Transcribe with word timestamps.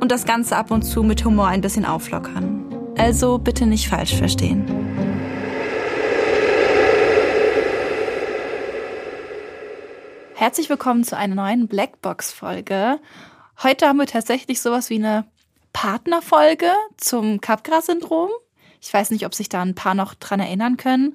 und 0.00 0.10
das 0.10 0.24
Ganze 0.24 0.56
ab 0.56 0.70
und 0.70 0.82
zu 0.82 1.02
mit 1.02 1.24
Humor 1.24 1.46
ein 1.46 1.60
bisschen 1.60 1.84
auflockern. 1.84 2.64
Also 2.96 3.38
bitte 3.38 3.66
nicht 3.66 3.88
falsch 3.88 4.14
verstehen. 4.14 4.64
Herzlich 10.34 10.70
willkommen 10.70 11.04
zu 11.04 11.16
einer 11.18 11.34
neuen 11.34 11.68
Blackbox-Folge. 11.68 12.98
Heute 13.62 13.86
haben 13.86 13.98
wir 13.98 14.06
tatsächlich 14.06 14.62
sowas 14.62 14.88
wie 14.88 14.94
eine 14.94 15.26
Partnerfolge 15.74 16.70
zum 16.96 17.42
Capgras-Syndrom. 17.42 18.30
Ich 18.80 18.92
weiß 18.92 19.10
nicht, 19.10 19.26
ob 19.26 19.34
sich 19.34 19.50
da 19.50 19.60
ein 19.60 19.74
paar 19.74 19.94
noch 19.94 20.14
dran 20.14 20.40
erinnern 20.40 20.78
können. 20.78 21.14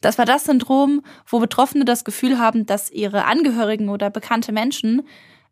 Das 0.00 0.18
war 0.18 0.24
das 0.24 0.44
Syndrom, 0.44 1.02
wo 1.26 1.40
Betroffene 1.40 1.84
das 1.84 2.04
Gefühl 2.04 2.38
haben, 2.38 2.64
dass 2.64 2.90
ihre 2.90 3.24
Angehörigen 3.24 3.88
oder 3.88 4.08
bekannte 4.08 4.52
Menschen 4.52 5.02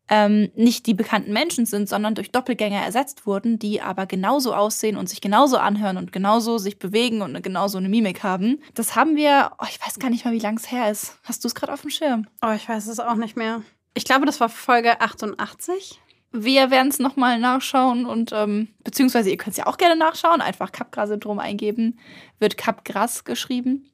ähm, 0.09 0.51
nicht 0.55 0.87
die 0.87 0.95
bekannten 0.95 1.33
Menschen 1.33 1.67
sind, 1.67 1.89
sondern 1.89 2.15
durch 2.15 2.33
Doppelgänger 2.33 2.81
ersetzt 2.83 3.27
wurden, 3.27 3.59
die 3.59 3.81
aber 3.81 4.07
genauso 4.07 4.55
aussehen 4.55 4.97
und 4.97 5.09
sich 5.09 5.21
genauso 5.21 5.59
anhören 5.59 5.97
und 5.97 6.13
genauso 6.13 6.59
sich 6.59 6.79
bewegen 6.79 7.23
und 7.23 7.43
genauso 7.43 7.79
eine 7.79 7.89
Mimik 7.89 8.23
haben. 8.23 8.61
Das 8.75 8.97
haben 8.97 9.17
wir, 9.17 9.53
oh, 9.59 9.67
ich 9.69 9.81
weiß 9.85 9.99
gar 9.99 10.11
nicht 10.11 10.25
mal, 10.25 10.33
wie 10.33 10.39
lang 10.39 10.57
es 10.57 10.71
her 10.71 10.91
ist. 10.91 11.19
Hast 11.25 11.45
du 11.45 11.49
es 11.49 11.55
gerade 11.55 11.73
auf 11.73 11.83
dem 11.83 11.91
Schirm? 11.91 12.27
Oh, 12.43 12.53
ich 12.53 12.69
weiß 12.69 12.87
es 12.87 13.01
auch 13.01 13.17
nicht 13.17 13.37
mehr. 13.37 13.63
Ich 13.95 14.05
glaube, 14.05 14.27
das 14.27 14.41
war 14.41 14.49
Folge 14.49 15.01
88. 15.01 16.01
Wir 16.31 16.71
werden 16.71 16.89
es 16.89 16.99
nochmal 16.99 17.39
nachschauen 17.39 18.05
und 18.05 18.33
ähm, 18.33 18.69
beziehungsweise 18.85 19.31
ihr 19.31 19.39
könnt 19.39 19.53
es 19.53 19.57
ja 19.57 19.67
auch 19.67 19.79
gerne 19.79 19.97
nachschauen, 19.97 20.43
einfach 20.43 20.73
Capgras-Syndrom 20.73 21.39
eingeben, 21.39 21.99
wird 22.39 22.59
Capgras 22.59 23.25
geschrieben 23.25 23.91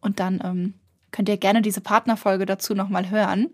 und 0.00 0.18
dann 0.18 0.40
ähm, 0.44 0.74
könnt 1.10 1.28
ihr 1.28 1.36
gerne 1.36 1.62
diese 1.62 1.80
Partnerfolge 1.80 2.46
dazu 2.46 2.74
nochmal 2.74 3.10
hören. 3.10 3.50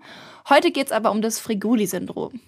Heute 0.49 0.71
geht 0.71 0.87
es 0.87 0.93
aber 0.93 1.11
um 1.11 1.23
das 1.23 1.39
Frigoli-Syndrom. 1.39 2.41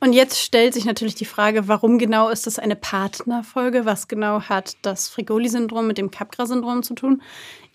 Und 0.00 0.12
jetzt 0.12 0.40
stellt 0.40 0.74
sich 0.74 0.84
natürlich 0.84 1.14
die 1.14 1.24
Frage, 1.24 1.68
warum 1.68 1.98
genau 1.98 2.28
ist 2.28 2.46
das 2.46 2.58
eine 2.58 2.76
Partnerfolge? 2.76 3.84
Was 3.84 4.08
genau 4.08 4.42
hat 4.42 4.76
das 4.82 5.08
Frigoli-Syndrom 5.08 5.86
mit 5.86 5.98
dem 5.98 6.10
Capgras-Syndrom 6.10 6.82
zu 6.82 6.94
tun? 6.94 7.22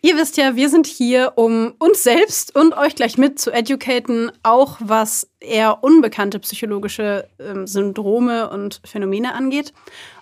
Ihr 0.02 0.18
wisst 0.18 0.36
ja, 0.36 0.58
wir 0.58 0.70
sind 0.70 0.86
hier, 0.86 1.34
um 1.36 1.76
uns 1.80 2.04
selbst 2.04 2.54
und 2.56 2.75
euch 2.75 2.96
gleich 2.96 3.18
mit 3.18 3.40
zu 3.40 3.52
educaten, 3.52 4.34
auch 4.44 4.78
was 4.81 5.30
eher 5.40 5.81
unbekannte 5.81 6.40
psychologische 6.40 7.30
äh, 7.38 7.66
Syndrome 7.66 8.50
und 8.50 8.81
Phänomene 8.84 9.34
angeht. 9.34 9.74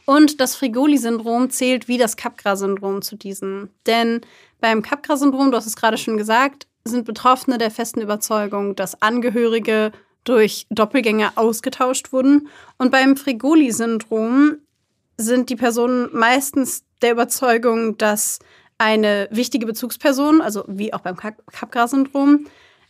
Und 0.05 0.39
das 0.39 0.55
Frigoli-Syndrom 0.55 1.49
zählt 1.49 1.87
wie 1.87 1.97
das 1.97 2.15
Capgras-Syndrom 2.15 3.01
zu 3.01 3.15
diesen. 3.15 3.69
Denn 3.87 4.21
beim 4.61 4.81
Capgras-Syndrom, 4.81 5.51
du 5.51 5.57
hast 5.57 5.65
es 5.65 5.75
gerade 5.75 5.97
schon 5.97 6.17
gesagt, 6.17 6.67
sind 6.85 7.05
Betroffene 7.05 7.57
der 7.57 7.71
festen 7.71 8.01
Überzeugung, 8.01 8.75
dass 8.75 9.01
Angehörige 9.01 9.91
durch 10.23 10.67
Doppelgänger 10.69 11.33
ausgetauscht 11.35 12.13
wurden. 12.13 12.47
Und 12.77 12.91
beim 12.91 13.17
Frigoli-Syndrom 13.17 14.57
sind 15.17 15.49
die 15.49 15.55
Personen 15.55 16.09
meistens 16.13 16.83
der 17.01 17.11
Überzeugung, 17.11 17.97
dass 17.97 18.39
eine 18.77 19.27
wichtige 19.31 19.65
Bezugsperson, 19.65 20.41
also 20.41 20.63
wie 20.67 20.93
auch 20.93 21.01
beim 21.01 21.15
Capgras-Syndrom, 21.17 22.47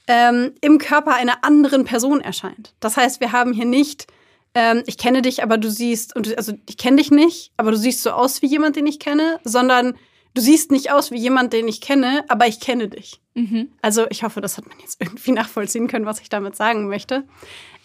ähm, 0.07 0.53
im 0.61 0.77
Körper 0.77 1.13
einer 1.15 1.43
anderen 1.43 1.85
Person 1.85 2.21
erscheint. 2.21 2.73
Das 2.79 2.97
heißt, 2.97 3.19
wir 3.19 3.31
haben 3.31 3.53
hier 3.53 3.65
nicht, 3.65 4.07
ähm, 4.53 4.83
ich 4.85 4.97
kenne 4.97 5.21
dich, 5.21 5.43
aber 5.43 5.57
du 5.57 5.69
siehst, 5.69 6.15
also 6.15 6.53
ich 6.67 6.77
kenne 6.77 6.97
dich 6.97 7.11
nicht, 7.11 7.51
aber 7.57 7.71
du 7.71 7.77
siehst 7.77 8.03
so 8.03 8.11
aus 8.11 8.41
wie 8.41 8.47
jemand, 8.47 8.75
den 8.75 8.88
ich 8.88 8.99
kenne, 8.99 9.39
sondern 9.43 9.95
du 10.34 10.42
siehst 10.42 10.72
nicht 10.72 10.92
aus 10.92 11.12
wie 11.12 11.18
jemand, 11.18 11.53
den 11.53 11.68
ich 11.68 11.81
kenne, 11.81 12.24
aber 12.28 12.47
ich 12.47 12.59
kenne 12.59 12.88
dich. 12.88 13.22
Mhm. 13.34 13.72
Also 13.81 14.06
ich 14.09 14.24
hoffe, 14.24 14.42
das 14.42 14.58
hat 14.58 14.68
man 14.68 14.80
jetzt 14.80 15.02
irgendwie 15.02 15.31
nachvollziehen 15.34 15.88
können, 15.88 16.06
was 16.06 16.22
ich 16.22 16.30
damit 16.30 16.56
sagen 16.56 16.88
möchte. 16.88 17.24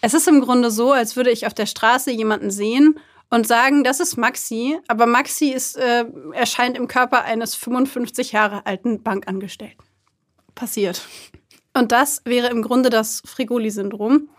Es 0.01 0.13
ist 0.13 0.27
im 0.27 0.41
Grunde 0.41 0.71
so, 0.71 0.91
als 0.91 1.15
würde 1.15 1.31
ich 1.31 1.47
auf 1.47 1.53
der 1.53 1.65
Straße 1.65 2.11
jemanden 2.11 2.51
sehen 2.51 2.99
und 3.29 3.47
sagen, 3.47 3.83
das 3.83 3.99
ist 3.99 4.17
Maxi, 4.17 4.79
aber 4.87 5.05
Maxi 5.05 5.49
ist, 5.49 5.75
äh, 5.77 6.05
erscheint 6.33 6.77
im 6.77 6.87
Körper 6.87 7.23
eines 7.23 7.55
55 7.55 8.31
Jahre 8.31 8.65
alten 8.65 9.03
Bankangestellten. 9.03 9.83
Passiert. 10.55 11.01
Und 11.73 11.91
das 11.91 12.21
wäre 12.25 12.47
im 12.47 12.61
Grunde 12.61 12.89
das 12.89 13.21
Frigoli-Syndrom. 13.25 14.29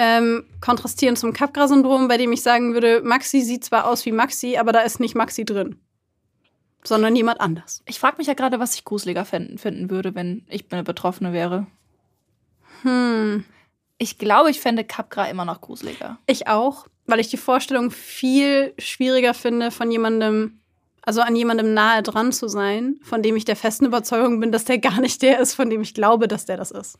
Ähm, 0.00 0.44
kontrastierend 0.60 1.18
zum 1.18 1.32
Capgras-Syndrom, 1.32 2.06
bei 2.06 2.18
dem 2.18 2.30
ich 2.32 2.42
sagen 2.42 2.72
würde, 2.72 3.02
Maxi 3.02 3.40
sieht 3.40 3.64
zwar 3.64 3.86
aus 3.86 4.06
wie 4.06 4.12
Maxi, 4.12 4.56
aber 4.56 4.70
da 4.70 4.80
ist 4.80 5.00
nicht 5.00 5.16
Maxi 5.16 5.44
drin 5.44 5.80
sondern 6.88 7.14
jemand 7.14 7.40
anders. 7.40 7.82
Ich 7.86 7.98
frage 7.98 8.16
mich 8.16 8.26
ja 8.26 8.34
gerade, 8.34 8.58
was 8.58 8.74
ich 8.74 8.84
gruseliger 8.84 9.24
finden, 9.24 9.58
finden 9.58 9.90
würde, 9.90 10.14
wenn 10.14 10.42
ich 10.48 10.64
eine 10.70 10.82
Betroffene 10.82 11.32
wäre. 11.32 11.66
Hm. 12.82 13.44
Ich 13.98 14.18
glaube, 14.18 14.50
ich 14.50 14.60
fände 14.60 14.84
Capgra 14.84 15.26
immer 15.26 15.44
noch 15.44 15.60
gruseliger. 15.60 16.18
Ich 16.26 16.48
auch, 16.48 16.86
weil 17.06 17.20
ich 17.20 17.28
die 17.28 17.36
Vorstellung 17.36 17.90
viel 17.90 18.72
schwieriger 18.78 19.34
finde, 19.34 19.70
von 19.70 19.90
jemandem, 19.90 20.60
also 21.02 21.20
an 21.20 21.36
jemandem 21.36 21.74
nahe 21.74 22.02
dran 22.02 22.32
zu 22.32 22.48
sein, 22.48 22.98
von 23.02 23.22
dem 23.22 23.36
ich 23.36 23.44
der 23.44 23.56
festen 23.56 23.84
Überzeugung 23.84 24.40
bin, 24.40 24.50
dass 24.50 24.64
der 24.64 24.78
gar 24.78 25.00
nicht 25.00 25.20
der 25.20 25.40
ist, 25.40 25.54
von 25.54 25.68
dem 25.68 25.82
ich 25.82 25.94
glaube, 25.94 26.26
dass 26.26 26.46
der 26.46 26.56
das 26.56 26.70
ist. 26.70 26.98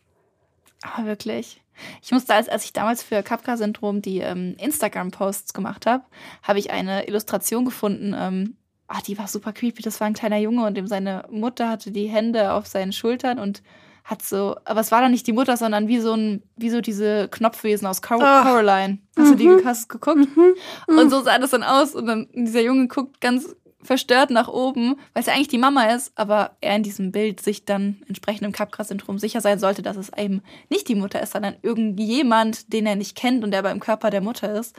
Ah, 0.82 1.04
wirklich. 1.04 1.62
Ich 2.02 2.12
musste, 2.12 2.34
als, 2.34 2.48
als 2.48 2.64
ich 2.64 2.72
damals 2.72 3.02
für 3.02 3.22
Capra-Syndrom 3.22 4.02
die 4.02 4.18
ähm, 4.18 4.54
Instagram-Posts 4.58 5.54
gemacht 5.54 5.86
habe, 5.86 6.04
habe 6.42 6.58
ich 6.58 6.72
eine 6.72 7.06
Illustration 7.08 7.64
gefunden, 7.64 8.14
ähm, 8.16 8.56
ah, 8.88 9.00
die 9.06 9.18
war 9.18 9.28
super 9.28 9.52
creepy. 9.52 9.82
Das 9.82 10.00
war 10.00 10.06
ein 10.06 10.14
kleiner 10.14 10.38
Junge 10.38 10.66
und 10.66 10.76
dem 10.76 10.86
seine 10.86 11.24
Mutter 11.30 11.68
hatte 11.68 11.92
die 11.92 12.08
Hände 12.08 12.52
auf 12.52 12.66
seinen 12.66 12.92
Schultern 12.92 13.38
und 13.38 13.62
hat 14.04 14.22
so, 14.22 14.56
aber 14.64 14.80
es 14.80 14.90
war 14.90 15.02
dann 15.02 15.10
nicht 15.10 15.26
die 15.26 15.34
Mutter, 15.34 15.58
sondern 15.58 15.86
wie 15.86 16.00
so 16.00 16.14
ein, 16.14 16.42
wie 16.56 16.70
so 16.70 16.80
diese 16.80 17.28
Knopfwesen 17.28 17.86
aus 17.86 18.00
Car 18.00 18.16
oh. 18.16 18.48
Coraline. 18.48 18.98
Hast 19.16 19.26
mhm. 19.26 19.30
du 19.32 19.36
die 19.36 19.48
mhm. 19.48 19.64
hast 19.66 19.88
geguckt? 19.88 20.16
Mhm. 20.36 20.54
Mhm. 20.88 20.98
Und 20.98 21.10
so 21.10 21.20
sah 21.20 21.38
das 21.38 21.50
dann 21.50 21.62
aus 21.62 21.94
und 21.94 22.06
dann 22.06 22.26
dieser 22.32 22.62
Junge 22.62 22.88
guckt 22.88 23.20
ganz 23.20 23.54
verstört 23.82 24.30
nach 24.30 24.48
oben, 24.48 24.96
weil 25.12 25.20
es 25.20 25.26
ja 25.26 25.34
eigentlich 25.34 25.48
die 25.48 25.58
Mama 25.58 25.84
ist, 25.94 26.12
aber 26.16 26.56
er 26.60 26.74
in 26.74 26.82
diesem 26.82 27.12
Bild 27.12 27.40
sich 27.40 27.64
dann 27.64 28.02
entsprechend 28.08 28.46
im 28.46 28.52
Capgras-Syndrom 28.52 29.18
sicher 29.18 29.40
sein 29.40 29.58
sollte, 29.58 29.82
dass 29.82 29.96
es 29.96 30.10
eben 30.16 30.42
nicht 30.68 30.88
die 30.88 30.94
Mutter 30.94 31.22
ist, 31.22 31.32
sondern 31.32 31.56
irgendjemand, 31.62 32.72
den 32.72 32.86
er 32.86 32.96
nicht 32.96 33.14
kennt 33.14 33.44
und 33.44 33.50
der 33.50 33.60
aber 33.60 33.70
im 33.70 33.80
Körper 33.80 34.10
der 34.10 34.20
Mutter 34.20 34.52
ist. 34.58 34.74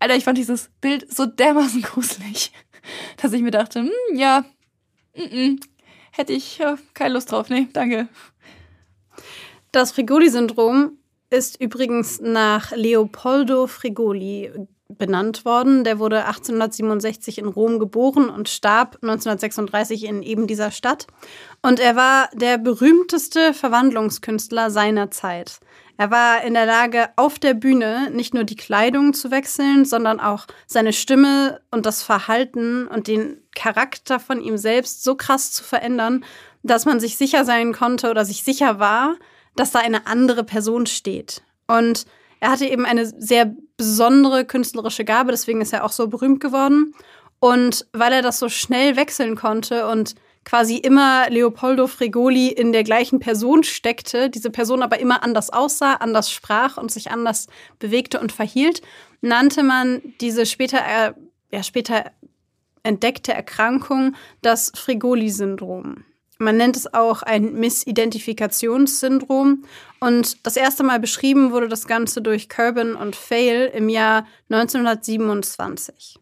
Alter, 0.00 0.16
ich 0.16 0.24
fand 0.24 0.36
dieses 0.36 0.70
Bild 0.80 1.10
so 1.12 1.24
dermaßen 1.24 1.82
gruselig 1.82 2.52
dass 3.24 3.32
ich 3.32 3.42
mir 3.42 3.50
dachte, 3.50 3.80
hm, 3.80 3.90
ja, 4.12 4.44
mm 5.16 5.20
-mm, 5.20 5.60
hätte 6.10 6.34
ich 6.34 6.58
ja, 6.58 6.76
keine 6.92 7.14
Lust 7.14 7.32
drauf. 7.32 7.48
Nee, 7.48 7.68
danke. 7.72 8.08
Das 9.72 9.92
Frigoli-Syndrom 9.92 10.98
ist 11.30 11.58
übrigens 11.58 12.20
nach 12.20 12.72
Leopoldo 12.72 13.66
Frigoli 13.66 14.52
benannt 14.88 15.46
worden. 15.46 15.84
Der 15.84 15.98
wurde 15.98 16.26
1867 16.26 17.38
in 17.38 17.46
Rom 17.46 17.78
geboren 17.78 18.28
und 18.28 18.50
starb 18.50 18.96
1936 18.96 20.04
in 20.04 20.22
eben 20.22 20.46
dieser 20.46 20.70
Stadt. 20.70 21.06
Und 21.62 21.80
er 21.80 21.96
war 21.96 22.28
der 22.34 22.58
berühmteste 22.58 23.54
Verwandlungskünstler 23.54 24.70
seiner 24.70 25.10
Zeit. 25.10 25.60
Er 25.96 26.10
war 26.10 26.42
in 26.42 26.54
der 26.54 26.66
Lage, 26.66 27.10
auf 27.16 27.38
der 27.38 27.54
Bühne 27.54 28.10
nicht 28.10 28.34
nur 28.34 28.44
die 28.44 28.56
Kleidung 28.56 29.14
zu 29.14 29.30
wechseln, 29.30 29.84
sondern 29.84 30.18
auch 30.18 30.46
seine 30.66 30.92
Stimme 30.92 31.60
und 31.70 31.86
das 31.86 32.02
Verhalten 32.02 32.88
und 32.88 33.06
den 33.06 33.40
Charakter 33.54 34.18
von 34.18 34.40
ihm 34.40 34.56
selbst 34.56 35.04
so 35.04 35.14
krass 35.14 35.52
zu 35.52 35.62
verändern, 35.62 36.24
dass 36.64 36.84
man 36.84 36.98
sich 36.98 37.16
sicher 37.16 37.44
sein 37.44 37.72
konnte 37.72 38.10
oder 38.10 38.24
sich 38.24 38.42
sicher 38.42 38.80
war, 38.80 39.16
dass 39.54 39.70
da 39.70 39.78
eine 39.78 40.06
andere 40.06 40.42
Person 40.42 40.86
steht. 40.86 41.42
Und 41.68 42.06
er 42.40 42.50
hatte 42.50 42.66
eben 42.66 42.84
eine 42.84 43.06
sehr 43.06 43.54
besondere 43.76 44.44
künstlerische 44.44 45.04
Gabe, 45.04 45.30
deswegen 45.30 45.60
ist 45.60 45.72
er 45.72 45.84
auch 45.84 45.92
so 45.92 46.08
berühmt 46.08 46.40
geworden. 46.40 46.94
Und 47.38 47.86
weil 47.92 48.12
er 48.12 48.22
das 48.22 48.38
so 48.38 48.48
schnell 48.48 48.96
wechseln 48.96 49.36
konnte 49.36 49.86
und 49.86 50.14
quasi 50.44 50.76
immer 50.76 51.28
Leopoldo 51.30 51.86
Fregoli 51.86 52.48
in 52.48 52.72
der 52.72 52.84
gleichen 52.84 53.20
Person 53.20 53.64
steckte, 53.64 54.30
diese 54.30 54.50
Person 54.50 54.82
aber 54.82 54.98
immer 54.98 55.22
anders 55.22 55.50
aussah, 55.50 55.94
anders 55.94 56.30
sprach 56.30 56.76
und 56.76 56.90
sich 56.90 57.10
anders 57.10 57.46
bewegte 57.78 58.20
und 58.20 58.32
verhielt, 58.32 58.82
nannte 59.20 59.62
man 59.62 60.02
diese 60.20 60.46
später, 60.46 60.78
äh, 60.78 61.12
ja, 61.50 61.62
später 61.62 62.10
entdeckte 62.82 63.32
Erkrankung 63.32 64.14
das 64.42 64.70
Fregoli-Syndrom. 64.74 66.04
Man 66.38 66.56
nennt 66.56 66.76
es 66.76 66.92
auch 66.92 67.22
ein 67.22 67.54
Missidentifikationssyndrom. 67.54 69.64
Und 70.00 70.46
das 70.46 70.56
erste 70.56 70.82
Mal 70.82 70.98
beschrieben 70.98 71.52
wurde 71.52 71.68
das 71.68 71.86
Ganze 71.86 72.22
durch 72.22 72.48
Kerbin 72.48 72.94
und 72.94 73.16
Fail 73.16 73.70
im 73.74 73.88
Jahr 73.88 74.26
1927. 74.50 76.18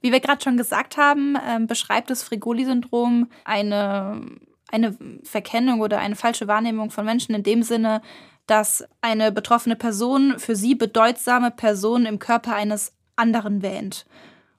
Wie 0.00 0.12
wir 0.12 0.20
gerade 0.20 0.42
schon 0.42 0.56
gesagt 0.56 0.96
haben, 0.96 1.36
äh, 1.36 1.58
beschreibt 1.60 2.10
das 2.10 2.22
Fregoli-Syndrom 2.22 3.28
eine, 3.44 4.22
eine 4.70 4.96
Verkennung 5.22 5.80
oder 5.80 5.98
eine 5.98 6.16
falsche 6.16 6.48
Wahrnehmung 6.48 6.90
von 6.90 7.04
Menschen 7.04 7.34
in 7.34 7.42
dem 7.42 7.62
Sinne, 7.62 8.02
dass 8.46 8.84
eine 9.00 9.32
betroffene 9.32 9.76
Person 9.76 10.38
für 10.38 10.54
sie 10.54 10.74
bedeutsame 10.74 11.50
Personen 11.50 12.06
im 12.06 12.18
Körper 12.18 12.54
eines 12.54 12.92
anderen 13.16 13.62
wähnt. 13.62 14.06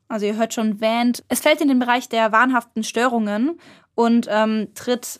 Also 0.09 0.25
ihr 0.25 0.35
hört 0.35 0.53
schon, 0.53 0.81
wähnt. 0.81 1.23
Es 1.27 1.39
fällt 1.39 1.61
in 1.61 1.67
den 1.67 1.79
Bereich 1.79 2.09
der 2.09 2.31
wahnhaften 2.31 2.83
Störungen 2.83 3.59
und 3.95 4.27
ähm, 4.29 4.69
tritt 4.73 5.19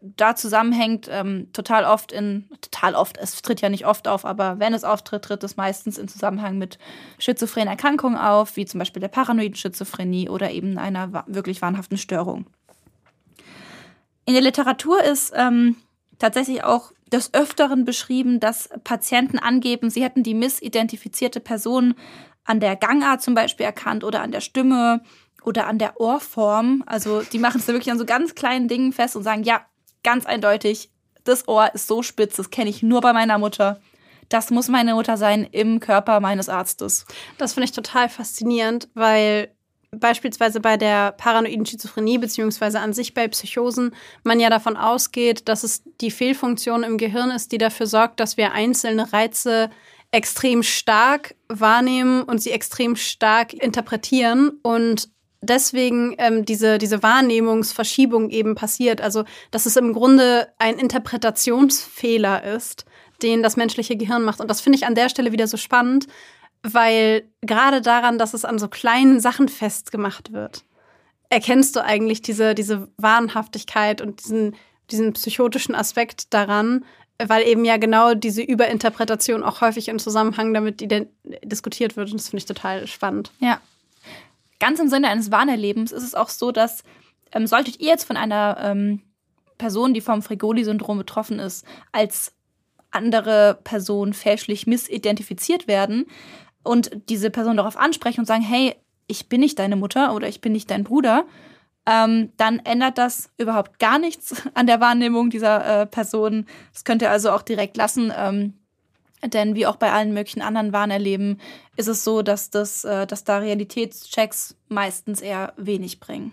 da 0.00 0.36
zusammenhängt 0.36 1.08
ähm, 1.10 1.48
total 1.52 1.84
oft 1.84 2.12
in, 2.12 2.48
total 2.60 2.94
oft, 2.94 3.18
es 3.18 3.42
tritt 3.42 3.60
ja 3.60 3.68
nicht 3.68 3.86
oft 3.86 4.06
auf, 4.06 4.24
aber 4.24 4.58
wenn 4.60 4.72
es 4.72 4.84
auftritt, 4.84 5.24
tritt 5.24 5.42
es 5.42 5.56
meistens 5.56 5.98
in 5.98 6.08
Zusammenhang 6.08 6.56
mit 6.58 6.78
schizophrenen 7.18 7.68
Erkrankungen 7.68 8.16
auf, 8.16 8.56
wie 8.56 8.64
zum 8.64 8.78
Beispiel 8.78 9.00
der 9.00 9.08
paranoiden 9.08 9.56
Schizophrenie 9.56 10.28
oder 10.28 10.50
eben 10.50 10.78
einer 10.78 11.24
wirklich 11.26 11.60
wahnhaften 11.62 11.98
Störung. 11.98 12.46
In 14.24 14.34
der 14.34 14.42
Literatur 14.42 15.02
ist 15.02 15.32
ähm, 15.34 15.76
tatsächlich 16.18 16.62
auch 16.62 16.92
des 17.10 17.32
Öfteren 17.34 17.84
beschrieben, 17.84 18.38
dass 18.38 18.68
Patienten 18.84 19.38
angeben, 19.38 19.90
sie 19.90 20.04
hätten 20.04 20.22
die 20.22 20.34
missidentifizierte 20.34 21.40
Person 21.40 21.94
an 22.44 22.60
der 22.60 22.76
Gangart 22.76 23.22
zum 23.22 23.34
Beispiel 23.34 23.66
erkannt 23.66 24.04
oder 24.04 24.22
an 24.22 24.30
der 24.30 24.42
Stimme 24.42 25.02
oder 25.42 25.66
an 25.66 25.78
der 25.78 26.00
Ohrform. 26.00 26.84
Also 26.86 27.22
die 27.22 27.38
machen 27.38 27.58
es 27.58 27.66
da 27.66 27.72
wirklich 27.72 27.90
an 27.90 27.98
so 27.98 28.04
ganz 28.04 28.34
kleinen 28.34 28.68
Dingen 28.68 28.92
fest 28.92 29.16
und 29.16 29.22
sagen, 29.22 29.42
ja, 29.42 29.62
ganz 30.02 30.26
eindeutig, 30.26 30.90
das 31.24 31.46
Ohr 31.48 31.70
ist 31.74 31.86
so 31.86 32.02
spitz, 32.02 32.36
das 32.36 32.50
kenne 32.50 32.70
ich 32.70 32.82
nur 32.82 33.00
bei 33.00 33.12
meiner 33.12 33.38
Mutter. 33.38 33.80
Das 34.28 34.50
muss 34.50 34.68
meine 34.68 34.94
Mutter 34.94 35.16
sein 35.16 35.44
im 35.44 35.80
Körper 35.80 36.20
meines 36.20 36.48
Arztes. 36.48 37.06
Das 37.38 37.54
finde 37.54 37.66
ich 37.66 37.72
total 37.72 38.08
faszinierend, 38.08 38.88
weil 38.94 39.54
beispielsweise 39.90 40.60
bei 40.60 40.76
der 40.76 41.12
paranoiden 41.12 41.64
Schizophrenie 41.64 42.18
beziehungsweise 42.18 42.80
an 42.80 42.92
sich 42.92 43.14
bei 43.14 43.26
Psychosen 43.28 43.94
man 44.22 44.38
ja 44.38 44.50
davon 44.50 44.76
ausgeht, 44.76 45.48
dass 45.48 45.64
es 45.64 45.82
die 46.00 46.10
Fehlfunktion 46.10 46.82
im 46.82 46.98
Gehirn 46.98 47.30
ist, 47.30 47.52
die 47.52 47.58
dafür 47.58 47.86
sorgt, 47.86 48.20
dass 48.20 48.36
wir 48.36 48.52
einzelne 48.52 49.12
Reize 49.12 49.70
extrem 50.10 50.62
stark 50.62 51.34
wahrnehmen 51.48 52.22
und 52.22 52.42
sie 52.42 52.50
extrem 52.50 52.96
stark 52.96 53.52
interpretieren 53.54 54.52
und 54.62 55.10
deswegen 55.40 56.14
ähm, 56.18 56.44
diese, 56.44 56.78
diese 56.78 57.02
Wahrnehmungsverschiebung 57.02 58.30
eben 58.30 58.54
passiert. 58.54 59.00
Also, 59.00 59.24
dass 59.50 59.66
es 59.66 59.76
im 59.76 59.92
Grunde 59.92 60.48
ein 60.58 60.78
Interpretationsfehler 60.78 62.44
ist, 62.44 62.84
den 63.22 63.42
das 63.42 63.56
menschliche 63.56 63.96
Gehirn 63.96 64.24
macht. 64.24 64.40
Und 64.40 64.48
das 64.48 64.60
finde 64.60 64.76
ich 64.76 64.86
an 64.86 64.94
der 64.94 65.08
Stelle 65.08 65.32
wieder 65.32 65.46
so 65.46 65.56
spannend, 65.56 66.06
weil 66.62 67.24
gerade 67.40 67.80
daran, 67.80 68.18
dass 68.18 68.34
es 68.34 68.44
an 68.44 68.58
so 68.58 68.68
kleinen 68.68 69.20
Sachen 69.20 69.48
festgemacht 69.48 70.32
wird, 70.32 70.64
erkennst 71.30 71.76
du 71.76 71.84
eigentlich 71.84 72.22
diese, 72.22 72.54
diese 72.54 72.88
Wahnhaftigkeit 72.96 74.00
und 74.00 74.24
diesen, 74.24 74.56
diesen 74.90 75.12
psychotischen 75.12 75.74
Aspekt 75.74 76.32
daran, 76.32 76.84
weil 77.22 77.46
eben 77.46 77.64
ja 77.64 77.76
genau 77.76 78.14
diese 78.14 78.42
Überinterpretation 78.42 79.42
auch 79.42 79.60
häufig 79.60 79.88
im 79.88 79.98
Zusammenhang 79.98 80.54
damit 80.54 80.80
diskutiert 81.44 81.96
wird. 81.96 82.10
Und 82.10 82.20
das 82.20 82.28
finde 82.28 82.38
ich 82.38 82.46
total 82.46 82.86
spannend. 82.86 83.32
Ja. 83.40 83.60
Ganz 84.60 84.80
im 84.80 84.88
Sinne 84.88 85.08
eines 85.08 85.30
Warnerlebens 85.30 85.92
ist 85.92 86.02
es 86.02 86.14
auch 86.14 86.28
so, 86.28 86.52
dass 86.52 86.82
ähm, 87.32 87.46
solltet 87.46 87.80
ihr 87.80 87.88
jetzt 87.88 88.04
von 88.04 88.16
einer 88.16 88.56
ähm, 88.60 89.02
Person, 89.58 89.94
die 89.94 90.00
vom 90.00 90.22
Fregoli-Syndrom 90.22 90.98
betroffen 90.98 91.38
ist, 91.38 91.66
als 91.92 92.32
andere 92.90 93.58
Person 93.64 94.14
fälschlich 94.14 94.66
missidentifiziert 94.66 95.68
werden 95.68 96.06
und 96.62 96.90
diese 97.08 97.30
Person 97.30 97.56
darauf 97.56 97.76
ansprechen 97.76 98.20
und 98.20 98.26
sagen, 98.26 98.42
hey, 98.42 98.74
ich 99.06 99.28
bin 99.28 99.40
nicht 99.40 99.58
deine 99.58 99.76
Mutter 99.76 100.14
oder 100.14 100.28
ich 100.28 100.40
bin 100.40 100.52
nicht 100.52 100.70
dein 100.70 100.84
Bruder, 100.84 101.26
ähm, 101.86 102.32
dann 102.36 102.58
ändert 102.60 102.98
das 102.98 103.30
überhaupt 103.38 103.78
gar 103.78 103.98
nichts 103.98 104.42
an 104.54 104.66
der 104.66 104.80
Wahrnehmung 104.80 105.30
dieser 105.30 105.82
äh, 105.82 105.86
Person. 105.86 106.46
Das 106.72 106.84
könnt 106.84 107.02
ihr 107.02 107.10
also 107.10 107.30
auch 107.30 107.42
direkt 107.42 107.76
lassen. 107.76 108.12
Ähm, 108.16 108.54
denn 109.24 109.54
wie 109.54 109.66
auch 109.66 109.76
bei 109.76 109.92
allen 109.92 110.14
möglichen 110.14 110.42
anderen 110.42 110.72
Warnerleben 110.72 111.40
ist 111.76 111.88
es 111.88 112.04
so, 112.04 112.22
dass, 112.22 112.50
das, 112.50 112.84
äh, 112.84 113.06
dass 113.06 113.24
da 113.24 113.38
Realitätschecks 113.38 114.56
meistens 114.68 115.20
eher 115.20 115.52
wenig 115.56 116.00
bringen. 116.00 116.32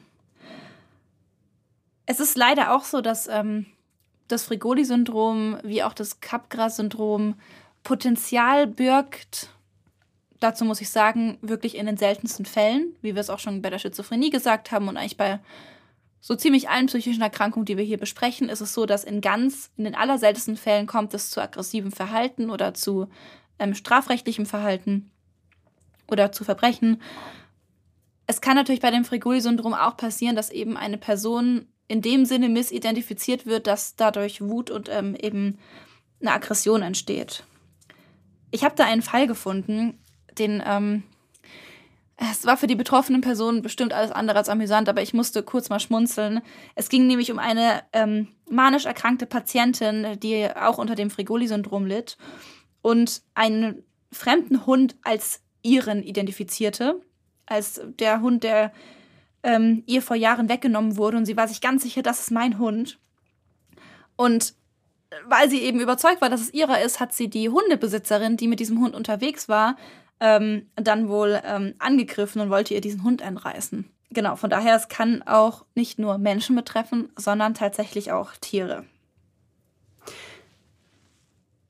Es 2.05 2.19
ist 2.19 2.37
leider 2.37 2.75
auch 2.75 2.83
so, 2.83 3.01
dass 3.01 3.27
ähm, 3.27 3.65
das 4.27 4.43
Frigoli-Syndrom 4.43 5.57
wie 5.63 5.83
auch 5.83 5.93
das 5.93 6.19
Capgras-Syndrom 6.19 7.35
Potenzial 7.83 8.67
birgt, 8.67 9.49
dazu 10.39 10.65
muss 10.65 10.81
ich 10.81 10.89
sagen, 10.89 11.37
wirklich 11.41 11.75
in 11.75 11.85
den 11.85 11.97
seltensten 11.97 12.45
Fällen, 12.45 12.95
wie 13.01 13.15
wir 13.15 13.21
es 13.21 13.29
auch 13.29 13.39
schon 13.39 13.61
bei 13.61 13.69
der 13.69 13.79
Schizophrenie 13.79 14.29
gesagt 14.31 14.71
haben 14.71 14.87
und 14.87 14.97
eigentlich 14.97 15.17
bei 15.17 15.39
so 16.27 16.35
ziemlich 16.35 16.69
allen 16.69 16.87
psychischen 16.87 17.21
Erkrankungen, 17.21 17.67
die 17.67 17.77
wir 17.77 17.83
hier 17.83 17.99
besprechen, 17.99 18.49
ist 18.49 18.59
es 18.59 18.73
so, 18.73 18.87
dass 18.87 19.03
in 19.03 19.21
ganz, 19.21 19.69
in 19.77 19.83
den 19.83 19.93
allerseltensten 19.93 20.57
Fällen 20.57 20.87
kommt 20.87 21.13
es 21.13 21.29
zu 21.29 21.39
aggressivem 21.39 21.91
Verhalten 21.91 22.49
oder 22.49 22.73
zu 22.73 23.09
ähm, 23.59 23.75
strafrechtlichem 23.75 24.47
Verhalten 24.47 25.11
oder 26.07 26.31
zu 26.31 26.43
Verbrechen. 26.43 26.99
Es 28.25 28.41
kann 28.41 28.55
natürlich 28.55 28.81
bei 28.81 28.89
dem 28.89 29.05
Frigoli-Syndrom 29.05 29.75
auch 29.75 29.97
passieren, 29.97 30.35
dass 30.35 30.49
eben 30.49 30.77
eine 30.77 30.97
Person 30.97 31.67
in 31.87 32.01
dem 32.01 32.25
Sinne 32.25 32.49
missidentifiziert 32.49 33.45
wird, 33.45 33.67
dass 33.67 33.95
dadurch 33.95 34.41
Wut 34.41 34.71
und 34.71 34.89
ähm, 34.89 35.13
eben 35.13 35.59
eine 36.21 36.31
Aggression 36.31 36.81
entsteht. 36.81 37.43
Ich 38.49 38.63
habe 38.63 38.73
da 38.73 38.85
einen 38.85 39.03
Fall 39.03 39.27
gefunden, 39.27 39.99
den 40.39 40.63
ähm, 40.65 41.03
es 42.17 42.45
war 42.45 42.55
für 42.55 42.67
die 42.67 42.75
betroffenen 42.75 43.21
Personen 43.21 43.61
bestimmt 43.61 43.93
alles 43.93 44.11
andere 44.11 44.37
als 44.37 44.49
amüsant, 44.49 44.87
aber 44.87 45.01
ich 45.01 45.13
musste 45.13 45.43
kurz 45.43 45.69
mal 45.69 45.79
schmunzeln. 45.79 46.41
Es 46.73 46.89
ging 46.89 47.07
nämlich 47.07 47.31
um 47.31 47.39
eine 47.39 47.83
ähm, 47.91 48.29
manisch 48.49 48.85
erkrankte 48.85 49.25
Patientin, 49.25 50.19
die 50.21 50.47
auch 50.55 50.77
unter 50.77 50.95
dem 50.95 51.09
Frigoli-Syndrom 51.09 51.85
litt 51.85 52.17
und 52.81 53.21
einen 53.33 53.83
fremden 54.11 54.65
Hund 54.65 54.95
als 55.03 55.41
ihren 55.61 56.03
identifizierte, 56.03 57.01
als 57.47 57.81
der 57.99 58.21
Hund, 58.21 58.43
der 58.43 58.71
ähm, 59.43 59.83
ihr 59.85 60.01
vor 60.01 60.15
Jahren 60.15 60.47
weggenommen 60.47 60.95
wurde. 60.95 61.17
Und 61.17 61.25
sie 61.25 61.35
war 61.35 61.47
sich 61.49 61.59
ganz 61.59 61.83
sicher, 61.83 62.01
das 62.01 62.21
ist 62.21 62.31
mein 62.31 62.59
Hund. 62.59 62.97
Und 64.15 64.53
weil 65.27 65.49
sie 65.49 65.59
eben 65.59 65.79
überzeugt 65.79 66.21
war, 66.21 66.29
dass 66.29 66.41
es 66.41 66.53
ihrer 66.53 66.81
ist, 66.81 66.99
hat 66.99 67.13
sie 67.13 67.29
die 67.29 67.49
Hundebesitzerin, 67.49 68.37
die 68.37 68.47
mit 68.47 68.59
diesem 68.59 68.79
Hund 68.79 68.95
unterwegs 68.95 69.49
war, 69.49 69.75
ähm, 70.19 70.69
dann 70.75 71.09
wohl 71.09 71.41
ähm, 71.45 71.75
angegriffen 71.79 72.41
und 72.41 72.49
wollte 72.49 72.73
ihr 72.73 72.81
diesen 72.81 73.03
Hund 73.03 73.21
entreißen. 73.21 73.89
Genau, 74.11 74.35
von 74.35 74.49
daher, 74.49 74.75
es 74.75 74.87
kann 74.87 75.23
auch 75.23 75.65
nicht 75.75 75.99
nur 75.99 76.17
Menschen 76.17 76.55
betreffen, 76.55 77.09
sondern 77.17 77.53
tatsächlich 77.53 78.11
auch 78.11 78.31
Tiere. 78.39 78.85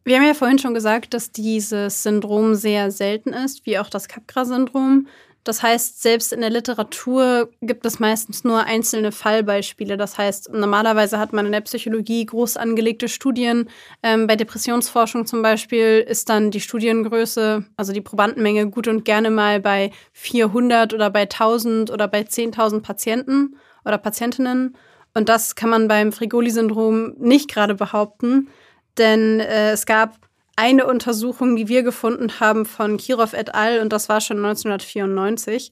Wir 0.04 0.18
haben 0.18 0.28
ja 0.28 0.36
vorhin 0.36 0.60
schon 0.60 0.76
gesagt, 0.76 1.16
dass 1.16 1.32
dieses 1.32 2.04
Syndrom 2.04 2.54
sehr 2.54 2.92
selten 2.92 3.34
ist, 3.34 3.66
wie 3.66 3.80
auch 3.80 3.90
das 3.90 4.08
Capgras-Syndrom. 4.08 5.08
Das 5.46 5.62
heißt, 5.62 6.02
selbst 6.02 6.34
in 6.34 6.42
der 6.42 6.50
Literatur 6.50 7.52
gibt 7.62 7.86
es 7.86 8.00
meistens 8.00 8.44
nur 8.44 8.64
einzelne 8.64 9.12
Fallbeispiele. 9.12 9.96
Das 9.96 10.18
heißt, 10.18 10.52
normalerweise 10.52 11.20
hat 11.20 11.34
man 11.34 11.46
in 11.46 11.52
der 11.52 11.62
Psychologie 11.62 12.26
groß 12.26 12.58
angelegte 12.58 13.08
Studien. 13.08 13.70
Ähm, 14.02 14.26
bei 14.26 14.36
Depressionsforschung 14.36 15.28
zum 15.28 15.44
Beispiel 15.44 16.04
ist 16.08 16.30
dann 16.30 16.50
die 16.50 16.62
Studiengröße, 16.62 17.64
also 17.78 17.94
die 17.94 18.02
Probandenmenge, 18.02 18.72
gut 18.72 18.88
und 18.88 19.06
gerne 19.06 19.30
mal 19.30 19.60
bei 19.60 19.92
400 20.14 20.96
oder 20.96 21.12
bei 21.12 21.22
1000 21.22 21.92
oder 21.92 22.08
bei 22.08 22.22
10.000 22.22 22.82
Patienten 22.82 23.56
oder 23.86 24.00
Patientinnen. 24.00 24.76
Und 25.14 25.30
das 25.30 25.54
kann 25.54 25.70
man 25.70 25.88
beim 25.88 26.12
Frigoli-Syndrom 26.12 27.14
nicht 27.20 27.54
gerade 27.54 27.76
behaupten, 27.76 28.50
denn 28.98 29.40
äh, 29.42 29.74
es 29.74 29.86
gab 29.86 30.25
eine 30.56 30.86
Untersuchung, 30.86 31.56
die 31.56 31.68
wir 31.68 31.84
gefunden 31.84 32.40
haben 32.40 32.66
von 32.66 32.98
Kirov 32.98 33.34
et 33.34 33.54
al. 33.54 33.80
und 33.80 33.92
das 33.92 34.10
war 34.10 34.22
schon 34.22 34.38
1994. 34.38 35.72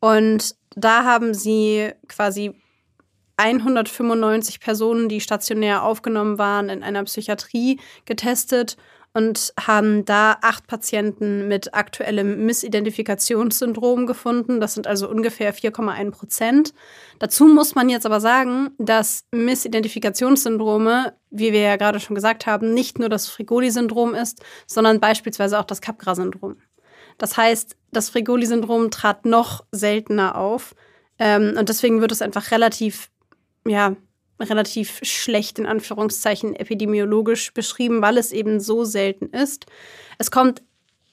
Und 0.00 0.56
da 0.74 1.04
haben 1.04 1.34
sie 1.34 1.92
quasi 2.08 2.54
195 3.36 4.60
Personen, 4.60 5.08
die 5.08 5.20
stationär 5.20 5.82
aufgenommen 5.82 6.38
waren, 6.38 6.68
in 6.68 6.82
einer 6.82 7.04
Psychiatrie 7.04 7.80
getestet. 8.04 8.76
Und 9.16 9.54
haben 9.60 10.04
da 10.04 10.38
acht 10.42 10.66
Patienten 10.66 11.46
mit 11.46 11.72
aktuellem 11.72 12.44
Missidentifikationssyndrom 12.46 14.06
gefunden. 14.06 14.60
Das 14.60 14.74
sind 14.74 14.88
also 14.88 15.08
ungefähr 15.08 15.54
4,1 15.54 16.10
Prozent. 16.10 16.74
Dazu 17.20 17.46
muss 17.46 17.76
man 17.76 17.88
jetzt 17.88 18.06
aber 18.06 18.20
sagen, 18.20 18.70
dass 18.78 19.24
Missidentifikationssyndrome, 19.30 21.14
wie 21.30 21.52
wir 21.52 21.60
ja 21.60 21.76
gerade 21.76 22.00
schon 22.00 22.16
gesagt 22.16 22.46
haben, 22.46 22.74
nicht 22.74 22.98
nur 22.98 23.08
das 23.08 23.28
Frigoli-Syndrom 23.28 24.14
ist, 24.14 24.44
sondern 24.66 24.98
beispielsweise 24.98 25.60
auch 25.60 25.64
das 25.64 25.80
Capgras-Syndrom. 25.80 26.56
Das 27.16 27.36
heißt, 27.36 27.76
das 27.92 28.10
Frigoli-Syndrom 28.10 28.90
trat 28.90 29.24
noch 29.26 29.64
seltener 29.70 30.36
auf. 30.36 30.74
Ähm, 31.20 31.54
und 31.56 31.68
deswegen 31.68 32.00
wird 32.00 32.10
es 32.10 32.20
einfach 32.20 32.50
relativ, 32.50 33.10
ja, 33.64 33.94
relativ 34.40 35.00
schlecht 35.02 35.58
in 35.58 35.66
Anführungszeichen 35.66 36.54
epidemiologisch 36.54 37.52
beschrieben, 37.52 38.02
weil 38.02 38.18
es 38.18 38.32
eben 38.32 38.60
so 38.60 38.84
selten 38.84 39.26
ist. 39.26 39.66
Es 40.18 40.30
kommt 40.30 40.62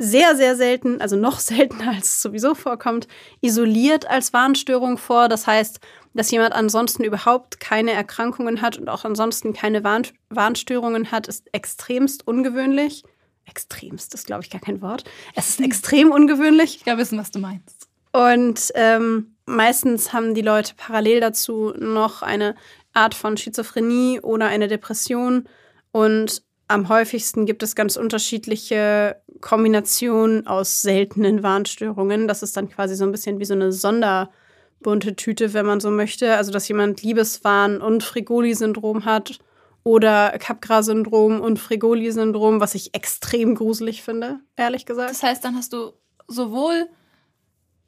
sehr, 0.01 0.35
sehr 0.35 0.55
selten, 0.55 0.99
also 0.99 1.15
noch 1.15 1.39
seltener 1.39 1.91
als 1.91 2.07
es 2.07 2.21
sowieso 2.21 2.55
vorkommt, 2.55 3.07
isoliert 3.41 4.09
als 4.09 4.33
Warnstörung 4.33 4.97
vor. 4.97 5.29
Das 5.29 5.47
heißt, 5.47 5.79
dass 6.13 6.31
jemand 6.31 6.53
ansonsten 6.53 7.03
überhaupt 7.03 7.59
keine 7.59 7.91
Erkrankungen 7.91 8.61
hat 8.61 8.77
und 8.77 8.89
auch 8.89 9.05
ansonsten 9.05 9.53
keine 9.53 9.83
Warn 9.83 10.07
Warnstörungen 10.29 11.11
hat, 11.11 11.27
ist 11.27 11.53
extremst 11.53 12.27
ungewöhnlich. 12.27 13.03
Extremst 13.45 14.13
ist, 14.13 14.27
glaube 14.27 14.43
ich, 14.43 14.49
gar 14.49 14.61
kein 14.61 14.81
Wort. 14.81 15.03
Es 15.35 15.49
ist 15.49 15.61
extrem 15.61 16.11
ungewöhnlich. 16.11 16.77
Ich 16.77 16.85
kann 16.85 16.97
wissen, 16.97 17.17
was 17.17 17.31
du 17.31 17.39
meinst. 17.39 17.87
Und 18.11 18.71
ähm, 18.75 19.35
meistens 19.45 20.13
haben 20.13 20.33
die 20.33 20.41
Leute 20.41 20.73
parallel 20.75 21.21
dazu 21.21 21.73
noch 21.77 22.21
eine 22.21 22.55
Art 22.93 23.15
von 23.15 23.37
Schizophrenie 23.37 24.19
oder 24.19 24.47
eine 24.47 24.67
Depression. 24.67 25.47
Und 25.91 26.43
am 26.67 26.89
häufigsten 26.89 27.45
gibt 27.45 27.63
es 27.63 27.75
ganz 27.75 27.97
unterschiedliche 27.97 29.17
Kombinationen 29.41 30.47
aus 30.47 30.81
seltenen 30.81 31.43
Warnstörungen. 31.43 32.27
Das 32.27 32.43
ist 32.43 32.55
dann 32.55 32.69
quasi 32.69 32.95
so 32.95 33.03
ein 33.03 33.11
bisschen 33.11 33.39
wie 33.39 33.45
so 33.45 33.53
eine 33.53 33.71
sonderbunte 33.71 35.15
Tüte, 35.15 35.53
wenn 35.53 35.65
man 35.65 35.79
so 35.79 35.91
möchte. 35.91 36.35
Also, 36.35 36.51
dass 36.51 36.67
jemand 36.67 37.01
Liebeswahn 37.01 37.81
und 37.81 38.03
Frigoli-Syndrom 38.03 39.05
hat 39.05 39.39
oder 39.83 40.37
Capgras-Syndrom 40.37 41.41
und 41.41 41.59
Frigoli-Syndrom, 41.59 42.59
was 42.61 42.75
ich 42.75 42.93
extrem 42.93 43.55
gruselig 43.55 44.03
finde, 44.03 44.39
ehrlich 44.55 44.85
gesagt. 44.85 45.09
Das 45.09 45.23
heißt, 45.23 45.43
dann 45.43 45.55
hast 45.55 45.73
du 45.73 45.93
sowohl 46.27 46.87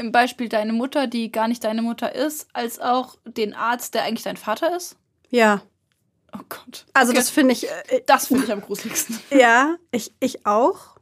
im 0.04 0.12
Beispiel 0.12 0.50
deine 0.50 0.74
Mutter, 0.74 1.08
die 1.08 1.32
gar 1.32 1.48
nicht 1.48 1.64
deine 1.64 1.82
Mutter 1.82 2.14
ist, 2.14 2.48
als 2.54 2.80
auch 2.80 3.16
den 3.26 3.54
Arzt, 3.54 3.94
der 3.94 4.04
eigentlich 4.04 4.24
dein 4.24 4.38
Vater 4.38 4.76
ist? 4.76 4.98
Ja. 5.30 5.62
Oh 6.34 6.42
Gott. 6.50 6.86
Also 6.94 7.12
okay. 7.12 7.20
das 7.20 7.30
finde 7.30 7.54
ich. 7.54 7.68
Äh, 7.68 8.02
das 8.06 8.28
finde 8.28 8.44
ich 8.44 8.52
am 8.52 8.62
gruseligsten. 8.62 9.20
ja, 9.32 9.76
ich, 9.92 10.12
ich 10.20 10.46
auch. 10.46 10.98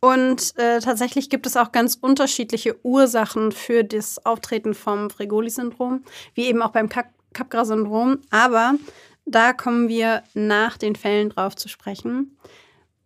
Und 0.00 0.58
äh, 0.58 0.80
tatsächlich 0.80 1.30
gibt 1.30 1.46
es 1.46 1.56
auch 1.56 1.72
ganz 1.72 1.96
unterschiedliche 1.98 2.76
Ursachen 2.84 3.52
für 3.52 3.84
das 3.84 4.24
Auftreten 4.26 4.74
vom 4.74 5.08
Fregoli-Syndrom, 5.08 6.04
wie 6.34 6.44
eben 6.44 6.60
auch 6.60 6.72
beim 6.72 6.90
Capgras-Syndrom. 7.32 8.18
Aber 8.28 8.74
da 9.24 9.54
kommen 9.54 9.88
wir 9.88 10.22
nach 10.34 10.76
den 10.76 10.94
Fällen 10.94 11.30
drauf 11.30 11.56
zu 11.56 11.68
sprechen. 11.68 12.36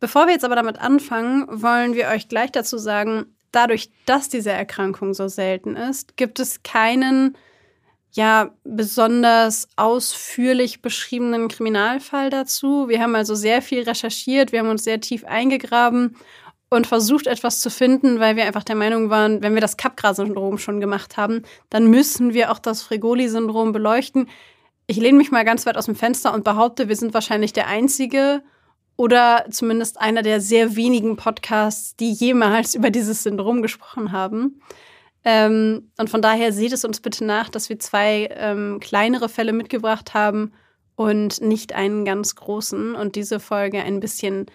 Bevor 0.00 0.26
wir 0.26 0.32
jetzt 0.32 0.44
aber 0.44 0.56
damit 0.56 0.80
anfangen, 0.80 1.46
wollen 1.62 1.94
wir 1.94 2.08
euch 2.08 2.28
gleich 2.28 2.50
dazu 2.50 2.78
sagen, 2.78 3.26
dadurch, 3.58 3.90
dass 4.06 4.28
diese 4.28 4.52
Erkrankung 4.52 5.14
so 5.14 5.26
selten 5.26 5.74
ist, 5.74 6.16
gibt 6.16 6.38
es 6.38 6.62
keinen 6.62 7.36
ja 8.12 8.50
besonders 8.64 9.68
ausführlich 9.76 10.80
beschriebenen 10.80 11.48
Kriminalfall 11.48 12.30
dazu. 12.30 12.88
Wir 12.88 13.02
haben 13.02 13.16
also 13.16 13.34
sehr 13.34 13.60
viel 13.60 13.82
recherchiert, 13.82 14.52
wir 14.52 14.60
haben 14.60 14.70
uns 14.70 14.84
sehr 14.84 15.00
tief 15.00 15.24
eingegraben 15.24 16.16
und 16.70 16.86
versucht 16.86 17.26
etwas 17.26 17.58
zu 17.58 17.68
finden, 17.68 18.20
weil 18.20 18.36
wir 18.36 18.44
einfach 18.44 18.64
der 18.64 18.76
Meinung 18.76 19.10
waren, 19.10 19.42
wenn 19.42 19.54
wir 19.54 19.60
das 19.60 19.76
Capgras-Syndrom 19.76 20.58
schon 20.58 20.80
gemacht 20.80 21.16
haben, 21.16 21.42
dann 21.68 21.88
müssen 21.88 22.34
wir 22.34 22.52
auch 22.52 22.60
das 22.60 22.82
Fregoli-Syndrom 22.82 23.72
beleuchten. 23.72 24.28
Ich 24.86 24.98
lehne 24.98 25.18
mich 25.18 25.32
mal 25.32 25.44
ganz 25.44 25.66
weit 25.66 25.76
aus 25.76 25.86
dem 25.86 25.96
Fenster 25.96 26.32
und 26.32 26.44
behaupte, 26.44 26.88
wir 26.88 26.96
sind 26.96 27.12
wahrscheinlich 27.12 27.52
der 27.52 27.66
einzige 27.66 28.42
oder 28.98 29.46
zumindest 29.48 30.00
einer 30.00 30.22
der 30.22 30.40
sehr 30.40 30.74
wenigen 30.74 31.16
Podcasts, 31.16 31.96
die 31.96 32.12
jemals 32.12 32.74
über 32.74 32.90
dieses 32.90 33.22
Syndrom 33.22 33.62
gesprochen 33.62 34.12
haben. 34.12 34.60
Ähm, 35.24 35.90
und 35.96 36.10
von 36.10 36.20
daher 36.20 36.52
seht 36.52 36.72
es 36.72 36.84
uns 36.84 37.00
bitte 37.00 37.24
nach, 37.24 37.48
dass 37.48 37.68
wir 37.68 37.78
zwei 37.78 38.28
ähm, 38.32 38.80
kleinere 38.80 39.28
Fälle 39.28 39.52
mitgebracht 39.52 40.14
haben 40.14 40.52
und 40.96 41.40
nicht 41.40 41.74
einen 41.74 42.04
ganz 42.04 42.34
großen 42.34 42.96
und 42.96 43.14
diese 43.14 43.40
Folge 43.40 43.80
ein 43.82 44.00
bisschen 44.00 44.46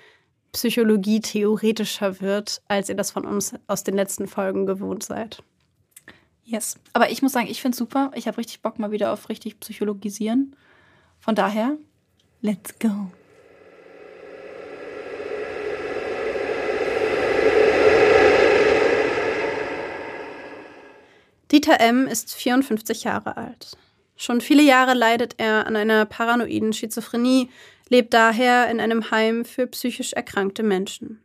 Psychologie-theoretischer 0.51 2.21
wird, 2.21 2.61
als 2.67 2.89
ihr 2.89 2.95
das 2.95 3.11
von 3.11 3.25
uns 3.25 3.53
aus 3.67 3.83
den 3.83 3.95
letzten 3.95 4.27
Folgen 4.27 4.65
gewohnt 4.65 5.03
seid. 5.03 5.41
Yes. 6.43 6.77
Aber 6.91 7.09
ich 7.09 7.21
muss 7.21 7.31
sagen, 7.31 7.47
ich 7.49 7.61
finde 7.61 7.75
es 7.75 7.79
super. 7.79 8.11
Ich 8.13 8.27
habe 8.27 8.37
richtig 8.37 8.61
Bock 8.61 8.77
mal 8.77 8.91
wieder 8.91 9.13
auf 9.13 9.29
richtig 9.29 9.61
Psychologisieren. 9.61 10.55
Von 11.19 11.35
daher, 11.35 11.77
let's 12.41 12.77
go. 12.77 13.09
Dieter 21.53 21.79
M. 21.79 22.07
ist 22.07 22.33
54 22.33 23.03
Jahre 23.03 23.37
alt. 23.37 23.77
Schon 24.15 24.41
viele 24.41 24.63
Jahre 24.63 24.95
leidet 24.95 25.35
er 25.37 25.67
an 25.67 25.75
einer 25.75 26.03
paranoiden 26.05 26.73
Schizophrenie, 26.73 27.51
lebt 27.89 28.15
daher 28.15 28.71
in 28.71 28.79
einem 28.79 29.11
Heim 29.11 29.45
für 29.45 29.67
psychisch 29.67 30.13
erkrankte 30.13 30.63
Menschen. 30.63 31.21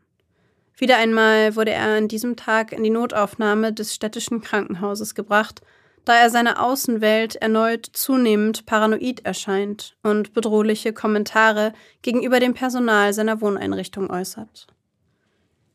Wieder 0.76 0.99
einmal 0.99 1.56
wurde 1.56 1.70
er 1.70 1.97
an 1.97 2.08
diesem 2.08 2.37
Tag 2.37 2.73
in 2.73 2.85
die 2.85 2.90
Notaufnahme 2.90 3.73
des 3.73 3.94
städtischen 3.94 4.42
Krankenhauses 4.42 5.14
gebracht, 5.14 5.62
da 6.04 6.14
er 6.14 6.28
seine 6.28 6.61
Außenwelt 6.61 7.37
erneut 7.37 7.87
zunehmend 7.90 8.66
paranoid 8.66 9.25
erscheint 9.25 9.97
und 10.02 10.35
bedrohliche 10.35 10.92
Kommentare 10.92 11.73
gegenüber 12.02 12.38
dem 12.38 12.52
Personal 12.52 13.14
seiner 13.14 13.40
Wohneinrichtung 13.40 14.11
äußert. 14.11 14.66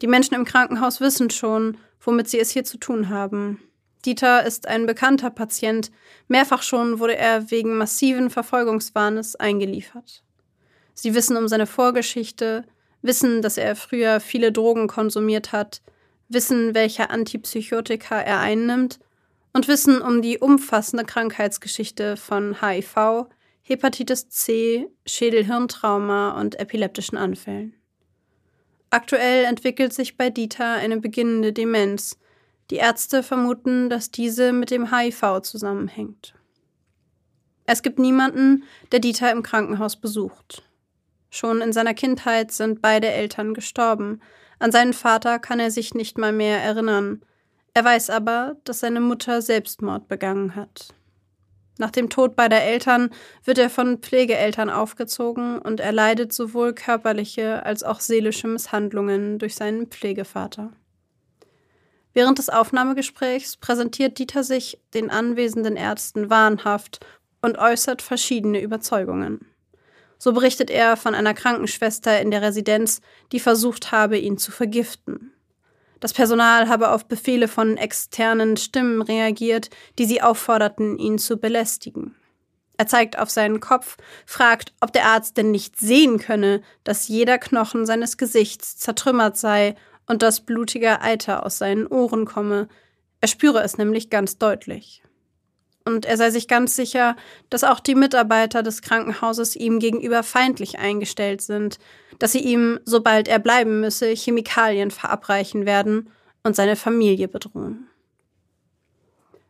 Die 0.03 0.07
Menschen 0.07 0.35
im 0.35 0.45
Krankenhaus 0.45 1.01
wissen 1.01 1.31
schon, 1.31 1.77
womit 1.99 2.29
sie 2.29 2.39
es 2.39 2.51
hier 2.51 2.65
zu 2.65 2.77
tun 2.77 3.09
haben. 3.09 3.59
Dieter 4.05 4.45
ist 4.45 4.67
ein 4.67 4.85
bekannter 4.85 5.29
Patient. 5.29 5.91
Mehrfach 6.27 6.61
schon 6.61 6.99
wurde 6.99 7.15
er 7.15 7.51
wegen 7.51 7.77
massiven 7.77 8.29
Verfolgungswahnes 8.29 9.35
eingeliefert. 9.35 10.23
Sie 10.93 11.15
wissen 11.15 11.37
um 11.37 11.47
seine 11.47 11.65
Vorgeschichte, 11.65 12.65
wissen, 13.01 13.41
dass 13.41 13.57
er 13.57 13.75
früher 13.75 14.19
viele 14.19 14.51
Drogen 14.51 14.87
konsumiert 14.87 15.51
hat, 15.51 15.81
wissen, 16.27 16.73
welche 16.75 17.09
Antipsychotika 17.09 18.19
er 18.19 18.39
einnimmt 18.39 18.99
und 19.53 19.67
wissen 19.67 20.01
um 20.01 20.21
die 20.21 20.39
umfassende 20.39 21.05
Krankheitsgeschichte 21.05 22.17
von 22.17 22.61
HIV, 22.61 23.27
Hepatitis 23.61 24.29
C, 24.29 24.87
Schädelhirntrauma 25.05 26.39
und 26.39 26.59
epileptischen 26.59 27.17
Anfällen. 27.17 27.75
Aktuell 28.89 29.45
entwickelt 29.45 29.93
sich 29.93 30.17
bei 30.17 30.29
Dieter 30.29 30.73
eine 30.73 30.99
beginnende 30.99 31.53
Demenz, 31.53 32.19
die 32.73 32.79
Ärzte 32.79 33.21
vermuten, 33.21 33.87
dass 33.87 34.09
diese 34.09 34.51
mit 34.51 34.71
dem 34.71 34.91
HIV 34.91 35.41
zusammenhängt. 35.43 36.33
Es 37.67 37.83
gibt 37.83 37.99
niemanden, 37.99 38.63
der 38.91 38.99
Dieter 38.99 39.31
im 39.31 39.43
Krankenhaus 39.43 39.95
besucht. 39.95 40.63
Schon 41.29 41.61
in 41.61 41.71
seiner 41.71 41.93
Kindheit 41.93 42.51
sind 42.51 42.81
beide 42.81 43.09
Eltern 43.09 43.53
gestorben. 43.53 44.21
An 44.57 44.71
seinen 44.71 44.93
Vater 44.93 45.37
kann 45.37 45.59
er 45.59 45.69
sich 45.69 45.93
nicht 45.93 46.17
mal 46.17 46.31
mehr 46.31 46.63
erinnern. 46.63 47.21
Er 47.75 47.85
weiß 47.85 48.09
aber, 48.09 48.55
dass 48.63 48.79
seine 48.79 49.01
Mutter 49.01 49.43
Selbstmord 49.43 50.07
begangen 50.07 50.55
hat. 50.55 50.95
Nach 51.77 51.91
dem 51.91 52.09
Tod 52.09 52.35
beider 52.35 52.63
Eltern 52.63 53.11
wird 53.43 53.59
er 53.59 53.69
von 53.69 53.99
Pflegeeltern 53.99 54.71
aufgezogen 54.71 55.59
und 55.59 55.79
er 55.79 55.91
leidet 55.91 56.33
sowohl 56.33 56.73
körperliche 56.73 57.63
als 57.67 57.83
auch 57.83 57.99
seelische 57.99 58.47
Misshandlungen 58.47 59.37
durch 59.37 59.53
seinen 59.53 59.85
Pflegevater. 59.85 60.71
Während 62.13 62.37
des 62.37 62.49
Aufnahmegesprächs 62.49 63.57
präsentiert 63.57 64.19
Dieter 64.19 64.43
sich 64.43 64.79
den 64.93 65.09
anwesenden 65.09 65.75
Ärzten 65.75 66.29
wahnhaft 66.29 67.05
und 67.41 67.57
äußert 67.57 68.01
verschiedene 68.01 68.61
Überzeugungen. 68.61 69.47
So 70.19 70.31
berichtet 70.31 70.69
er 70.69 70.95
von 70.95 71.15
einer 71.15 71.33
Krankenschwester 71.33 72.21
in 72.21 72.31
der 72.31 72.41
Residenz, 72.41 73.01
die 73.31 73.39
versucht 73.39 73.91
habe, 73.91 74.17
ihn 74.17 74.37
zu 74.37 74.51
vergiften. 74.51 75.33
Das 75.99 76.13
Personal 76.13 76.69
habe 76.69 76.91
auf 76.91 77.05
Befehle 77.05 77.47
von 77.47 77.77
externen 77.77 78.57
Stimmen 78.57 79.01
reagiert, 79.01 79.69
die 79.97 80.05
sie 80.05 80.21
aufforderten, 80.21 80.97
ihn 80.99 81.17
zu 81.17 81.37
belästigen. 81.37 82.15
Er 82.77 82.87
zeigt 82.87 83.19
auf 83.19 83.29
seinen 83.29 83.59
Kopf, 83.59 83.97
fragt, 84.25 84.73
ob 84.81 84.91
der 84.93 85.05
Arzt 85.05 85.37
denn 85.37 85.51
nicht 85.51 85.79
sehen 85.79 86.19
könne, 86.19 86.61
dass 86.83 87.07
jeder 87.07 87.37
Knochen 87.37 87.85
seines 87.85 88.17
Gesichts 88.17 88.77
zertrümmert 88.77 89.37
sei 89.37 89.75
und 90.07 90.21
dass 90.21 90.41
blutiger 90.41 91.01
Eiter 91.01 91.45
aus 91.45 91.57
seinen 91.57 91.87
Ohren 91.87 92.25
komme. 92.25 92.67
Er 93.21 93.27
spüre 93.27 93.63
es 93.63 93.77
nämlich 93.77 94.09
ganz 94.09 94.37
deutlich. 94.37 95.03
und 95.85 96.05
er 96.05 96.17
sei 96.17 96.31
sich 96.31 96.47
ganz 96.47 96.75
sicher, 96.75 97.15
dass 97.49 97.63
auch 97.63 97.79
die 97.79 97.95
Mitarbeiter 97.95 98.63
des 98.63 98.81
Krankenhauses 98.81 99.55
ihm 99.55 99.79
gegenüber 99.79 100.23
feindlich 100.23 100.79
eingestellt 100.79 101.41
sind, 101.41 101.77
dass 102.19 102.31
sie 102.31 102.39
ihm, 102.39 102.79
sobald 102.85 103.27
er 103.27 103.39
bleiben 103.39 103.81
müsse, 103.81 104.07
Chemikalien 104.07 104.91
verabreichen 104.91 105.65
werden 105.65 106.09
und 106.43 106.55
seine 106.55 106.75
Familie 106.75 107.27
bedrohen. 107.27 107.87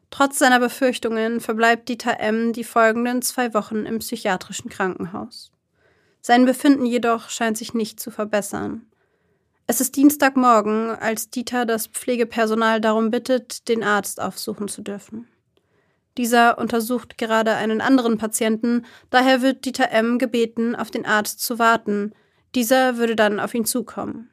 Trotz 0.09 0.37
seiner 0.37 0.59
Befürchtungen 0.59 1.39
verbleibt 1.39 1.89
Dieter 1.89 2.19
M. 2.19 2.53
die 2.53 2.63
folgenden 2.63 3.21
zwei 3.23 3.53
Wochen 3.55 3.85
im 3.85 3.99
psychiatrischen 3.99 4.69
Krankenhaus. 4.69 5.51
Sein 6.21 6.45
Befinden 6.45 6.85
jedoch 6.85 7.29
scheint 7.29 7.57
sich 7.57 7.73
nicht 7.73 7.99
zu 7.99 8.11
verbessern. 8.11 8.85
Es 9.65 9.79
ist 9.79 9.95
Dienstagmorgen, 9.95 10.89
als 10.89 11.29
Dieter 11.29 11.65
das 11.65 11.87
Pflegepersonal 11.87 12.81
darum 12.81 13.11
bittet, 13.11 13.69
den 13.69 13.81
Arzt 13.83 14.21
aufsuchen 14.21 14.67
zu 14.67 14.81
dürfen. 14.81 15.27
Dieser 16.17 16.57
untersucht 16.57 17.17
gerade 17.17 17.53
einen 17.53 17.79
anderen 17.81 18.17
Patienten, 18.17 18.85
daher 19.09 19.41
wird 19.41 19.65
Dieter 19.65 19.89
M. 19.91 20.19
gebeten, 20.19 20.75
auf 20.75 20.91
den 20.91 21.05
Arzt 21.05 21.39
zu 21.39 21.59
warten. 21.59 22.13
Dieser 22.55 22.97
würde 22.97 23.15
dann 23.15 23.39
auf 23.39 23.53
ihn 23.55 23.65
zukommen. 23.65 24.29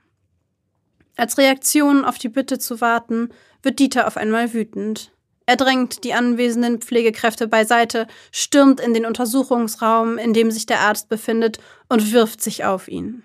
Als 1.17 1.39
Reaktion 1.39 2.05
auf 2.05 2.19
die 2.19 2.29
Bitte 2.29 2.59
zu 2.59 2.81
warten, 2.81 3.31
wird 3.63 3.79
Dieter 3.79 4.07
auf 4.07 4.17
einmal 4.17 4.53
wütend. 4.53 5.13
Er 5.47 5.57
drängt 5.57 6.05
die 6.05 6.13
anwesenden 6.13 6.81
Pflegekräfte 6.81 7.49
beiseite, 7.49 8.09
stürmt 8.31 8.81
in 8.81 8.95
den 8.95 9.07
Untersuchungsraum, 9.07 10.19
in 10.19 10.33
dem 10.33 10.51
sich 10.51 10.67
der 10.67 10.81
Arzt 10.81 11.09
befindet, 11.09 11.59
und 11.89 12.13
wirft 12.13 12.43
sich 12.43 12.65
auf 12.65 12.89
ihn. 12.89 13.23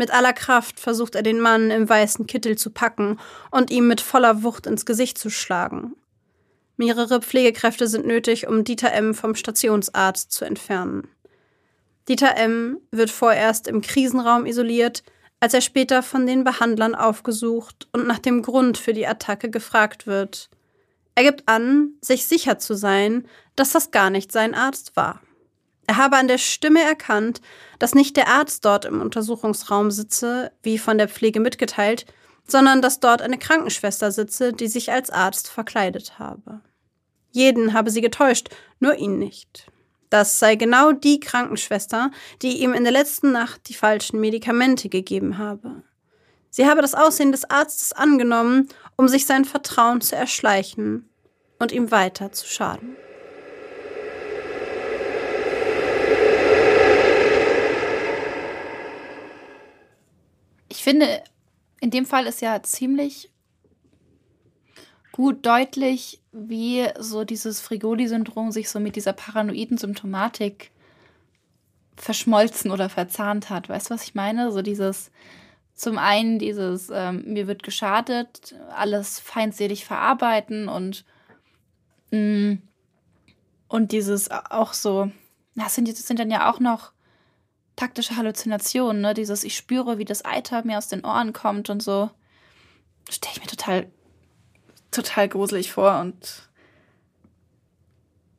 Mit 0.00 0.14
aller 0.14 0.32
Kraft 0.32 0.80
versucht 0.80 1.14
er 1.14 1.22
den 1.22 1.40
Mann 1.40 1.70
im 1.70 1.86
weißen 1.86 2.26
Kittel 2.26 2.56
zu 2.56 2.70
packen 2.70 3.18
und 3.50 3.70
ihm 3.70 3.86
mit 3.86 4.00
voller 4.00 4.42
Wucht 4.42 4.66
ins 4.66 4.86
Gesicht 4.86 5.18
zu 5.18 5.28
schlagen. 5.28 5.94
Mehrere 6.78 7.20
Pflegekräfte 7.20 7.86
sind 7.86 8.06
nötig, 8.06 8.46
um 8.46 8.64
Dieter 8.64 8.94
M. 8.94 9.12
vom 9.12 9.34
Stationsarzt 9.34 10.32
zu 10.32 10.46
entfernen. 10.46 11.06
Dieter 12.08 12.34
M. 12.38 12.78
wird 12.90 13.10
vorerst 13.10 13.68
im 13.68 13.82
Krisenraum 13.82 14.46
isoliert, 14.46 15.02
als 15.38 15.52
er 15.52 15.60
später 15.60 16.02
von 16.02 16.26
den 16.26 16.44
Behandlern 16.44 16.94
aufgesucht 16.94 17.86
und 17.92 18.06
nach 18.06 18.20
dem 18.20 18.40
Grund 18.40 18.78
für 18.78 18.94
die 18.94 19.06
Attacke 19.06 19.50
gefragt 19.50 20.06
wird. 20.06 20.48
Er 21.14 21.24
gibt 21.24 21.46
an, 21.46 21.90
sich 22.00 22.24
sicher 22.24 22.58
zu 22.58 22.72
sein, 22.72 23.28
dass 23.54 23.72
das 23.72 23.90
gar 23.90 24.08
nicht 24.08 24.32
sein 24.32 24.54
Arzt 24.54 24.96
war. 24.96 25.20
Er 25.90 25.96
habe 25.96 26.18
an 26.18 26.28
der 26.28 26.38
Stimme 26.38 26.80
erkannt, 26.80 27.40
dass 27.80 27.96
nicht 27.96 28.16
der 28.16 28.28
Arzt 28.28 28.64
dort 28.64 28.84
im 28.84 29.00
Untersuchungsraum 29.00 29.90
sitze, 29.90 30.52
wie 30.62 30.78
von 30.78 30.98
der 30.98 31.08
Pflege 31.08 31.40
mitgeteilt, 31.40 32.06
sondern 32.46 32.80
dass 32.80 33.00
dort 33.00 33.20
eine 33.20 33.38
Krankenschwester 33.38 34.12
sitze, 34.12 34.52
die 34.52 34.68
sich 34.68 34.92
als 34.92 35.10
Arzt 35.10 35.48
verkleidet 35.48 36.20
habe. 36.20 36.60
Jeden 37.32 37.72
habe 37.72 37.90
sie 37.90 38.02
getäuscht, 38.02 38.50
nur 38.78 38.94
ihn 38.98 39.18
nicht. 39.18 39.66
Das 40.10 40.38
sei 40.38 40.54
genau 40.54 40.92
die 40.92 41.18
Krankenschwester, 41.18 42.12
die 42.40 42.62
ihm 42.62 42.72
in 42.72 42.84
der 42.84 42.92
letzten 42.92 43.32
Nacht 43.32 43.68
die 43.68 43.74
falschen 43.74 44.20
Medikamente 44.20 44.88
gegeben 44.88 45.38
habe. 45.38 45.82
Sie 46.50 46.66
habe 46.66 46.82
das 46.82 46.94
Aussehen 46.94 47.32
des 47.32 47.50
Arztes 47.50 47.92
angenommen, 47.92 48.68
um 48.94 49.08
sich 49.08 49.26
sein 49.26 49.44
Vertrauen 49.44 50.00
zu 50.00 50.14
erschleichen 50.14 51.10
und 51.58 51.72
ihm 51.72 51.90
weiter 51.90 52.30
zu 52.30 52.46
schaden. 52.46 52.96
Ich 60.70 60.82
finde, 60.84 61.22
in 61.80 61.90
dem 61.90 62.06
Fall 62.06 62.26
ist 62.26 62.40
ja 62.40 62.62
ziemlich 62.62 63.30
gut 65.12 65.44
deutlich, 65.44 66.20
wie 66.32 66.86
so 66.98 67.24
dieses 67.24 67.60
Frigoli-Syndrom 67.60 68.52
sich 68.52 68.70
so 68.70 68.78
mit 68.80 68.96
dieser 68.96 69.12
paranoiden 69.12 69.76
Symptomatik 69.76 70.70
verschmolzen 71.96 72.70
oder 72.70 72.88
verzahnt 72.88 73.50
hat. 73.50 73.68
Weißt 73.68 73.90
du, 73.90 73.94
was 73.94 74.04
ich 74.04 74.14
meine? 74.14 74.52
So 74.52 74.62
dieses, 74.62 75.10
zum 75.74 75.98
einen 75.98 76.38
dieses, 76.38 76.88
ähm, 76.92 77.24
mir 77.26 77.48
wird 77.48 77.64
geschadet, 77.64 78.54
alles 78.74 79.18
feindselig 79.18 79.84
verarbeiten 79.84 80.68
und, 80.68 81.04
mh, 82.12 82.18
mm, 82.18 82.62
und 83.68 83.92
dieses 83.92 84.30
auch 84.30 84.72
so, 84.72 85.10
das 85.54 85.74
sind, 85.74 85.88
das 85.88 86.06
sind 86.06 86.18
dann 86.18 86.30
ja 86.30 86.50
auch 86.50 86.60
noch 86.60 86.92
taktische 87.80 88.16
Halluzinationen, 88.16 89.00
ne? 89.00 89.14
Dieses, 89.14 89.42
ich 89.42 89.56
spüre, 89.56 89.98
wie 89.98 90.04
das 90.04 90.24
Eiter 90.24 90.64
mir 90.64 90.78
aus 90.78 90.88
den 90.88 91.04
Ohren 91.04 91.32
kommt 91.32 91.70
und 91.70 91.82
so. 91.82 92.10
Stelle 93.08 93.34
ich 93.36 93.40
mir 93.40 93.48
total 93.48 93.90
total 94.90 95.28
gruselig 95.28 95.72
vor 95.72 96.00
und 96.00 96.48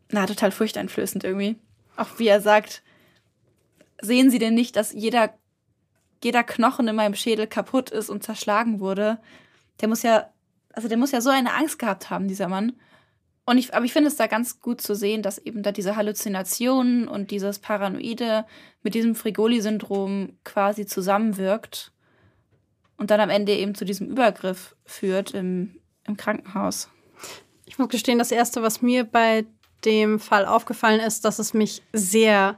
na, 0.09 0.25
total 0.25 0.51
furchteinflößend 0.51 1.23
irgendwie. 1.23 1.55
Auch 1.95 2.19
wie 2.19 2.27
er 2.27 2.41
sagt, 2.41 2.83
sehen 4.01 4.29
Sie 4.29 4.39
denn 4.39 4.53
nicht, 4.53 4.75
dass 4.75 4.91
jeder, 4.91 5.33
jeder 6.23 6.43
Knochen 6.43 6.87
in 6.87 6.95
meinem 6.95 7.15
Schädel 7.15 7.47
kaputt 7.47 7.89
ist 7.89 8.09
und 8.09 8.23
zerschlagen 8.23 8.79
wurde? 8.79 9.19
Der 9.79 9.87
muss 9.87 10.03
ja, 10.03 10.29
also 10.73 10.89
der 10.89 10.97
muss 10.97 11.11
ja 11.11 11.21
so 11.21 11.29
eine 11.29 11.53
Angst 11.53 11.79
gehabt 11.79 12.09
haben, 12.09 12.27
dieser 12.27 12.49
Mann. 12.49 12.73
Und 13.51 13.57
ich, 13.57 13.73
aber 13.73 13.83
ich 13.83 13.91
finde 13.91 14.07
es 14.07 14.15
da 14.15 14.27
ganz 14.27 14.61
gut 14.61 14.79
zu 14.79 14.95
sehen, 14.95 15.23
dass 15.23 15.37
eben 15.37 15.61
da 15.61 15.73
diese 15.73 15.97
Halluzinationen 15.97 17.09
und 17.09 17.31
dieses 17.31 17.59
Paranoide 17.59 18.45
mit 18.81 18.93
diesem 18.93 19.13
Frigoli-Syndrom 19.13 20.37
quasi 20.45 20.85
zusammenwirkt 20.85 21.91
und 22.95 23.11
dann 23.11 23.19
am 23.19 23.29
Ende 23.29 23.51
eben 23.53 23.75
zu 23.75 23.83
diesem 23.83 24.07
Übergriff 24.07 24.77
führt 24.85 25.33
im, 25.33 25.75
im 26.07 26.15
Krankenhaus. 26.15 26.87
Ich 27.65 27.77
muss 27.77 27.89
gestehen, 27.89 28.19
das 28.19 28.31
Erste, 28.31 28.61
was 28.61 28.81
mir 28.81 29.03
bei 29.03 29.45
dem 29.83 30.21
Fall 30.21 30.45
aufgefallen 30.45 31.01
ist, 31.01 31.25
dass 31.25 31.37
es 31.37 31.53
mich 31.53 31.83
sehr 31.91 32.57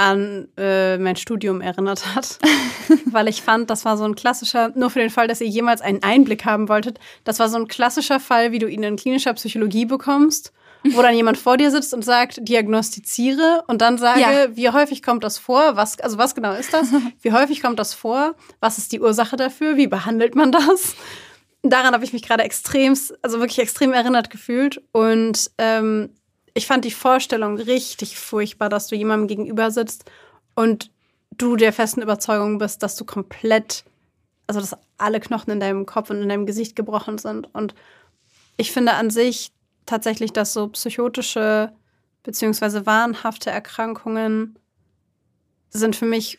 an 0.00 0.48
äh, 0.56 0.96
mein 0.96 1.16
Studium 1.16 1.60
erinnert 1.60 2.14
hat, 2.14 2.38
weil 3.04 3.28
ich 3.28 3.42
fand, 3.42 3.68
das 3.68 3.84
war 3.84 3.98
so 3.98 4.04
ein 4.04 4.14
klassischer, 4.14 4.72
nur 4.74 4.88
für 4.88 4.98
den 4.98 5.10
Fall, 5.10 5.28
dass 5.28 5.42
ihr 5.42 5.46
jemals 5.46 5.82
einen 5.82 6.02
Einblick 6.02 6.46
haben 6.46 6.70
wolltet, 6.70 6.98
das 7.24 7.38
war 7.38 7.50
so 7.50 7.58
ein 7.58 7.68
klassischer 7.68 8.18
Fall, 8.18 8.50
wie 8.50 8.58
du 8.58 8.66
ihn 8.66 8.82
in 8.82 8.96
klinischer 8.96 9.34
Psychologie 9.34 9.84
bekommst, 9.84 10.52
wo 10.92 11.02
dann 11.02 11.14
jemand 11.14 11.36
vor 11.36 11.58
dir 11.58 11.70
sitzt 11.70 11.92
und 11.92 12.02
sagt, 12.02 12.38
diagnostiziere 12.40 13.62
und 13.66 13.82
dann 13.82 13.98
sage, 13.98 14.20
ja. 14.20 14.56
wie 14.56 14.70
häufig 14.70 15.02
kommt 15.02 15.22
das 15.22 15.36
vor, 15.36 15.76
was, 15.76 16.00
also 16.00 16.16
was 16.16 16.34
genau 16.34 16.54
ist 16.54 16.72
das, 16.72 16.88
wie 17.20 17.32
häufig 17.32 17.60
kommt 17.60 17.78
das 17.78 17.92
vor, 17.92 18.34
was 18.60 18.78
ist 18.78 18.92
die 18.92 19.00
Ursache 19.00 19.36
dafür, 19.36 19.76
wie 19.76 19.86
behandelt 19.86 20.34
man 20.34 20.50
das? 20.50 20.96
daran 21.62 21.92
habe 21.92 22.04
ich 22.04 22.12
mich 22.12 22.22
gerade 22.22 22.42
extrem, 22.42 22.96
also 23.22 23.38
wirklich 23.38 23.58
extrem 23.58 23.92
erinnert 23.92 24.30
gefühlt. 24.30 24.82
Und 24.92 25.50
ähm, 25.58 26.10
ich 26.54 26.66
fand 26.66 26.84
die 26.84 26.90
Vorstellung 26.90 27.56
richtig 27.56 28.18
furchtbar, 28.18 28.68
dass 28.68 28.88
du 28.88 28.96
jemandem 28.96 29.28
gegenüber 29.28 29.70
sitzt 29.70 30.10
und 30.54 30.90
du 31.30 31.56
der 31.56 31.72
festen 31.72 32.02
Überzeugung 32.02 32.58
bist, 32.58 32.82
dass 32.82 32.96
du 32.96 33.04
komplett, 33.04 33.84
also 34.46 34.60
dass 34.60 34.76
alle 34.98 35.20
Knochen 35.20 35.52
in 35.52 35.60
deinem 35.60 35.86
Kopf 35.86 36.10
und 36.10 36.22
in 36.22 36.28
deinem 36.28 36.46
Gesicht 36.46 36.76
gebrochen 36.76 37.18
sind. 37.18 37.52
Und 37.54 37.74
ich 38.56 38.72
finde 38.72 38.94
an 38.94 39.10
sich 39.10 39.52
tatsächlich, 39.86 40.32
dass 40.32 40.52
so 40.52 40.68
psychotische 40.68 41.72
beziehungsweise 42.22 42.84
wahnhafte 42.84 43.50
Erkrankungen 43.50 44.58
sind 45.70 45.96
für 45.96 46.04
mich 46.04 46.38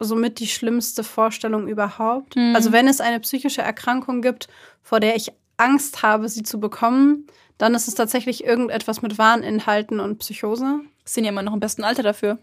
somit 0.00 0.40
die 0.40 0.48
schlimmste 0.48 1.04
Vorstellung 1.04 1.68
überhaupt. 1.68 2.36
Mhm. 2.36 2.54
Also 2.54 2.72
wenn 2.72 2.88
es 2.88 3.00
eine 3.00 3.20
psychische 3.20 3.62
Erkrankung 3.62 4.20
gibt, 4.20 4.48
vor 4.82 5.00
der 5.00 5.16
ich 5.16 5.32
Angst 5.56 6.02
habe, 6.02 6.28
sie 6.28 6.42
zu 6.42 6.58
bekommen, 6.60 7.26
dann 7.58 7.74
ist 7.74 7.88
es 7.88 7.94
tatsächlich 7.94 8.44
irgendetwas 8.44 9.02
mit 9.02 9.18
Warninhalten 9.18 10.00
und 10.00 10.18
Psychose. 10.18 10.80
Sind 11.04 11.24
ja 11.24 11.30
immer 11.30 11.42
noch 11.42 11.54
im 11.54 11.60
besten 11.60 11.84
Alter 11.84 12.02
dafür. 12.02 12.38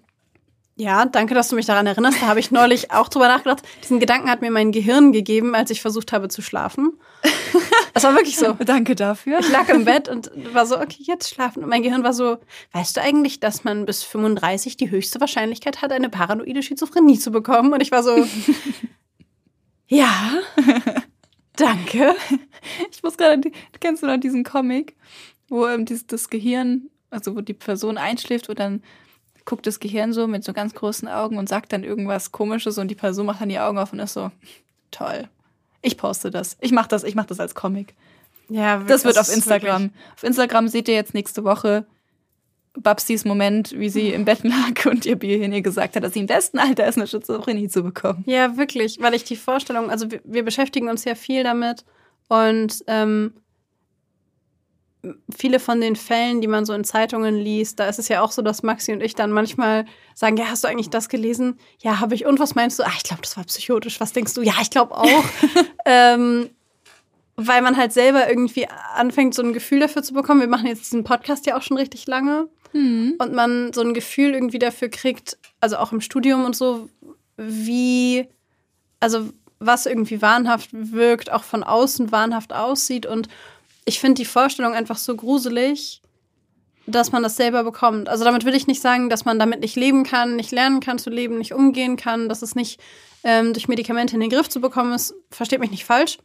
Ja, 0.75 1.05
danke, 1.05 1.35
dass 1.35 1.49
du 1.49 1.55
mich 1.55 1.65
daran 1.65 1.85
erinnerst. 1.85 2.21
Da 2.21 2.27
habe 2.27 2.39
ich 2.39 2.49
neulich 2.49 2.91
auch 2.91 3.09
drüber 3.09 3.27
nachgedacht. 3.27 3.61
Diesen 3.83 3.99
Gedanken 3.99 4.29
hat 4.29 4.41
mir 4.41 4.51
mein 4.51 4.71
Gehirn 4.71 5.11
gegeben, 5.11 5.53
als 5.53 5.69
ich 5.69 5.81
versucht 5.81 6.11
habe 6.11 6.27
zu 6.27 6.41
schlafen. 6.41 6.93
Das 7.93 8.03
war 8.05 8.15
wirklich 8.15 8.37
so. 8.37 8.53
danke 8.53 8.95
dafür. 8.95 9.39
Ich 9.39 9.51
lag 9.51 9.67
im 9.67 9.83
Bett 9.83 10.07
und 10.07 10.31
war 10.53 10.65
so, 10.65 10.79
okay, 10.79 11.03
jetzt 11.05 11.29
schlafen. 11.29 11.61
Und 11.61 11.69
mein 11.69 11.83
Gehirn 11.83 12.05
war 12.05 12.13
so, 12.13 12.37
weißt 12.71 12.95
du 12.95 13.01
eigentlich, 13.01 13.41
dass 13.41 13.65
man 13.65 13.85
bis 13.85 14.03
35 14.03 14.77
die 14.77 14.89
höchste 14.89 15.19
Wahrscheinlichkeit 15.19 15.81
hat, 15.81 15.91
eine 15.91 16.07
paranoide 16.07 16.63
Schizophrenie 16.63 17.19
zu 17.19 17.31
bekommen? 17.31 17.73
Und 17.73 17.81
ich 17.81 17.91
war 17.91 18.01
so, 18.01 18.25
ja, 19.87 20.09
danke. 21.55 22.15
Ich 22.91 23.01
muss 23.03 23.17
gerade, 23.17 23.51
kennst 23.79 24.03
du 24.03 24.07
noch 24.07 24.17
diesen 24.17 24.43
Comic, 24.43 24.95
wo 25.49 25.67
ähm, 25.67 25.85
dieses, 25.85 26.05
das 26.05 26.29
Gehirn, 26.29 26.89
also 27.09 27.35
wo 27.35 27.41
die 27.41 27.53
Person 27.53 27.97
einschläft 27.97 28.49
und 28.49 28.59
dann 28.59 28.83
guckt 29.45 29.65
das 29.65 29.79
Gehirn 29.79 30.13
so 30.13 30.27
mit 30.27 30.43
so 30.43 30.53
ganz 30.53 30.73
großen 30.75 31.07
Augen 31.07 31.37
und 31.37 31.49
sagt 31.49 31.73
dann 31.73 31.83
irgendwas 31.83 32.31
Komisches 32.31 32.77
und 32.77 32.89
die 32.89 32.95
Person 32.95 33.25
macht 33.25 33.41
dann 33.41 33.49
die 33.49 33.59
Augen 33.59 33.77
auf 33.77 33.91
und 33.93 33.99
ist 33.99 34.13
so, 34.13 34.31
toll. 34.91 35.27
Ich 35.81 35.97
poste 35.97 36.29
das. 36.29 36.57
Ich 36.61 36.71
mache 36.71 36.89
das, 36.89 37.03
ich 37.03 37.15
mache 37.15 37.27
das 37.27 37.39
als 37.39 37.55
Comic. 37.55 37.95
Ja, 38.49 38.79
das 38.79 39.05
wird 39.05 39.17
auf 39.17 39.33
Instagram. 39.33 39.91
Auf 40.15 40.23
Instagram 40.23 40.67
seht 40.67 40.87
ihr 40.87 40.93
jetzt 40.93 41.13
nächste 41.13 41.43
Woche 41.43 41.85
Babsis 42.77 43.25
Moment, 43.25 43.77
wie 43.77 43.89
sie 43.89 44.09
im 44.09 44.25
Bett 44.25 44.43
lag 44.43 44.85
und 44.85 45.05
ihr 45.05 45.17
Bier 45.17 45.37
ihr 45.37 45.61
gesagt 45.61 45.95
hat, 45.95 46.03
dass 46.03 46.13
sie 46.13 46.19
im 46.19 46.27
besten 46.27 46.57
Alter 46.57 46.87
ist, 46.87 46.97
eine 46.97 47.07
Schizophrenie 47.07 47.67
zu 47.67 47.83
bekommen. 47.83 48.23
Ja, 48.25 48.57
wirklich, 48.57 48.97
weil 49.01 49.13
ich 49.13 49.23
die 49.23 49.35
Vorstellung, 49.35 49.89
also 49.89 50.09
wir, 50.09 50.21
wir 50.23 50.43
beschäftigen 50.43 50.89
uns 50.89 51.03
ja 51.03 51.15
viel 51.15 51.43
damit 51.43 51.83
und 52.29 52.83
ähm, 52.87 53.33
viele 55.35 55.59
von 55.59 55.81
den 55.81 55.95
Fällen, 55.95 56.41
die 56.41 56.47
man 56.47 56.65
so 56.65 56.73
in 56.73 56.83
Zeitungen 56.83 57.35
liest, 57.35 57.79
da 57.79 57.87
ist 57.87 57.99
es 57.99 58.07
ja 58.07 58.21
auch 58.21 58.31
so, 58.31 58.41
dass 58.41 58.63
Maxi 58.63 58.93
und 58.93 59.01
ich 59.01 59.15
dann 59.15 59.31
manchmal 59.31 59.85
sagen, 60.13 60.37
ja, 60.37 60.45
hast 60.45 60.63
du 60.63 60.67
eigentlich 60.67 60.89
das 60.89 61.09
gelesen? 61.09 61.59
Ja, 61.79 61.99
habe 61.99 62.15
ich. 62.15 62.25
Und 62.25 62.39
was 62.39 62.55
meinst 62.55 62.77
du? 62.79 62.83
Ah, 62.83 62.91
ich 62.95 63.03
glaube, 63.03 63.21
das 63.23 63.35
war 63.35 63.43
psychotisch. 63.45 63.99
Was 63.99 64.13
denkst 64.13 64.35
du? 64.35 64.41
Ja, 64.43 64.53
ich 64.61 64.69
glaube 64.69 64.95
auch. 64.95 65.23
ähm, 65.85 66.49
weil 67.35 67.61
man 67.61 67.77
halt 67.77 67.93
selber 67.93 68.29
irgendwie 68.29 68.67
anfängt, 68.95 69.33
so 69.33 69.41
ein 69.41 69.53
Gefühl 69.53 69.79
dafür 69.79 70.03
zu 70.03 70.13
bekommen. 70.13 70.41
Wir 70.41 70.47
machen 70.47 70.67
jetzt 70.67 70.83
diesen 70.83 71.03
Podcast 71.03 71.45
ja 71.47 71.57
auch 71.57 71.63
schon 71.63 71.77
richtig 71.77 72.05
lange. 72.05 72.47
Mhm. 72.73 73.15
Und 73.17 73.33
man 73.33 73.73
so 73.73 73.81
ein 73.81 73.93
Gefühl 73.93 74.33
irgendwie 74.33 74.59
dafür 74.59 74.89
kriegt, 74.89 75.37
also 75.59 75.77
auch 75.77 75.91
im 75.91 76.01
Studium 76.01 76.45
und 76.45 76.55
so, 76.55 76.89
wie, 77.37 78.27
also 78.99 79.29
was 79.59 79.85
irgendwie 79.85 80.21
wahnhaft 80.21 80.69
wirkt, 80.71 81.31
auch 81.31 81.43
von 81.43 81.63
außen 81.63 82.11
wahnhaft 82.11 82.53
aussieht. 82.53 83.05
Und 83.05 83.27
ich 83.85 83.99
finde 83.99 84.15
die 84.15 84.25
Vorstellung 84.25 84.73
einfach 84.73 84.97
so 84.97 85.15
gruselig, 85.15 86.01
dass 86.87 87.11
man 87.11 87.23
das 87.23 87.35
selber 87.35 87.63
bekommt. 87.63 88.09
Also 88.09 88.23
damit 88.23 88.43
will 88.45 88.55
ich 88.55 88.67
nicht 88.67 88.81
sagen, 88.81 89.09
dass 89.09 89.25
man 89.25 89.39
damit 89.39 89.61
nicht 89.61 89.75
leben 89.75 90.03
kann, 90.03 90.35
nicht 90.35 90.51
lernen 90.51 90.79
kann 90.79 90.97
zu 90.97 91.09
leben, 91.09 91.37
nicht 91.37 91.53
umgehen 91.53 91.95
kann, 91.95 92.27
dass 92.27 92.41
es 92.41 92.55
nicht 92.55 92.79
ähm, 93.23 93.53
durch 93.53 93.67
Medikamente 93.67 94.15
in 94.15 94.21
den 94.21 94.29
Griff 94.29 94.49
zu 94.49 94.61
bekommen 94.61 94.93
ist. 94.93 95.13
Versteht 95.29 95.59
mich 95.59 95.71
nicht 95.71 95.85
falsch. 95.85 96.17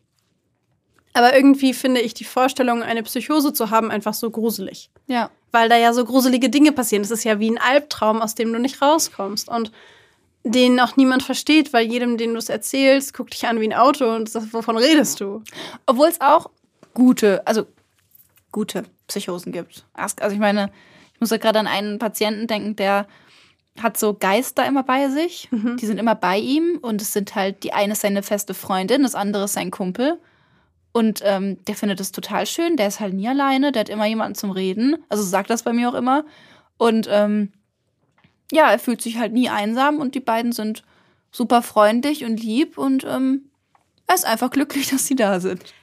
Aber 1.16 1.35
irgendwie 1.35 1.72
finde 1.72 2.02
ich 2.02 2.12
die 2.12 2.24
Vorstellung, 2.24 2.83
eine 2.83 3.02
Psychose 3.02 3.55
zu 3.55 3.70
haben, 3.70 3.90
einfach 3.90 4.12
so 4.12 4.31
gruselig. 4.31 4.90
Ja. 5.07 5.31
Weil 5.50 5.70
da 5.70 5.76
ja 5.79 5.94
so 5.94 6.05
gruselige 6.05 6.50
Dinge 6.50 6.72
passieren. 6.72 7.02
Das 7.02 7.11
ist 7.11 7.24
ja 7.24 7.40
wie 7.40 7.50
ein 7.50 7.57
Albtraum, 7.57 8.20
aus 8.20 8.35
dem 8.35 8.52
du 8.52 8.59
nicht 8.59 8.83
rauskommst. 8.83 9.48
Und 9.48 9.72
den 10.44 10.79
auch 10.79 10.96
niemand 10.96 11.22
versteht, 11.22 11.72
weil 11.72 11.90
jedem, 11.90 12.18
den 12.18 12.33
du 12.33 12.38
es 12.38 12.50
erzählst, 12.50 13.14
guckt 13.14 13.33
dich 13.33 13.46
an 13.46 13.61
wie 13.61 13.68
ein 13.68 13.72
Auto 13.72 14.14
und 14.14 14.29
sagt, 14.29 14.52
wovon 14.52 14.76
redest 14.76 15.18
du? 15.20 15.42
Obwohl 15.87 16.09
es 16.09 16.20
auch 16.20 16.50
gute, 16.92 17.46
also 17.46 17.64
gute 18.52 18.85
Psychosen 19.09 19.52
gibt. 19.52 19.87
Also 19.94 20.35
ich 20.35 20.38
meine, 20.38 20.70
ich 21.14 21.20
muss 21.20 21.31
ja 21.31 21.38
gerade 21.38 21.61
an 21.61 21.66
einen 21.66 21.98
Patienten 21.98 22.46
denken, 22.46 22.76
der 22.76 23.07
hat 23.83 23.96
so 23.96 24.12
Geister 24.12 24.66
immer 24.66 24.83
bei 24.83 25.09
sich. 25.09 25.48
Mhm. 25.50 25.79
Die 25.79 25.87
sind 25.87 25.96
immer 25.96 26.14
bei 26.14 26.37
ihm 26.37 26.79
und 26.83 27.00
es 27.00 27.14
sind 27.14 27.35
halt, 27.35 27.64
die 27.64 27.72
eine 27.72 27.94
ist 27.94 28.02
seine 28.02 28.22
feste 28.22 28.52
Freundin, 28.52 29.02
das 29.02 29.14
andere 29.14 29.44
ist 29.44 29.55
sein 29.55 29.70
Kumpel. 29.70 30.18
Und 30.96 31.20
ähm, 31.24 31.62
der 31.66 31.74
findet 31.74 32.00
es 32.00 32.11
total 32.11 32.46
schön. 32.46 32.78
Der 32.78 32.88
ist 32.88 33.00
halt 33.00 33.12
nie 33.12 33.28
alleine. 33.28 33.70
Der 33.70 33.80
hat 33.80 33.90
immer 33.90 34.06
jemanden 34.06 34.35
zum 34.35 34.50
Reden. 34.50 34.96
Also 35.11 35.22
sagt 35.24 35.50
das 35.50 35.62
bei 35.62 35.74
mir 35.74 35.90
auch 35.90 35.94
immer. 35.94 36.24
Und 36.78 37.06
ähm, 37.11 37.52
ja, 38.50 38.70
er 38.70 38.78
fühlt 38.78 39.02
sich 39.02 39.18
halt 39.18 39.35
nie 39.35 39.50
einsam 39.50 39.98
und 39.98 40.14
die 40.14 40.20
beiden 40.20 40.52
sind 40.52 40.85
super 41.30 41.61
freundlich 41.61 42.24
und 42.24 42.42
lieb 42.42 42.78
und 42.78 43.04
ähm, 43.04 43.50
er 44.06 44.14
ist 44.14 44.24
einfach 44.24 44.48
glücklich, 44.48 44.88
dass 44.90 45.06
sie 45.06 45.16
da 45.16 45.38
sind. 45.38 45.74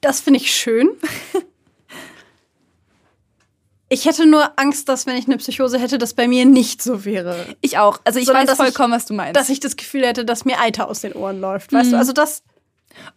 Das 0.00 0.22
finde 0.22 0.40
ich 0.40 0.50
schön. 0.50 0.88
Ich 3.90 4.06
hätte 4.06 4.24
nur 4.24 4.58
Angst, 4.58 4.88
dass 4.88 5.04
wenn 5.04 5.18
ich 5.18 5.26
eine 5.26 5.36
Psychose 5.36 5.78
hätte, 5.78 5.98
das 5.98 6.14
bei 6.14 6.26
mir 6.26 6.46
nicht 6.46 6.80
so 6.80 7.04
wäre. 7.04 7.44
Ich 7.60 7.76
auch. 7.76 8.00
Also 8.04 8.18
ich 8.18 8.24
Sondern, 8.24 8.48
weiß 8.48 8.56
vollkommen, 8.56 8.94
ich, 8.94 8.96
was 8.96 9.04
du 9.04 9.12
meinst. 9.12 9.38
Dass 9.38 9.50
ich 9.50 9.60
das 9.60 9.76
Gefühl 9.76 10.06
hätte, 10.06 10.24
dass 10.24 10.46
mir 10.46 10.58
Eiter 10.58 10.88
aus 10.88 11.02
den 11.02 11.12
Ohren 11.12 11.38
läuft. 11.38 11.74
Weißt 11.74 11.88
mhm. 11.88 11.92
du? 11.92 11.98
Also 11.98 12.14
das 12.14 12.42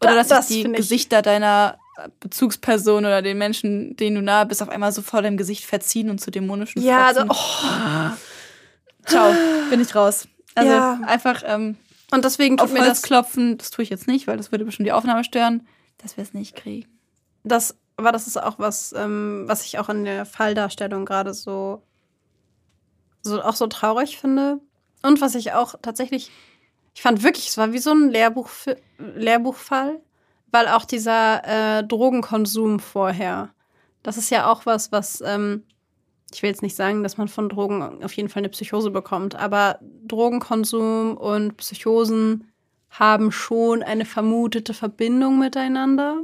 oder 0.01 0.15
dass 0.15 0.27
das 0.27 0.47
die 0.47 0.63
Gesichter 0.63 1.21
deiner 1.21 1.77
Bezugsperson 2.19 3.05
oder 3.05 3.21
den 3.21 3.37
Menschen, 3.37 3.95
denen 3.95 4.17
du 4.17 4.21
nahe 4.21 4.45
bist, 4.45 4.61
auf 4.61 4.69
einmal 4.69 4.91
so 4.91 5.01
vor 5.01 5.21
deinem 5.21 5.37
Gesicht 5.37 5.65
verziehen 5.65 6.09
und 6.09 6.19
zu 6.19 6.31
dämonischen 6.31 6.81
Ja, 6.81 7.05
also, 7.05 7.21
oh. 7.29 8.11
Ciao, 9.05 9.33
bin 9.69 9.81
ich 9.81 9.95
raus. 9.95 10.27
Also 10.55 10.71
ja. 10.71 10.99
einfach 11.05 11.43
ähm, 11.45 11.77
und 12.11 12.23
deswegen 12.23 12.57
tut 12.57 12.71
mir 12.71 12.79
Holz 12.79 12.89
das 12.89 13.01
klopfen. 13.01 13.57
Das 13.57 13.71
tue 13.71 13.83
ich 13.83 13.89
jetzt 13.89 14.07
nicht, 14.07 14.27
weil 14.27 14.37
das 14.37 14.51
würde 14.51 14.65
bestimmt 14.65 14.87
die 14.87 14.93
Aufnahme 14.93 15.23
stören, 15.23 15.67
dass 15.97 16.17
wir 16.17 16.23
es 16.23 16.33
nicht 16.33 16.55
kriegen. 16.55 16.87
Das, 17.43 17.75
aber 17.97 18.11
das 18.11 18.27
ist 18.27 18.41
auch 18.41 18.59
was, 18.59 18.93
ähm, 18.93 19.43
was 19.47 19.65
ich 19.65 19.79
auch 19.79 19.89
in 19.89 20.05
der 20.05 20.25
Falldarstellung 20.25 21.05
gerade 21.05 21.33
so, 21.33 21.83
so 23.21 23.41
auch 23.41 23.55
so 23.55 23.67
traurig 23.67 24.17
finde 24.17 24.59
und 25.01 25.21
was 25.21 25.35
ich 25.35 25.53
auch 25.53 25.75
tatsächlich 25.81 26.31
ich 26.95 27.01
fand 27.01 27.23
wirklich, 27.23 27.49
es 27.49 27.57
war 27.57 27.73
wie 27.73 27.79
so 27.79 27.91
ein 27.91 28.09
Lehrbuch, 28.09 28.49
Lehrbuchfall, 28.97 29.99
weil 30.51 30.69
auch 30.69 30.85
dieser 30.85 31.79
äh, 31.79 31.83
Drogenkonsum 31.83 32.79
vorher, 32.79 33.53
das 34.01 34.17
ist 34.17 34.29
ja 34.29 34.49
auch 34.49 34.65
was, 34.65 34.93
was, 34.93 35.21
ähm, 35.21 35.63
ich 36.33 36.41
will 36.41 36.49
jetzt 36.49 36.61
nicht 36.61 36.75
sagen, 36.75 37.03
dass 37.03 37.17
man 37.17 37.27
von 37.27 37.49
Drogen 37.49 38.01
auf 38.03 38.13
jeden 38.13 38.29
Fall 38.29 38.41
eine 38.41 38.49
Psychose 38.49 38.91
bekommt, 38.91 39.35
aber 39.35 39.77
Drogenkonsum 40.07 41.17
und 41.17 41.57
Psychosen 41.57 42.49
haben 42.89 43.33
schon 43.33 43.83
eine 43.83 44.05
vermutete 44.05 44.73
Verbindung 44.73 45.37
miteinander. 45.37 46.23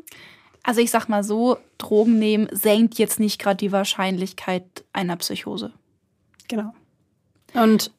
Also 0.64 0.80
ich 0.80 0.90
sag 0.90 1.10
mal 1.10 1.24
so, 1.24 1.58
Drogen 1.78 2.18
nehmen 2.18 2.48
senkt 2.52 2.98
jetzt 2.98 3.20
nicht 3.20 3.40
gerade 3.40 3.58
die 3.58 3.74
Wahrscheinlichkeit 3.74 4.86
einer 4.94 5.18
Psychose. 5.18 5.74
Genau. 6.48 6.74
Und 7.54 7.92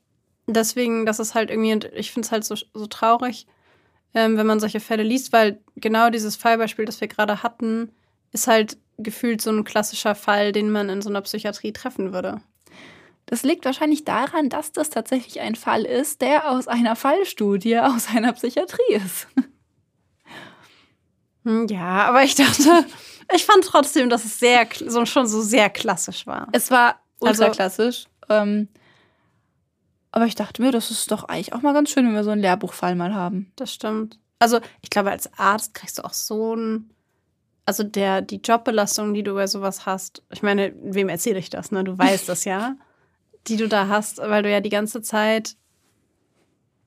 deswegen, 0.53 1.07
das 1.07 1.19
ist 1.19 1.35
halt 1.35 1.51
irgendwie, 1.51 1.87
ich 1.95 2.11
finde 2.11 2.27
es 2.27 2.33
halt 2.33 2.45
so, 2.45 2.55
so 2.75 2.87
traurig, 2.87 3.47
ähm, 4.15 4.37
wenn 4.37 4.47
man 4.47 4.61
solche 4.61 4.81
Fälle 4.81 5.03
liest, 5.03 5.33
weil 5.33 5.61
genau 5.77 6.11
dieses 6.11 6.37
Fallbeispiel, 6.37 6.85
das 6.85 7.01
wir 7.01 7.09
gerade 7.09 7.43
hatten, 7.43 7.93
ist 8.33 8.47
halt 8.47 8.77
gefühlt 8.99 9.41
so 9.41 9.51
ein 9.51 9.65
klassischer 9.65 10.15
Fall, 10.15 10.53
den 10.53 10.71
man 10.71 10.88
in 10.88 11.03
so 11.03 11.09
einer 11.09 11.23
Psychiatrie 11.23 11.73
treffen 11.73 12.12
würde. 12.12 12.41
Das 13.27 13.43
liegt 13.43 13.65
wahrscheinlich 13.65 14.05
daran, 14.05 14.49
dass 14.49 14.73
das 14.73 14.91
tatsächlich 14.91 15.41
ein 15.41 15.55
Fall 15.55 15.85
ist, 15.85 16.21
der 16.21 16.51
aus 16.51 16.69
einer 16.69 16.97
Fallstudie 16.97 17.79
aus 17.79 18.09
einer 18.09 18.33
Psychiatrie 18.33 18.95
ist. 18.95 19.27
Hm, 21.45 21.67
ja, 21.69 22.07
aber 22.07 22.23
ich 22.23 22.35
dachte, 22.35 22.85
ich 23.35 23.45
fand 23.45 23.65
trotzdem, 23.65 24.11
dass 24.11 24.25
es 24.25 24.38
sehr, 24.38 24.67
so, 24.87 25.05
schon 25.07 25.27
so 25.27 25.41
sehr 25.41 25.71
klassisch 25.71 26.27
war. 26.27 26.49
Es 26.53 26.71
war 26.71 27.01
ultra 27.21 27.45
also, 27.47 27.57
klassisch. 27.57 28.05
Ähm, 28.29 28.69
aber 30.12 30.27
ich 30.27 30.35
dachte 30.35 30.62
mir, 30.62 30.70
das 30.70 30.90
ist 30.90 31.11
doch 31.11 31.25
eigentlich 31.25 31.55
auch 31.55 31.62
mal 31.62 31.72
ganz 31.72 31.90
schön, 31.90 32.07
wenn 32.07 32.14
wir 32.14 32.22
so 32.22 32.31
einen 32.31 32.42
Lehrbuchfall 32.42 32.94
mal 32.94 33.14
haben. 33.14 33.51
Das 33.57 33.72
stimmt. 33.72 34.18
Also 34.38 34.61
ich 34.83 34.90
glaube, 34.90 35.11
als 35.11 35.33
Arzt 35.38 35.72
kriegst 35.72 35.98
du 35.98 36.05
auch 36.05 36.12
so 36.12 36.55
ein, 36.55 36.90
also 37.64 37.83
der, 37.83 38.20
die 38.20 38.37
Jobbelastung, 38.37 39.14
die 39.14 39.22
du 39.22 39.35
bei 39.35 39.46
sowas 39.46 39.87
hast, 39.87 40.22
ich 40.31 40.42
meine, 40.42 40.75
wem 40.83 41.09
erzähle 41.09 41.38
ich 41.38 41.48
das, 41.48 41.72
ne? 41.72 41.83
Du 41.83 41.96
weißt 41.96 42.29
das 42.29 42.44
ja, 42.44 42.77
die 43.46 43.57
du 43.57 43.68
da 43.68 43.88
hast, 43.88 44.18
weil 44.18 44.42
du 44.42 44.51
ja 44.51 44.61
die 44.61 44.68
ganze 44.68 45.01
Zeit 45.01 45.57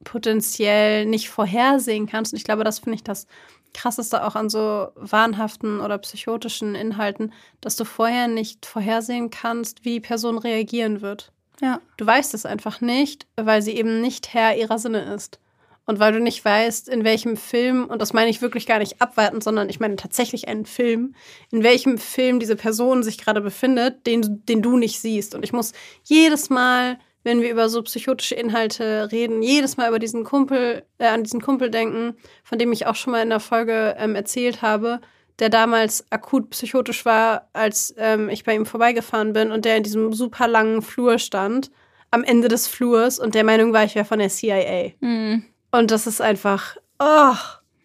potenziell 0.03 1.05
nicht 1.07 1.29
vorhersehen 1.29 2.05
kannst. 2.05 2.31
Und 2.33 2.37
ich 2.37 2.43
glaube, 2.43 2.63
das 2.63 2.79
finde 2.79 2.95
ich 2.95 3.03
das 3.03 3.25
krasseste 3.73 4.23
auch 4.23 4.35
an 4.35 4.49
so 4.49 4.89
wahnhaften 4.95 5.81
oder 5.81 5.97
psychotischen 5.97 6.75
Inhalten, 6.75 7.33
dass 7.59 7.75
du 7.75 7.85
vorher 7.85 8.27
nicht 8.27 8.65
vorhersehen 8.65 9.31
kannst, 9.31 9.83
wie 9.83 9.95
die 9.95 9.99
Person 9.99 10.37
reagieren 10.37 11.01
wird. 11.01 11.31
Ja. 11.61 11.81
Du 11.97 12.05
weißt 12.05 12.33
es 12.33 12.45
einfach 12.45 12.81
nicht, 12.81 13.27
weil 13.35 13.61
sie 13.61 13.71
eben 13.71 14.01
nicht 14.01 14.33
Herr 14.33 14.57
ihrer 14.57 14.79
Sinne 14.79 15.13
ist. 15.13 15.39
Und 15.87 15.99
weil 15.99 16.13
du 16.13 16.19
nicht 16.19 16.43
weißt, 16.43 16.89
in 16.89 17.03
welchem 17.03 17.37
Film, 17.37 17.85
und 17.85 18.01
das 18.01 18.11
meine 18.11 18.31
ich 18.31 18.41
wirklich 18.41 18.65
gar 18.65 18.79
nicht 18.79 19.01
abwarten, 19.01 19.41
sondern 19.41 19.69
ich 19.69 19.79
meine 19.79 19.97
tatsächlich 19.97 20.47
einen 20.47 20.65
Film, 20.65 21.13
in 21.51 21.61
welchem 21.61 21.99
Film 21.99 22.39
diese 22.39 22.55
Person 22.55 23.03
sich 23.03 23.19
gerade 23.19 23.41
befindet, 23.41 24.07
den, 24.07 24.43
den 24.45 24.63
du 24.63 24.77
nicht 24.77 24.99
siehst. 24.99 25.35
Und 25.35 25.43
ich 25.43 25.53
muss 25.53 25.73
jedes 26.03 26.49
Mal, 26.49 26.97
wenn 27.23 27.41
wir 27.41 27.51
über 27.51 27.69
so 27.69 27.83
psychotische 27.83 28.33
Inhalte 28.33 29.11
reden, 29.11 29.43
jedes 29.43 29.77
Mal 29.77 29.89
über 29.89 29.99
diesen 29.99 30.23
Kumpel, 30.23 30.83
äh, 30.97 31.05
an 31.05 31.23
diesen 31.23 31.41
Kumpel 31.41 31.69
denken, 31.69 32.15
von 32.43 32.57
dem 32.57 32.71
ich 32.71 32.87
auch 32.87 32.95
schon 32.95 33.11
mal 33.11 33.21
in 33.21 33.29
der 33.29 33.39
Folge 33.39 33.95
ähm, 33.99 34.15
erzählt 34.15 34.63
habe, 34.63 35.01
der 35.39 35.49
damals 35.49 36.05
akut 36.11 36.49
psychotisch 36.51 37.05
war, 37.05 37.49
als 37.53 37.93
ähm, 37.97 38.29
ich 38.29 38.43
bei 38.43 38.55
ihm 38.55 38.65
vorbeigefahren 38.65 39.33
bin 39.33 39.51
und 39.51 39.65
der 39.65 39.77
in 39.77 39.83
diesem 39.83 40.13
super 40.13 40.47
langen 40.47 40.81
Flur 40.81 41.19
stand, 41.19 41.71
am 42.11 42.23
Ende 42.23 42.47
des 42.47 42.67
Flurs 42.67 43.19
und 43.19 43.35
der 43.35 43.43
Meinung 43.43 43.73
war, 43.73 43.83
ich 43.83 43.95
wäre 43.95 44.05
von 44.05 44.19
der 44.19 44.29
CIA. 44.29 44.91
Mhm. 45.01 45.43
Und 45.71 45.91
das 45.91 46.07
ist 46.07 46.21
einfach, 46.21 46.77
oh. 46.99 47.35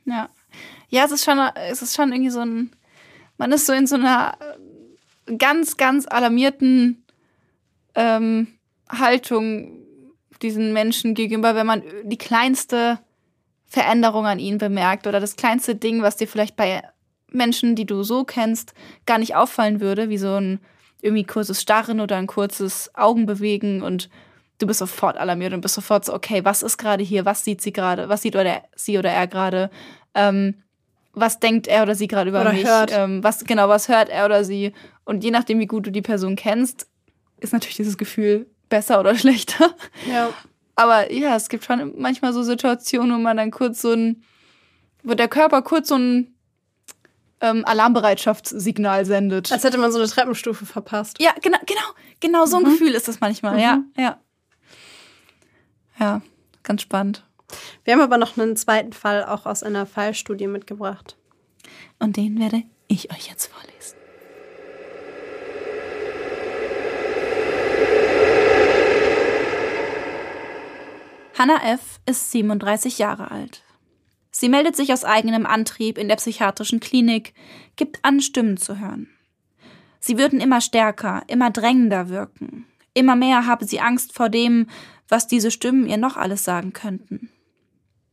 Ja. 0.04 0.28
Ja, 0.88 1.04
es 1.04 1.12
ist 1.12 1.24
schon, 1.24 1.38
es 1.68 1.82
ist 1.82 1.96
schon 1.96 2.12
irgendwie 2.12 2.30
so 2.30 2.40
ein, 2.40 2.70
man 3.38 3.52
ist 3.52 3.66
so 3.66 3.72
in 3.72 3.86
so 3.86 3.96
einer 3.96 4.36
ganz, 5.38 5.76
ganz 5.76 6.06
alarmierten 6.06 7.04
ähm, 7.94 8.48
Haltung 8.88 9.78
diesen 10.42 10.72
Menschen 10.72 11.14
gegenüber, 11.14 11.54
wenn 11.54 11.66
man 11.66 11.82
die 12.04 12.18
kleinste 12.18 12.98
Veränderung 13.66 14.26
an 14.26 14.38
ihnen 14.38 14.58
bemerkt 14.58 15.06
oder 15.06 15.20
das 15.20 15.36
kleinste 15.36 15.76
Ding, 15.76 16.02
was 16.02 16.16
dir 16.16 16.26
vielleicht 16.26 16.56
bei 16.56 16.82
Menschen, 17.32 17.74
die 17.74 17.86
du 17.86 18.02
so 18.02 18.24
kennst, 18.24 18.74
gar 19.06 19.18
nicht 19.18 19.36
auffallen 19.36 19.80
würde, 19.80 20.08
wie 20.08 20.18
so 20.18 20.34
ein 20.36 20.60
irgendwie 21.02 21.24
kurzes 21.24 21.60
Starren 21.62 22.00
oder 22.00 22.16
ein 22.16 22.26
kurzes 22.26 22.90
Augenbewegen 22.94 23.82
und 23.82 24.10
du 24.58 24.66
bist 24.66 24.80
sofort 24.80 25.16
alarmiert 25.16 25.52
und 25.52 25.62
bist 25.62 25.74
sofort 25.74 26.04
so, 26.04 26.14
okay, 26.14 26.44
was 26.44 26.62
ist 26.62 26.76
gerade 26.76 27.02
hier? 27.02 27.24
Was 27.24 27.44
sieht 27.44 27.60
sie 27.62 27.72
gerade? 27.72 28.08
Was 28.08 28.22
sieht 28.22 28.36
oder 28.36 28.62
sie 28.76 28.98
oder 28.98 29.10
er 29.10 29.26
gerade? 29.26 29.70
Ähm, 30.14 30.54
was 31.12 31.40
denkt 31.40 31.66
er 31.66 31.82
oder 31.82 31.94
sie 31.94 32.06
gerade 32.06 32.30
über 32.30 32.42
oder 32.42 32.52
mich? 32.52 32.64
Hört. 32.64 32.92
Ähm, 32.94 33.24
was 33.24 33.44
genau, 33.44 33.68
was 33.68 33.88
hört 33.88 34.08
er 34.08 34.26
oder 34.26 34.44
sie? 34.44 34.72
Und 35.04 35.24
je 35.24 35.30
nachdem, 35.30 35.58
wie 35.58 35.66
gut 35.66 35.86
du 35.86 35.90
die 35.90 36.02
Person 36.02 36.36
kennst, 36.36 36.86
ist 37.40 37.52
natürlich 37.52 37.76
dieses 37.76 37.98
Gefühl 37.98 38.46
besser 38.68 39.00
oder 39.00 39.14
schlechter. 39.16 39.74
Ja. 40.08 40.30
Aber 40.76 41.12
ja, 41.12 41.36
es 41.36 41.48
gibt 41.48 41.64
schon 41.64 41.94
manchmal 41.98 42.32
so 42.32 42.42
Situationen, 42.42 43.14
wo 43.16 43.18
man 43.18 43.36
dann 43.36 43.50
kurz 43.50 43.82
so 43.82 43.92
ein, 43.92 44.22
wo 45.02 45.14
der 45.14 45.28
Körper 45.28 45.62
kurz 45.62 45.88
so 45.88 45.96
ein 45.96 46.34
ähm, 47.40 47.64
Alarmbereitschaftssignal 47.64 49.04
sendet. 49.06 49.50
Als 49.52 49.64
hätte 49.64 49.78
man 49.78 49.92
so 49.92 49.98
eine 49.98 50.08
Treppenstufe 50.08 50.66
verpasst. 50.66 51.20
Ja, 51.20 51.32
genau, 51.40 51.58
genau, 51.66 51.80
genau 52.20 52.46
so 52.46 52.56
ein 52.58 52.62
Mhm. 52.64 52.70
Gefühl 52.70 52.94
ist 52.94 53.08
das 53.08 53.20
manchmal. 53.20 53.58
Ja, 53.60 53.76
Mhm. 53.76 53.92
ja. 53.98 54.18
Ja, 55.98 56.22
ganz 56.62 56.82
spannend. 56.82 57.24
Wir 57.84 57.94
haben 57.94 58.00
aber 58.00 58.16
noch 58.18 58.36
einen 58.38 58.56
zweiten 58.56 58.92
Fall 58.92 59.24
auch 59.24 59.44
aus 59.46 59.62
einer 59.62 59.84
Fallstudie 59.86 60.46
mitgebracht. 60.46 61.16
Und 61.98 62.16
den 62.16 62.38
werde 62.38 62.62
ich 62.88 63.10
euch 63.12 63.28
jetzt 63.28 63.46
vorlesen. 63.46 63.96
Hannah 71.38 71.62
F. 71.72 72.00
ist 72.06 72.30
37 72.32 72.98
Jahre 72.98 73.30
alt. 73.30 73.62
Sie 74.30 74.48
meldet 74.48 74.76
sich 74.76 74.92
aus 74.92 75.04
eigenem 75.04 75.46
Antrieb 75.46 75.98
in 75.98 76.08
der 76.08 76.16
psychiatrischen 76.16 76.80
Klinik, 76.80 77.34
gibt 77.76 78.04
an, 78.04 78.20
Stimmen 78.20 78.56
zu 78.56 78.78
hören. 78.78 79.08
Sie 79.98 80.18
würden 80.18 80.40
immer 80.40 80.60
stärker, 80.60 81.22
immer 81.26 81.50
drängender 81.50 82.08
wirken. 82.08 82.66
Immer 82.94 83.16
mehr 83.16 83.46
habe 83.46 83.66
sie 83.66 83.80
Angst 83.80 84.14
vor 84.14 84.28
dem, 84.28 84.66
was 85.08 85.26
diese 85.26 85.50
Stimmen 85.50 85.86
ihr 85.86 85.98
noch 85.98 86.16
alles 86.16 86.44
sagen 86.44 86.72
könnten. 86.72 87.28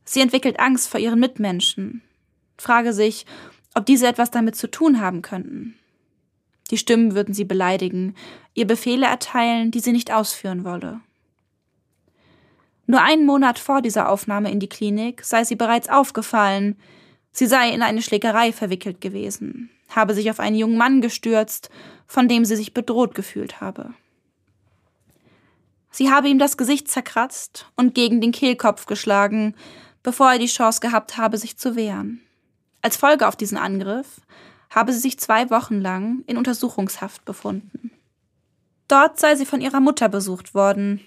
Sie 0.04 0.20
entwickelt 0.20 0.58
Angst 0.60 0.88
vor 0.88 1.00
ihren 1.00 1.20
Mitmenschen, 1.20 2.02
frage 2.56 2.92
sich, 2.92 3.26
ob 3.74 3.86
diese 3.86 4.06
etwas 4.06 4.30
damit 4.30 4.56
zu 4.56 4.70
tun 4.70 5.00
haben 5.00 5.22
könnten. 5.22 5.76
Die 6.70 6.78
Stimmen 6.78 7.14
würden 7.14 7.34
sie 7.34 7.44
beleidigen, 7.44 8.14
ihr 8.54 8.66
Befehle 8.66 9.06
erteilen, 9.06 9.70
die 9.70 9.80
sie 9.80 9.92
nicht 9.92 10.12
ausführen 10.12 10.64
wolle. 10.64 11.00
Nur 12.90 13.02
einen 13.02 13.26
Monat 13.26 13.58
vor 13.58 13.82
dieser 13.82 14.08
Aufnahme 14.08 14.50
in 14.50 14.60
die 14.60 14.68
Klinik 14.68 15.22
sei 15.22 15.44
sie 15.44 15.56
bereits 15.56 15.90
aufgefallen, 15.90 16.80
sie 17.32 17.46
sei 17.46 17.68
in 17.68 17.82
eine 17.82 18.00
Schlägerei 18.00 18.50
verwickelt 18.50 19.02
gewesen, 19.02 19.68
habe 19.90 20.14
sich 20.14 20.30
auf 20.30 20.40
einen 20.40 20.56
jungen 20.56 20.78
Mann 20.78 21.02
gestürzt, 21.02 21.68
von 22.06 22.28
dem 22.28 22.46
sie 22.46 22.56
sich 22.56 22.72
bedroht 22.72 23.14
gefühlt 23.14 23.60
habe. 23.60 23.92
Sie 25.90 26.10
habe 26.10 26.28
ihm 26.28 26.38
das 26.38 26.56
Gesicht 26.56 26.88
zerkratzt 26.88 27.66
und 27.76 27.94
gegen 27.94 28.22
den 28.22 28.32
Kehlkopf 28.32 28.86
geschlagen, 28.86 29.54
bevor 30.02 30.32
er 30.32 30.38
die 30.38 30.46
Chance 30.46 30.80
gehabt 30.80 31.18
habe, 31.18 31.36
sich 31.36 31.58
zu 31.58 31.76
wehren. 31.76 32.22
Als 32.80 32.96
Folge 32.96 33.28
auf 33.28 33.36
diesen 33.36 33.58
Angriff 33.58 34.22
habe 34.70 34.94
sie 34.94 35.00
sich 35.00 35.18
zwei 35.18 35.50
Wochen 35.50 35.82
lang 35.82 36.22
in 36.26 36.38
Untersuchungshaft 36.38 37.26
befunden. 37.26 37.90
Dort 38.86 39.20
sei 39.20 39.34
sie 39.34 39.44
von 39.44 39.60
ihrer 39.60 39.80
Mutter 39.80 40.08
besucht 40.08 40.54
worden. 40.54 41.02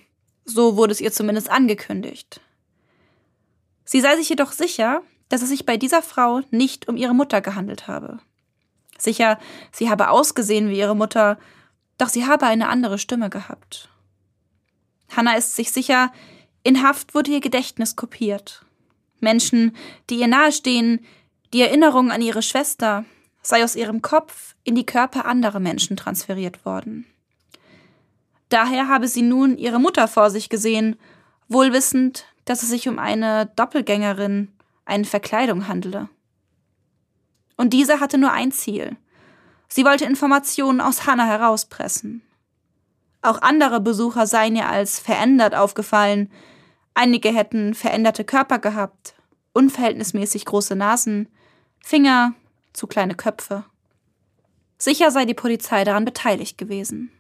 So 0.46 0.78
wurde 0.78 0.92
es 0.92 1.02
ihr 1.02 1.12
zumindest 1.12 1.50
angekündigt. 1.50 2.42
Sie 3.86 4.02
sei 4.02 4.16
sich 4.16 4.30
jedoch 4.30 4.52
sicher, 4.52 5.02
dass 5.30 5.42
es 5.42 5.50
sich 5.50 5.66
bei 5.66 5.78
dieser 5.78 6.02
Frau 6.02 6.42
nicht 6.52 6.88
um 6.88 6.98
ihre 6.98 7.16
Mutter 7.16 7.42
gehandelt 7.42 7.88
habe. 7.88 8.20
Sicher, 8.98 9.40
sie 9.72 9.90
habe 9.90 10.10
ausgesehen 10.10 10.70
wie 10.70 10.78
ihre 10.78 10.96
Mutter, 10.96 11.40
doch 11.98 12.10
sie 12.10 12.26
habe 12.26 12.46
eine 12.46 12.70
andere 12.70 13.00
Stimme 13.00 13.30
gehabt. 13.30 13.90
Hannah 15.16 15.36
ist 15.36 15.56
sich 15.56 15.72
sicher, 15.72 16.12
in 16.64 16.84
Haft 16.84 17.16
wurde 17.16 17.32
ihr 17.32 17.42
Gedächtnis 17.42 17.96
kopiert. 17.96 18.66
Menschen, 19.20 19.76
die 20.10 20.16
ihr 20.16 20.28
nahestehen, 20.28 21.06
die 21.54 21.62
Erinnerung 21.62 22.12
an 22.12 22.22
ihre 22.22 22.42
Schwester, 22.42 23.06
sei 23.42 23.64
aus 23.64 23.76
ihrem 23.76 24.02
Kopf 24.02 24.56
in 24.64 24.76
die 24.76 24.86
Körper 24.86 25.26
anderer 25.26 25.60
Menschen 25.60 25.98
transferiert 25.98 26.66
worden. 26.66 27.06
Daher 28.52 28.90
habe 28.90 29.08
sie 29.08 29.22
nun 29.22 29.58
ihre 29.58 29.80
Mutter 29.80 30.10
vor 30.10 30.30
sich 30.30 30.50
gesehen, 30.50 31.00
wohl 31.48 31.72
wissend, 31.72 32.26
dass 32.44 32.64
es 32.64 32.70
sich 32.70 32.90
um 32.90 33.00
eine 33.00 33.46
Doppelgängerin, 33.56 34.52
eine 34.84 35.06
Verkleidung 35.06 35.70
handele. 35.70 36.10
Und 37.56 37.72
diese 37.72 38.02
hatte 38.02 38.18
nur 38.18 38.34
ein 38.34 38.52
Ziel. 38.52 38.98
Sie 39.70 39.86
wollte 39.86 40.04
Informationen 40.04 40.82
aus 40.82 41.08
Hannah 41.08 41.28
herauspressen. 41.28 42.24
Auch 43.22 43.42
andere 43.42 43.80
Besucher 43.80 44.28
seien 44.28 44.58
ihr 44.58 44.68
als 44.68 45.00
verändert 45.00 45.56
aufgefallen. 45.56 46.30
Einige 46.94 47.30
hätten 47.30 47.74
veränderte 47.74 48.26
Körper 48.26 48.60
gehabt, 48.60 49.14
unverhältnismäßig 49.54 50.44
große 50.44 50.76
Nasen, 50.76 51.30
Finger, 51.80 52.34
zu 52.74 52.86
kleine 52.86 53.16
Köpfe. 53.16 53.64
Sicher 54.78 55.10
sei 55.10 55.24
die 55.24 55.34
Polizei 55.34 55.86
daran 55.86 56.04
beteiligt 56.04 56.58
gewesen. 56.58 57.12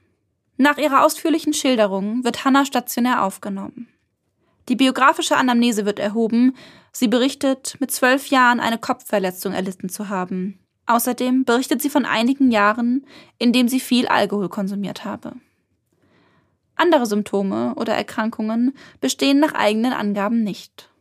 Nach 0.61 0.77
ihrer 0.77 1.03
ausführlichen 1.03 1.55
Schilderung 1.55 2.23
wird 2.23 2.45
Hannah 2.45 2.65
stationär 2.65 3.23
aufgenommen. 3.23 3.87
Die 4.69 4.75
biografische 4.75 5.35
Anamnese 5.35 5.87
wird 5.87 5.97
erhoben. 5.97 6.55
Sie 6.91 7.07
berichtet, 7.07 7.77
mit 7.79 7.89
zwölf 7.89 8.27
Jahren 8.27 8.59
eine 8.59 8.77
Kopfverletzung 8.77 9.53
erlitten 9.53 9.89
zu 9.89 10.09
haben. 10.09 10.59
Außerdem 10.85 11.45
berichtet 11.45 11.81
sie 11.81 11.89
von 11.89 12.05
einigen 12.05 12.51
Jahren, 12.51 13.07
in 13.39 13.53
dem 13.53 13.67
sie 13.69 13.79
viel 13.79 14.07
Alkohol 14.07 14.49
konsumiert 14.49 15.03
habe. 15.03 15.33
Andere 16.75 17.07
Symptome 17.07 17.73
oder 17.73 17.95
Erkrankungen 17.95 18.75
bestehen 18.99 19.39
nach 19.39 19.55
eigenen 19.55 19.93
Angaben 19.93 20.43
nicht. 20.43 20.91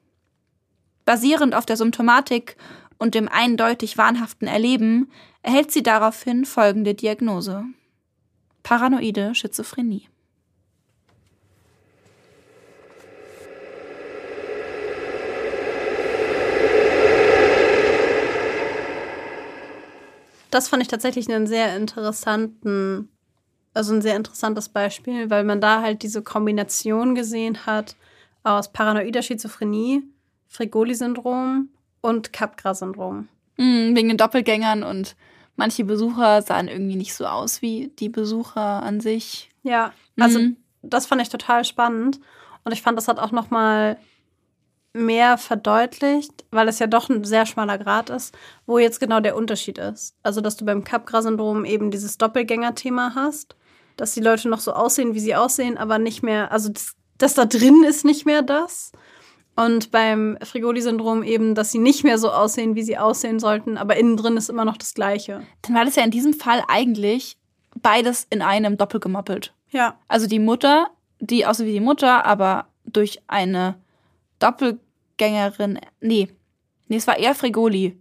Basierend 1.05 1.55
auf 1.55 1.67
der 1.67 1.77
Symptomatik 1.77 2.57
und 2.97 3.15
dem 3.15 3.29
eindeutig 3.29 3.99
wahnhaften 3.99 4.49
Erleben 4.49 5.11
erhält 5.43 5.71
sie 5.71 5.83
daraufhin 5.83 6.47
folgende 6.47 6.95
Diagnose. 6.95 7.67
Paranoide 8.63 9.35
Schizophrenie. 9.35 10.09
Das 20.51 20.69
fand 20.69 20.83
ich 20.83 20.89
tatsächlich 20.89 21.29
einen 21.29 21.47
sehr 21.47 21.77
interessanten, 21.77 23.09
also 23.73 23.95
ein 23.95 24.03
sehr 24.03 24.17
interessantes 24.17 24.69
Beispiel, 24.69 25.31
weil 25.31 25.45
man 25.45 25.61
da 25.61 25.81
halt 25.81 26.03
diese 26.03 26.23
Kombination 26.23 27.15
gesehen 27.15 27.67
hat 27.67 27.95
aus 28.43 28.73
paranoider 28.73 29.23
Schizophrenie, 29.23 30.03
Frigoli-Syndrom 30.49 31.69
und 32.01 32.33
Capgras-Syndrom. 32.33 33.29
Mm, 33.59 33.95
wegen 33.95 34.09
den 34.09 34.17
Doppelgängern 34.17 34.83
und 34.83 35.15
manche 35.61 35.85
Besucher 35.85 36.43
sahen 36.43 36.67
irgendwie 36.69 36.97
nicht 36.97 37.15
so 37.15 37.27
aus 37.27 37.63
wie 37.63 37.89
die 37.99 38.09
Besucher 38.09 38.83
an 38.83 39.01
sich. 39.01 39.51
Ja, 39.63 39.93
also 40.19 40.39
Mhm. 40.41 40.57
das 40.83 41.07
fand 41.07 41.23
ich 41.23 41.29
total 41.29 41.65
spannend 41.65 42.19
und 42.65 42.73
ich 42.73 42.83
fand, 42.83 42.97
das 42.99 43.07
hat 43.09 43.19
auch 43.19 43.31
noch 43.31 43.51
mal 43.51 43.97
mehr 44.93 45.39
verdeutlicht, 45.39 46.45
weil 46.51 46.67
es 46.67 46.81
ja 46.81 46.87
doch 46.89 47.09
ein 47.09 47.23
sehr 47.23 47.47
schmaler 47.47 47.79
Grad 47.79 48.11
ist, 48.11 48.37
wo 48.67 48.79
jetzt 48.79 48.99
genau 48.99 49.21
der 49.21 49.37
Unterschied 49.37 49.79
ist. 49.79 50.17
Also, 50.25 50.41
dass 50.41 50.57
du 50.57 50.65
beim 50.65 50.83
Capgras-Syndrom 50.83 51.65
eben 51.65 51.91
dieses 51.93 52.19
Doppelgänger-Thema 52.19 53.15
hast, 53.15 53.55
dass 53.97 54.15
die 54.15 54.21
Leute 54.21 54.49
noch 54.49 54.59
so 54.61 54.73
aussehen, 54.73 55.15
wie 55.15 55.21
sie 55.21 55.37
aussehen, 55.37 55.79
aber 55.79 55.99
nicht 55.99 56.23
mehr, 56.25 56.51
also 56.51 56.71
das, 56.71 56.95
das 57.19 57.35
da 57.35 57.45
drin 57.45 57.85
ist 57.87 58.05
nicht 58.05 58.27
mehr 58.27 58.43
das. 58.43 58.91
Und 59.61 59.91
beim 59.91 60.39
Frigoli-Syndrom 60.43 61.23
eben, 61.23 61.55
dass 61.55 61.71
sie 61.71 61.79
nicht 61.79 62.03
mehr 62.03 62.17
so 62.17 62.31
aussehen, 62.31 62.77
wie 62.77 62.83
sie 62.83 62.97
aussehen 62.97 63.39
sollten, 63.39 63.77
aber 63.77 63.97
innen 63.97 64.17
drin 64.17 64.37
ist 64.39 64.49
immer 64.49 64.65
noch 64.65 64.79
das 64.79 64.95
Gleiche. 64.95 65.43
Dann 65.63 65.75
war 65.75 65.85
das 65.85 65.97
ja 65.97 66.05
in 66.05 66.11
diesem 66.11 66.33
Fall 66.33 66.63
eigentlich 66.69 67.37
beides 67.77 68.27
in 68.31 68.41
einem 68.41 68.79
doppelt 68.79 69.03
gemoppelt. 69.03 69.53
Ja. 69.71 69.99
Also 70.09 70.27
die 70.27 70.39
Mutter, 70.39 70.89
die 71.19 71.45
aussieht 71.45 71.67
wie 71.67 71.75
die 71.75 71.81
Mutter, 71.81 72.25
aber 72.25 72.69
durch 72.87 73.21
eine 73.27 73.75
Doppelgängerin. 74.39 75.79
Nee. 76.01 76.29
Nee, 76.89 76.97
es 76.97 77.07
war 77.07 77.19
eher 77.19 77.35
Frigoli. 77.35 78.01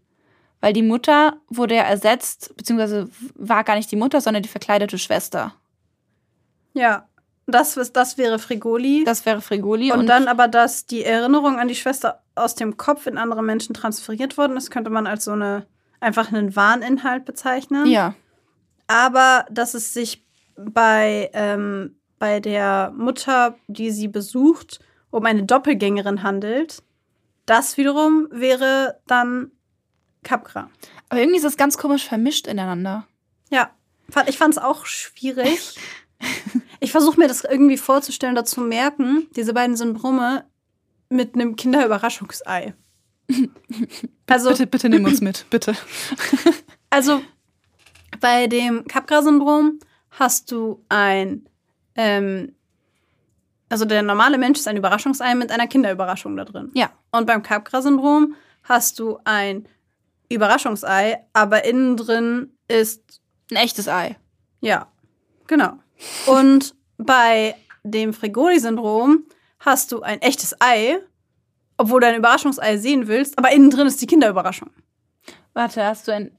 Weil 0.61 0.71
die 0.71 0.81
Mutter 0.81 1.41
wurde 1.49 1.75
ja 1.75 1.83
ersetzt, 1.83 2.55
beziehungsweise 2.55 3.09
war 3.35 3.65
gar 3.65 3.75
nicht 3.75 3.91
die 3.91 3.97
Mutter, 3.97 4.21
sondern 4.21 4.43
die 4.43 4.49
verkleidete 4.49 4.97
Schwester. 4.97 5.53
Ja. 6.73 7.08
Das, 7.51 7.77
ist- 7.77 7.95
das 7.95 8.17
wäre 8.17 8.39
Frigoli. 8.39 9.03
Das 9.05 9.25
wäre 9.25 9.41
Frigoli. 9.41 9.91
Und, 9.91 10.07
dann 10.07 10.27
aber, 10.27 10.47
dass 10.47 10.85
die 10.85 11.03
Erinnerung 11.03 11.59
an 11.59 11.67
die 11.67 11.75
Schwester 11.75 12.23
aus 12.35 12.55
dem 12.55 12.77
Kopf 12.77 13.07
in 13.07 13.17
andere 13.17 13.43
Menschen 13.43 13.73
transferiert 13.73 14.38
worden 14.38 14.55
ist, 14.57 14.71
könnte 14.71 14.89
man 14.89 15.07
als 15.07 15.25
so 15.25 15.31
eine 15.31 15.65
einfach 15.99 16.31
einen 16.31 16.55
Wahninhalt 16.55 17.25
bezeichnen. 17.25 17.85
Ja. 17.88 18.13
Aber 18.88 19.45
dass 19.51 19.73
es 19.73 19.93
sich 19.93 20.25
bei, 20.55 21.29
ähm, 21.33 21.95
bei 22.19 22.39
der 22.39 22.91
Mutter, 22.95 23.55
die 23.67 23.91
sie 23.91 24.07
besucht, 24.07 24.79
um 25.12 25.25
eine 25.25 25.43
Doppelgängerin 25.43 26.23
handelt, 26.23 26.83
das 27.45 27.77
wiederum 27.77 28.27
wäre 28.31 28.99
dann 29.07 29.51
Capra. 30.23 30.69
Aber 31.09 31.19
irgendwie 31.19 31.39
ist 31.39 31.45
es 31.45 31.57
ganz 31.57 31.77
komisch 31.77 32.05
vermischt 32.07 32.47
ineinander. 32.47 33.07
Ja, 33.49 33.71
ich 34.27 34.38
fand 34.38 34.53
es 34.55 34.57
auch 34.57 34.85
schwierig. 34.85 35.75
Ich 36.79 36.91
versuche 36.91 37.19
mir 37.19 37.27
das 37.27 37.43
irgendwie 37.43 37.77
vorzustellen, 37.77 38.35
dazu 38.35 38.61
merken, 38.61 39.27
diese 39.35 39.53
beiden 39.53 39.75
Syndrome 39.75 40.45
mit 41.09 41.35
einem 41.35 41.55
Kinderüberraschungsei. 41.55 42.73
Also, 44.27 44.49
bitte, 44.49 44.67
bitte 44.67 44.89
nimm 44.89 45.05
uns 45.05 45.21
mit, 45.21 45.47
bitte. 45.49 45.73
also 46.91 47.19
bei 48.19 48.45
dem 48.45 48.85
Capgras-Syndrom 48.85 49.79
hast 50.11 50.51
du 50.51 50.85
ein, 50.87 51.49
ähm, 51.95 52.53
also 53.69 53.85
der 53.85 54.03
normale 54.03 54.37
Mensch 54.37 54.59
ist 54.59 54.67
ein 54.67 54.77
Überraschungsei 54.77 55.33
mit 55.33 55.51
einer 55.51 55.65
Kinderüberraschung 55.65 56.37
da 56.37 56.45
drin. 56.45 56.69
Ja. 56.75 56.91
Und 57.11 57.25
beim 57.25 57.41
Capgras-Syndrom 57.41 58.35
hast 58.63 58.99
du 58.99 59.17
ein 59.25 59.67
Überraschungsei, 60.29 61.25
aber 61.33 61.65
innen 61.65 61.97
drin 61.97 62.51
ist 62.67 63.19
Ein 63.51 63.57
echtes 63.57 63.87
Ei. 63.87 64.15
Ja, 64.61 64.87
genau. 65.47 65.79
Und 66.25 66.75
bei 66.97 67.55
dem 67.83 68.13
Frigoli-Syndrom 68.13 69.23
hast 69.59 69.91
du 69.91 70.01
ein 70.01 70.21
echtes 70.21 70.55
Ei, 70.59 70.99
obwohl 71.77 72.01
du 72.01 72.07
ein 72.07 72.15
Überraschungsei 72.15 72.77
sehen 72.77 73.07
willst, 73.07 73.38
aber 73.38 73.51
innen 73.51 73.69
drin 73.69 73.88
ist 73.88 74.01
die 74.01 74.07
Kinderüberraschung. 74.07 74.69
Warte, 75.53 75.85
hast 75.85 76.07
du 76.07 76.13
ein. 76.13 76.31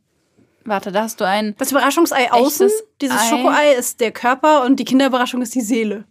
Warte, 0.65 0.93
da 0.93 1.03
hast 1.03 1.21
du 1.21 1.25
ein. 1.25 1.55
Das 1.59 1.71
Überraschungsei 1.71 2.31
außen, 2.31 2.71
dieses 3.01 3.19
Ei. 3.19 3.29
Schokoei, 3.29 3.73
ist 3.73 4.01
der 4.01 4.13
Körper 4.13 4.65
und 4.65 4.77
die 4.77 4.85
Kinderüberraschung 4.85 5.41
ist 5.43 5.55
die 5.55 5.63
Seele. 5.63 6.05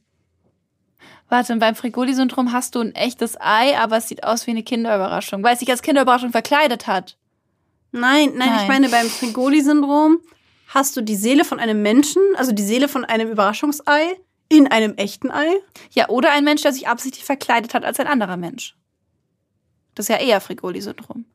Warte, 1.30 1.54
und 1.54 1.60
beim 1.60 1.76
Frigoli-Syndrom 1.76 2.52
hast 2.52 2.74
du 2.74 2.80
ein 2.80 2.96
echtes 2.96 3.40
Ei, 3.40 3.78
aber 3.78 3.98
es 3.98 4.08
sieht 4.08 4.24
aus 4.24 4.48
wie 4.48 4.52
eine 4.52 4.64
Kinderüberraschung, 4.64 5.44
weil 5.44 5.54
es 5.54 5.60
sich 5.60 5.70
als 5.70 5.84
Kinderüberraschung 5.84 6.32
verkleidet 6.32 6.88
hat. 6.88 7.18
Nein, 7.92 8.34
nein, 8.36 8.50
ich 8.50 8.56
Nein. 8.56 8.68
meine, 8.68 8.90
beim 8.90 9.08
Frigoli-Syndrom 9.08 10.20
hast 10.70 10.96
du 10.96 11.02
die 11.02 11.16
Seele 11.16 11.44
von 11.44 11.60
einem 11.60 11.82
Menschen, 11.82 12.22
also 12.38 12.52
die 12.52 12.64
Seele 12.64 12.88
von 12.88 13.06
einem 13.06 13.30
Überraschungsei, 13.30 14.18
in 14.48 14.68
einem 14.68 14.96
echten 14.96 15.30
Ei. 15.30 15.48
Ja, 15.92 16.10
oder 16.10 16.32
ein 16.32 16.44
Mensch, 16.44 16.64
der 16.64 16.74
sich 16.74 16.88
absichtlich 16.88 17.26
verkleidet 17.26 17.74
hat 17.74 17.86
als 17.86 18.00
ein 18.00 18.08
anderer 18.08 18.38
Mensch. 18.38 18.76
Das 19.94 20.06
ist 20.06 20.10
ja 20.10 20.18
eher 20.18 20.42
Frigoli-Syndrom. 20.42 21.26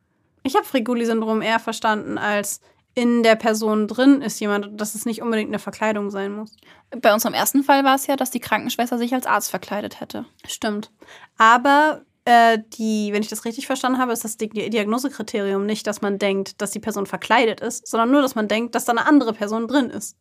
Ich 0.42 0.56
habe 0.56 0.64
Frigoli-Syndrom 0.64 1.42
eher 1.42 1.60
verstanden 1.60 2.18
als 2.18 2.60
in 2.96 3.24
der 3.24 3.34
Person 3.34 3.88
drin 3.88 4.22
ist 4.22 4.38
jemand, 4.38 4.80
dass 4.80 4.94
es 4.94 5.04
nicht 5.04 5.20
unbedingt 5.20 5.50
eine 5.50 5.58
Verkleidung 5.58 6.10
sein 6.10 6.32
muss. 6.32 6.56
Bei 6.90 7.12
unserem 7.12 7.34
ersten 7.34 7.64
Fall 7.64 7.82
war 7.82 7.96
es 7.96 8.06
ja, 8.06 8.14
dass 8.14 8.30
die 8.30 8.40
Krankenschwester 8.40 8.98
sich 8.98 9.12
als 9.14 9.26
Arzt 9.26 9.50
verkleidet 9.50 10.00
hätte. 10.00 10.26
Stimmt. 10.46 10.92
Aber 11.36 12.02
äh, 12.24 12.58
die, 12.78 13.12
wenn 13.12 13.22
ich 13.22 13.28
das 13.28 13.44
richtig 13.44 13.66
verstanden 13.66 13.98
habe, 13.98 14.12
ist 14.12 14.24
das 14.24 14.36
Di 14.36 14.48
Diagnosekriterium 14.48 15.66
nicht, 15.66 15.86
dass 15.86 16.00
man 16.00 16.18
denkt, 16.18 16.60
dass 16.62 16.70
die 16.70 16.80
Person 16.80 17.06
verkleidet 17.06 17.60
ist, 17.60 17.86
sondern 17.86 18.10
nur, 18.10 18.22
dass 18.22 18.34
man 18.34 18.48
denkt, 18.48 18.74
dass 18.74 18.84
da 18.84 18.92
eine 18.92 19.06
andere 19.06 19.32
Person 19.34 19.68
drin 19.68 19.90
ist. 19.90 20.16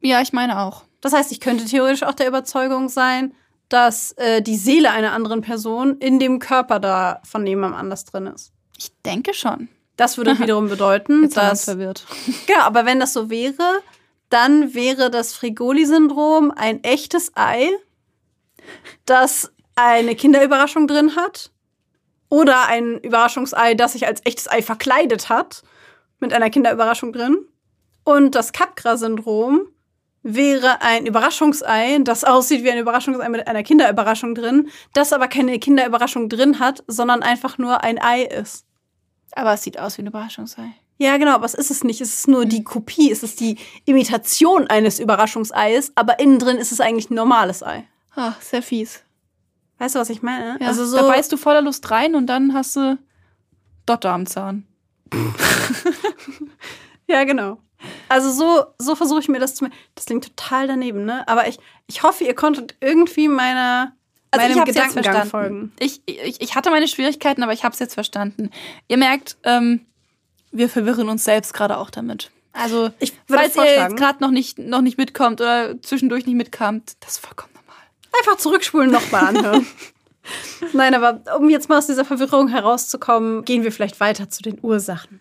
Ja, 0.00 0.20
ich 0.20 0.32
meine 0.32 0.60
auch. 0.60 0.84
Das 1.00 1.12
heißt, 1.12 1.30
ich 1.32 1.40
könnte 1.40 1.64
theoretisch 1.64 2.02
auch 2.02 2.14
der 2.14 2.28
Überzeugung 2.28 2.88
sein, 2.88 3.34
dass 3.68 4.12
äh, 4.12 4.42
die 4.42 4.56
Seele 4.56 4.90
einer 4.90 5.12
anderen 5.12 5.42
Person 5.42 5.98
in 5.98 6.18
dem 6.18 6.38
Körper 6.38 6.80
da 6.80 7.20
von 7.24 7.46
jemandem 7.46 7.78
anders 7.78 8.04
drin 8.04 8.26
ist. 8.26 8.52
Ich 8.76 8.90
denke 9.04 9.34
schon. 9.34 9.68
Das 9.96 10.16
würde 10.16 10.38
wiederum 10.40 10.68
bedeuten, 10.68 11.24
Jetzt 11.24 11.36
dass. 11.36 11.64
verwirrt. 11.64 12.06
Ja, 12.48 12.62
aber 12.64 12.84
wenn 12.86 12.98
das 12.98 13.12
so 13.12 13.30
wäre, 13.30 13.82
dann 14.30 14.74
wäre 14.74 15.10
das 15.10 15.34
Frigoli-Syndrom 15.34 16.50
ein 16.50 16.82
echtes 16.82 17.32
Ei, 17.34 17.68
das 19.04 19.52
eine 19.78 20.14
Kinderüberraschung 20.14 20.86
drin 20.86 21.16
hat. 21.16 21.50
Oder 22.28 22.66
ein 22.66 22.98
Überraschungsei, 22.98 23.74
das 23.74 23.92
sich 23.92 24.06
als 24.06 24.20
echtes 24.26 24.50
Ei 24.50 24.60
verkleidet 24.60 25.28
hat, 25.28 25.62
mit 26.20 26.32
einer 26.32 26.50
Kinderüberraschung 26.50 27.12
drin. 27.12 27.38
Und 28.04 28.34
das 28.34 28.52
Capgras-Syndrom 28.52 29.68
wäre 30.22 30.82
ein 30.82 31.06
Überraschungsei, 31.06 31.98
das 32.02 32.24
aussieht 32.24 32.64
wie 32.64 32.70
ein 32.70 32.78
Überraschungsei 32.78 33.28
mit 33.28 33.46
einer 33.46 33.62
Kinderüberraschung 33.62 34.34
drin, 34.34 34.68
das 34.92 35.12
aber 35.12 35.28
keine 35.28 35.58
Kinderüberraschung 35.58 36.28
drin 36.28 36.58
hat, 36.58 36.84
sondern 36.86 37.22
einfach 37.22 37.56
nur 37.56 37.82
ein 37.82 38.00
Ei 38.02 38.22
ist. 38.24 38.66
Aber 39.32 39.54
es 39.54 39.62
sieht 39.62 39.78
aus 39.78 39.96
wie 39.96 40.02
ein 40.02 40.06
Überraschungsei. 40.08 40.72
Ja, 40.98 41.16
genau, 41.16 41.32
aber 41.32 41.46
es 41.46 41.54
ist 41.54 41.70
es 41.70 41.84
nicht. 41.84 42.00
Es 42.00 42.12
ist 42.12 42.28
nur 42.28 42.44
die 42.44 42.64
Kopie, 42.64 43.12
es 43.12 43.22
ist 43.22 43.40
die 43.40 43.56
Imitation 43.84 44.66
eines 44.66 44.98
Überraschungseies, 44.98 45.92
aber 45.94 46.18
innen 46.18 46.40
drin 46.40 46.58
ist 46.58 46.72
es 46.72 46.80
eigentlich 46.80 47.10
ein 47.10 47.14
normales 47.14 47.62
Ei. 47.62 47.84
Ah, 48.16 48.32
sehr 48.40 48.62
fies. 48.62 49.04
Weißt 49.78 49.94
du, 49.94 50.00
was 50.00 50.10
ich 50.10 50.22
meine? 50.22 50.58
Ja, 50.60 50.66
also 50.66 50.84
so, 50.84 50.96
da 50.96 51.06
beißt 51.06 51.30
du 51.32 51.36
voller 51.36 51.62
Lust 51.62 51.90
rein 51.90 52.14
und 52.14 52.26
dann 52.26 52.52
hast 52.54 52.76
du 52.76 52.98
Dotter 53.86 54.10
am 54.10 54.26
Zahn. 54.26 54.66
ja, 57.06 57.24
genau. 57.24 57.58
Also 58.08 58.30
so, 58.30 58.64
so 58.78 58.96
versuche 58.96 59.20
ich 59.20 59.28
mir 59.28 59.38
das 59.38 59.54
zu. 59.54 59.68
Das 59.94 60.06
klingt 60.06 60.24
total 60.24 60.66
daneben, 60.66 61.04
ne? 61.04 61.26
Aber 61.28 61.46
ich, 61.48 61.58
ich 61.86 62.02
hoffe, 62.02 62.24
ihr 62.24 62.34
konntet 62.34 62.74
irgendwie 62.80 63.28
meiner, 63.28 63.92
meinem 64.34 64.58
ich 64.58 64.64
Gedankengang 64.64 65.04
verstanden. 65.04 65.30
folgen. 65.30 65.72
Ich, 65.78 66.02
ich, 66.06 66.40
ich 66.40 66.54
hatte 66.56 66.70
meine 66.70 66.88
Schwierigkeiten, 66.88 67.42
aber 67.42 67.52
ich 67.52 67.64
habe 67.64 67.72
es 67.72 67.78
jetzt 67.78 67.94
verstanden. 67.94 68.50
Ihr 68.88 68.96
merkt, 68.96 69.36
ähm, 69.44 69.86
wir 70.50 70.68
verwirren 70.68 71.08
uns 71.08 71.24
selbst 71.24 71.54
gerade 71.54 71.78
auch 71.78 71.90
damit. 71.90 72.30
Also, 72.52 72.90
falls 73.28 73.54
ihr 73.56 73.64
jetzt 73.64 73.96
gerade 73.96 74.20
noch 74.20 74.30
nicht, 74.30 74.58
noch 74.58 74.80
nicht 74.80 74.98
mitkommt 74.98 75.40
oder 75.40 75.80
zwischendurch 75.80 76.26
nicht 76.26 76.34
mitkamt, 76.34 76.96
das 77.00 77.12
ist 77.12 77.18
vollkommen. 77.18 77.52
Einfach 78.16 78.36
zurückspulen, 78.36 78.90
nochmal 78.90 79.36
anhören. 79.36 79.66
Nein, 80.72 80.94
aber 80.94 81.22
um 81.38 81.48
jetzt 81.48 81.68
mal 81.68 81.78
aus 81.78 81.86
dieser 81.86 82.04
Verwirrung 82.04 82.48
herauszukommen, 82.48 83.44
gehen 83.44 83.62
wir 83.62 83.72
vielleicht 83.72 84.00
weiter 84.00 84.28
zu 84.28 84.42
den 84.42 84.58
Ursachen. 84.62 85.20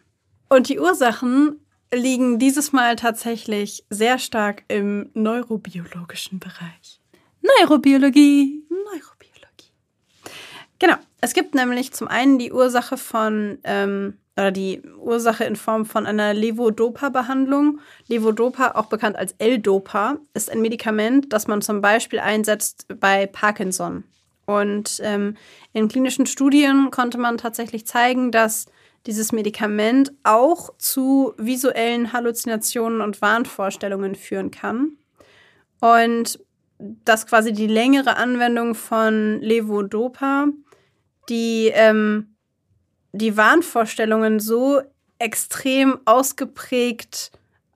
Und 0.49 0.69
die 0.69 0.79
Ursachen 0.79 1.59
liegen 1.93 2.39
dieses 2.39 2.71
Mal 2.71 2.95
tatsächlich 2.95 3.85
sehr 3.89 4.19
stark 4.19 4.63
im 4.67 5.09
neurobiologischen 5.13 6.39
Bereich. 6.39 7.01
Neurobiologie. 7.41 8.63
Neurobiologie. 8.69 9.71
Genau. 10.79 10.95
Es 11.21 11.33
gibt 11.33 11.55
nämlich 11.55 11.93
zum 11.93 12.07
einen 12.07 12.37
die 12.37 12.51
Ursache 12.51 12.97
von, 12.97 13.57
ähm, 13.63 14.17
oder 14.37 14.51
die 14.51 14.83
Ursache 14.99 15.43
in 15.43 15.55
Form 15.55 15.85
von 15.85 16.05
einer 16.05 16.33
Levodopa-Behandlung. 16.33 17.79
Levodopa, 18.07 18.71
auch 18.75 18.85
bekannt 18.85 19.15
als 19.15 19.33
L-Dopa, 19.39 20.17
ist 20.33 20.51
ein 20.51 20.61
Medikament, 20.61 21.33
das 21.33 21.47
man 21.47 21.61
zum 21.61 21.81
Beispiel 21.81 22.19
einsetzt 22.19 22.85
bei 22.99 23.25
Parkinson. 23.25 24.03
Und 24.45 25.01
ähm, 25.03 25.35
in 25.73 25.87
klinischen 25.87 26.25
Studien 26.25 26.91
konnte 26.91 27.17
man 27.17 27.37
tatsächlich 27.37 27.85
zeigen, 27.87 28.31
dass 28.31 28.67
dieses 29.07 29.31
Medikament 29.31 30.13
auch 30.23 30.69
zu 30.77 31.33
visuellen 31.37 32.13
Halluzinationen 32.13 33.01
und 33.01 33.21
Wahnvorstellungen 33.21 34.15
führen 34.15 34.51
kann. 34.51 34.97
Und 35.81 36.39
dass 36.79 37.25
quasi 37.25 37.53
die 37.53 37.67
längere 37.67 38.17
Anwendung 38.17 38.75
von 38.75 39.41
Levodopa 39.41 40.47
die, 41.27 41.71
ähm, 41.73 42.36
die 43.17 43.37
Wahnvorstellungen 43.37 44.39
so 44.39 44.81
extrem 45.19 45.99
ausgeprägt 46.05 47.31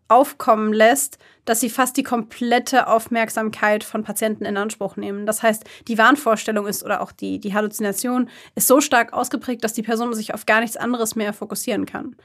aufkommen 0.07 0.73
lässt, 0.73 1.17
dass 1.45 1.61
sie 1.61 1.69
fast 1.69 1.95
die 1.95 2.03
komplette 2.03 2.87
Aufmerksamkeit 2.87 3.83
von 3.83 4.03
Patienten 4.03 4.45
in 4.45 4.57
Anspruch 4.57 4.97
nehmen. 4.97 5.25
Das 5.25 5.41
heißt, 5.41 5.63
die 5.87 5.97
Wahnvorstellung 5.97 6.67
ist 6.67 6.83
oder 6.83 7.01
auch 7.01 7.11
die, 7.11 7.39
die 7.39 7.53
Halluzination 7.53 8.29
ist 8.55 8.67
so 8.67 8.81
stark 8.81 9.13
ausgeprägt, 9.13 9.63
dass 9.63 9.73
die 9.73 9.83
Person 9.83 10.13
sich 10.13 10.33
auf 10.33 10.45
gar 10.45 10.59
nichts 10.59 10.77
anderes 10.77 11.15
mehr 11.15 11.33
fokussieren 11.33 11.85
kann. 11.85 12.15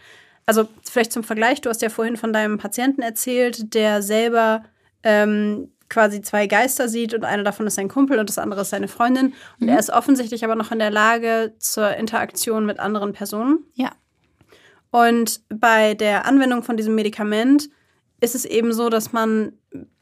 Also 0.46 0.68
vielleicht 0.82 1.12
zum 1.12 1.24
Vergleich, 1.24 1.60
du 1.60 1.70
hast 1.70 1.82
ja 1.82 1.88
vorhin 1.88 2.16
von 2.16 2.32
deinem 2.32 2.58
Patienten 2.58 3.02
erzählt, 3.02 3.74
der 3.74 4.02
selber 4.02 4.64
ähm, 5.02 5.72
quasi 5.88 6.20
zwei 6.20 6.46
Geister 6.46 6.88
sieht 6.88 7.14
und 7.14 7.24
einer 7.24 7.42
davon 7.44 7.66
ist 7.66 7.74
sein 7.76 7.88
Kumpel 7.88 8.18
und 8.18 8.28
das 8.28 8.38
andere 8.38 8.62
ist 8.62 8.70
seine 8.70 8.88
Freundin. 8.88 9.26
Und 9.60 9.66
Mhm. 9.66 9.68
er 9.68 9.78
ist 9.78 9.90
offensichtlich 9.90 10.44
aber 10.44 10.54
noch 10.56 10.72
in 10.72 10.78
der 10.78 10.90
Lage 10.90 11.54
zur 11.58 11.94
Interaktion 11.96 12.66
mit 12.66 12.78
anderen 12.80 13.12
Personen. 13.12 13.60
Ja. 13.74 13.92
Und 14.90 15.40
bei 15.48 15.94
der 15.94 16.26
Anwendung 16.26 16.62
von 16.62 16.76
diesem 16.76 16.94
Medikament 16.94 17.68
ist 18.20 18.34
es 18.34 18.44
eben 18.44 18.72
so, 18.72 18.88
dass 18.88 19.12
man 19.12 19.52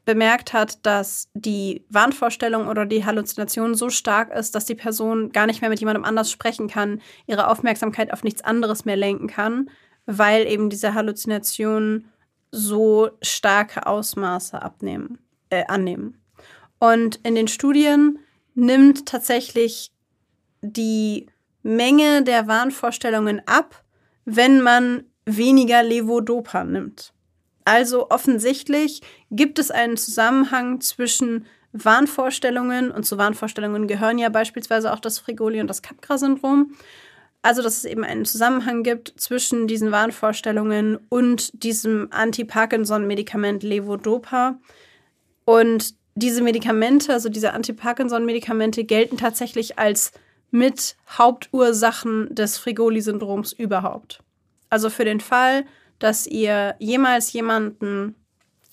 bemerkt 0.04 0.52
hat, 0.52 0.84
dass 0.84 1.30
die 1.34 1.84
Wahnvorstellung 1.88 2.68
oder 2.68 2.84
die 2.84 3.04
Halluzination 3.06 3.74
so 3.74 3.88
stark 3.88 4.30
ist, 4.34 4.54
dass 4.54 4.66
die 4.66 4.74
Person 4.74 5.32
gar 5.32 5.46
nicht 5.46 5.62
mehr 5.62 5.70
mit 5.70 5.80
jemandem 5.80 6.04
anders 6.04 6.30
sprechen 6.30 6.68
kann, 6.68 7.00
ihre 7.26 7.48
Aufmerksamkeit 7.48 8.12
auf 8.12 8.22
nichts 8.22 8.44
anderes 8.44 8.84
mehr 8.84 8.96
lenken 8.96 9.28
kann, 9.28 9.70
weil 10.06 10.46
eben 10.46 10.68
diese 10.68 10.92
Halluzinationen 10.94 12.10
so 12.50 13.10
starke 13.22 13.86
Ausmaße 13.86 14.60
abnehmen, 14.60 15.18
äh, 15.50 15.64
annehmen. 15.66 16.20
Und 16.78 17.20
in 17.22 17.34
den 17.34 17.48
Studien 17.48 18.18
nimmt 18.54 19.06
tatsächlich 19.06 19.92
die 20.60 21.26
Menge 21.62 22.22
der 22.22 22.46
Wahnvorstellungen 22.46 23.42
ab, 23.46 23.82
wenn 24.24 24.60
man 24.60 25.04
weniger 25.24 25.82
Levodopa 25.82 26.64
nimmt. 26.64 27.12
Also 27.64 28.10
offensichtlich 28.10 29.00
gibt 29.30 29.58
es 29.58 29.70
einen 29.70 29.96
Zusammenhang 29.96 30.80
zwischen 30.80 31.46
Wahnvorstellungen 31.72 32.90
und 32.90 33.04
zu 33.04 33.18
Wahnvorstellungen 33.18 33.88
gehören 33.88 34.18
ja 34.18 34.28
beispielsweise 34.28 34.92
auch 34.92 35.00
das 35.00 35.18
Frigoli 35.18 35.60
und 35.60 35.66
das 35.66 35.82
Capgras-Syndrom. 35.82 36.76
Also, 37.42 37.62
dass 37.62 37.78
es 37.78 37.84
eben 37.84 38.04
einen 38.04 38.24
Zusammenhang 38.24 38.84
gibt 38.84 39.12
zwischen 39.16 39.66
diesen 39.66 39.90
Wahnvorstellungen 39.90 40.98
und 41.08 41.62
diesem 41.62 42.08
Anti-Parkinson-Medikament 42.10 43.62
Levodopa. 43.62 44.58
Und 45.44 45.94
diese 46.14 46.42
Medikamente, 46.42 47.12
also 47.12 47.28
diese 47.28 47.52
Anti-Parkinson-Medikamente, 47.52 48.84
gelten 48.84 49.16
tatsächlich 49.16 49.78
als 49.78 50.12
mit 50.50 50.96
Hauptursachen 51.08 52.34
des 52.34 52.58
Frigoli-Syndroms 52.58 53.52
überhaupt. 53.52 54.20
Also 54.70 54.90
für 54.90 55.04
den 55.04 55.20
Fall, 55.20 55.64
dass 55.98 56.26
ihr 56.26 56.76
jemals 56.78 57.32
jemanden 57.32 58.14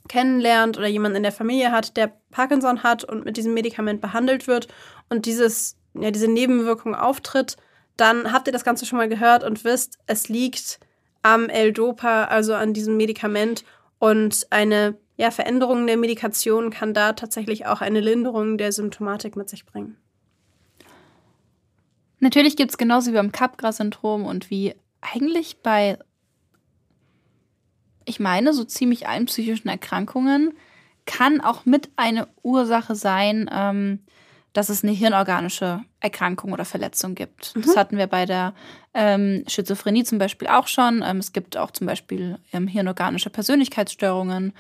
kennenlernt 0.08 0.78
oder 0.78 0.88
jemanden 0.88 1.18
in 1.18 1.24
der 1.24 1.32
Familie 1.32 1.72
hat, 1.72 1.98
der 1.98 2.12
Parkinson 2.32 2.84
hat 2.84 3.04
und 3.04 3.26
mit 3.26 3.38
diesem 3.38 3.54
Medikament 3.54 4.02
behandelt 4.02 4.48
wird 4.48 4.68
und 5.10 5.26
dieses, 5.26 5.78
ja, 5.94 6.12
diese 6.12 6.28
Nebenwirkung 6.28 6.96
auftritt, 6.96 7.58
dann 7.98 8.32
habt 8.32 8.48
ihr 8.48 8.54
das 8.54 8.64
Ganze 8.64 8.86
schon 8.86 8.98
mal 8.98 9.10
gehört 9.10 9.44
und 9.44 9.64
wisst, 9.64 10.00
es 10.08 10.30
liegt 10.30 10.80
am 11.22 11.50
L-Dopa, 11.50 12.26
also 12.26 12.54
an 12.54 12.74
diesem 12.74 12.98
Medikament. 12.98 13.64
Und 14.00 14.48
eine 14.50 14.98
ja, 15.22 15.30
Veränderung 15.30 15.86
der 15.86 15.98
Medikation 15.98 16.72
kann 16.72 16.96
da 16.96 17.14
tatsächlich 17.14 17.68
auch 17.68 17.82
eine 17.82 18.00
Linderung 18.00 18.58
der 18.58 18.72
Symptomatik 18.72 19.36
mit 19.36 19.50
sich 19.50 19.68
bringen. 19.68 19.96
Natürlich 22.20 22.56
gibt 22.56 22.72
es 22.72 22.78
genauso 22.80 23.12
wie 23.12 23.16
beim 23.16 23.32
Capgras-Syndrom 23.32 24.26
und 24.26 24.50
wie 24.50 24.74
eigentlich 25.00 25.62
bei, 25.62 26.00
ich 28.06 28.20
meine, 28.20 28.52
so 28.52 28.64
ziemlich 28.64 29.08
allen 29.08 29.28
psychischen 29.28 29.68
Erkrankungen, 29.68 30.56
kann 31.06 31.40
auch 31.40 31.68
mit 31.68 31.92
eine 31.98 32.28
Ursache 32.42 32.96
sein, 32.96 33.48
ähm, 33.54 34.00
dass 34.54 34.70
es 34.70 34.84
eine 34.84 34.92
hirnorganische 34.92 35.84
Erkrankung 36.00 36.52
oder 36.52 36.66
Verletzung 36.66 37.14
gibt. 37.14 37.56
Mhm. 37.56 37.62
Das 37.62 37.78
hatten 37.78 37.98
wir 38.00 38.08
bei 38.08 38.26
der 38.26 38.56
ähm, 38.96 39.44
Schizophrenie 39.48 40.04
zum 40.04 40.18
Beispiel 40.18 40.48
auch 40.48 40.66
schon. 40.68 41.04
Ähm, 41.06 41.18
es 41.18 41.32
gibt 41.32 41.58
auch 41.58 41.70
zum 41.70 41.86
Beispiel 41.86 42.40
ähm, 42.54 42.68
hirnorganische 42.68 43.30
Persönlichkeitsstörungen. 43.30 44.54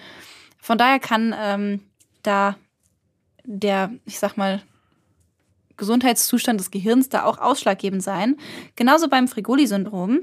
Von 0.62 0.78
daher 0.78 1.00
kann 1.00 1.36
ähm, 1.38 1.82
da 2.24 2.56
der, 3.44 3.92
ich 4.06 4.20
sag 4.20 4.38
mal, 4.38 4.62
Gesundheitszustand 5.76 6.60
des 6.60 6.70
Gehirns 6.70 7.10
da 7.10 7.26
auch 7.26 7.40
ausschlaggebend 7.40 8.04
sein. 8.04 8.38
Genauso 8.76 9.10
beim 9.10 9.28
Frigoli-Syndrom. 9.28 10.20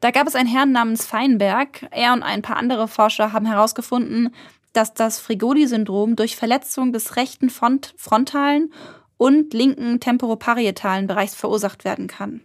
Da 0.00 0.10
gab 0.10 0.26
es 0.26 0.34
einen 0.34 0.48
Herrn 0.48 0.72
namens 0.72 1.06
Feinberg. 1.06 1.86
Er 1.92 2.12
und 2.12 2.24
ein 2.24 2.42
paar 2.42 2.56
andere 2.56 2.88
Forscher 2.88 3.32
haben 3.32 3.46
herausgefunden, 3.46 4.34
dass 4.72 4.94
das 4.94 5.20
Frigoli-Syndrom 5.20 6.16
durch 6.16 6.34
Verletzung 6.34 6.92
des 6.92 7.14
rechten 7.14 7.50
Front 7.50 7.94
frontalen 7.96 8.72
und 9.16 9.54
linken 9.54 10.00
temporoparietalen 10.00 11.06
Bereichs 11.06 11.36
verursacht 11.36 11.84
werden 11.84 12.08
kann. 12.08 12.40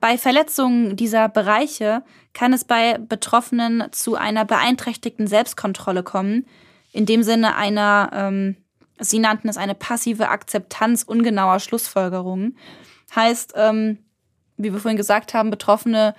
Bei 0.00 0.16
Verletzungen 0.16 0.96
dieser 0.96 1.28
Bereiche 1.28 2.02
kann 2.32 2.52
es 2.52 2.64
bei 2.64 2.98
Betroffenen 2.98 3.84
zu 3.90 4.14
einer 4.14 4.44
beeinträchtigten 4.44 5.26
Selbstkontrolle 5.26 6.02
kommen, 6.02 6.46
in 6.92 7.04
dem 7.04 7.22
Sinne 7.22 7.56
einer, 7.56 8.10
ähm, 8.12 8.56
sie 8.98 9.18
nannten 9.18 9.48
es 9.48 9.56
eine 9.56 9.74
passive 9.74 10.28
Akzeptanz 10.28 11.02
ungenauer 11.02 11.58
Schlussfolgerungen. 11.58 12.56
Heißt, 13.14 13.54
ähm, 13.56 13.98
wie 14.56 14.72
wir 14.72 14.80
vorhin 14.80 14.96
gesagt 14.96 15.34
haben, 15.34 15.50
Betroffene 15.50 16.14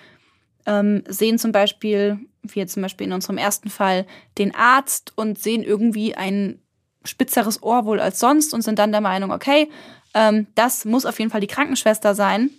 ähm, 0.65 1.03
sehen 1.07 1.38
zum 1.38 1.51
Beispiel, 1.51 2.19
wie 2.43 2.59
jetzt 2.59 2.73
zum 2.73 2.84
Beispiel 2.84 3.07
in 3.07 3.13
unserem 3.13 3.38
ersten 3.38 3.69
Fall, 3.69 4.05
den 4.38 4.53
Arzt 4.53 5.13
und 5.15 5.39
sehen 5.39 5.63
irgendwie 5.63 6.15
ein 6.15 6.61
spitzeres 7.05 7.63
Ohr 7.63 7.86
wohl 7.86 7.99
als 7.99 8.19
sonst 8.19 8.53
und 8.53 8.61
sind 8.61 8.80
dann 8.80 8.91
der 8.91 9.01
Meinung, 9.01 9.32
okay, 9.32 9.69
ähm, 10.13 10.47
das 10.55 10.86
muss 10.86 11.05
auf 11.05 11.17
jeden 11.19 11.32
Fall 11.32 11.41
die 11.41 11.47
Krankenschwester 11.47 12.13
sein. 12.13 12.49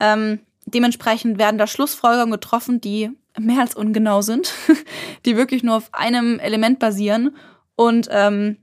Ähm, 0.00 0.40
dementsprechend 0.66 1.38
werden 1.38 1.58
da 1.58 1.66
Schlussfolgerungen 1.66 2.32
getroffen, 2.32 2.80
die 2.80 3.10
mehr 3.38 3.60
als 3.60 3.74
ungenau 3.74 4.22
sind, 4.22 4.52
die 5.24 5.36
wirklich 5.36 5.62
nur 5.62 5.76
auf 5.76 5.92
einem 5.92 6.38
Element 6.38 6.78
basieren. 6.78 7.36
Und 7.76 8.08
ähm, 8.10 8.56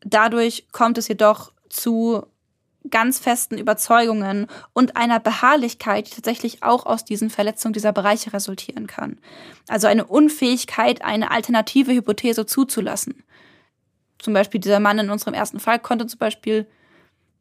dadurch 0.00 0.68
kommt 0.72 0.98
es 0.98 1.08
jedoch 1.08 1.52
zu 1.68 2.26
ganz 2.88 3.18
festen 3.18 3.58
Überzeugungen 3.58 4.46
und 4.72 4.96
einer 4.96 5.20
Beharrlichkeit, 5.20 6.06
die 6.06 6.14
tatsächlich 6.14 6.62
auch 6.62 6.86
aus 6.86 7.04
diesen 7.04 7.28
Verletzungen 7.28 7.74
dieser 7.74 7.92
Bereiche 7.92 8.32
resultieren 8.32 8.86
kann. 8.86 9.18
Also 9.68 9.86
eine 9.86 10.06
Unfähigkeit, 10.06 11.02
eine 11.04 11.30
alternative 11.30 11.92
Hypothese 11.92 12.46
zuzulassen. 12.46 13.22
Zum 14.18 14.32
Beispiel 14.32 14.60
dieser 14.60 14.80
Mann 14.80 14.98
in 14.98 15.10
unserem 15.10 15.34
ersten 15.34 15.60
Fall 15.60 15.78
konnte 15.78 16.06
zum 16.06 16.18
Beispiel 16.18 16.66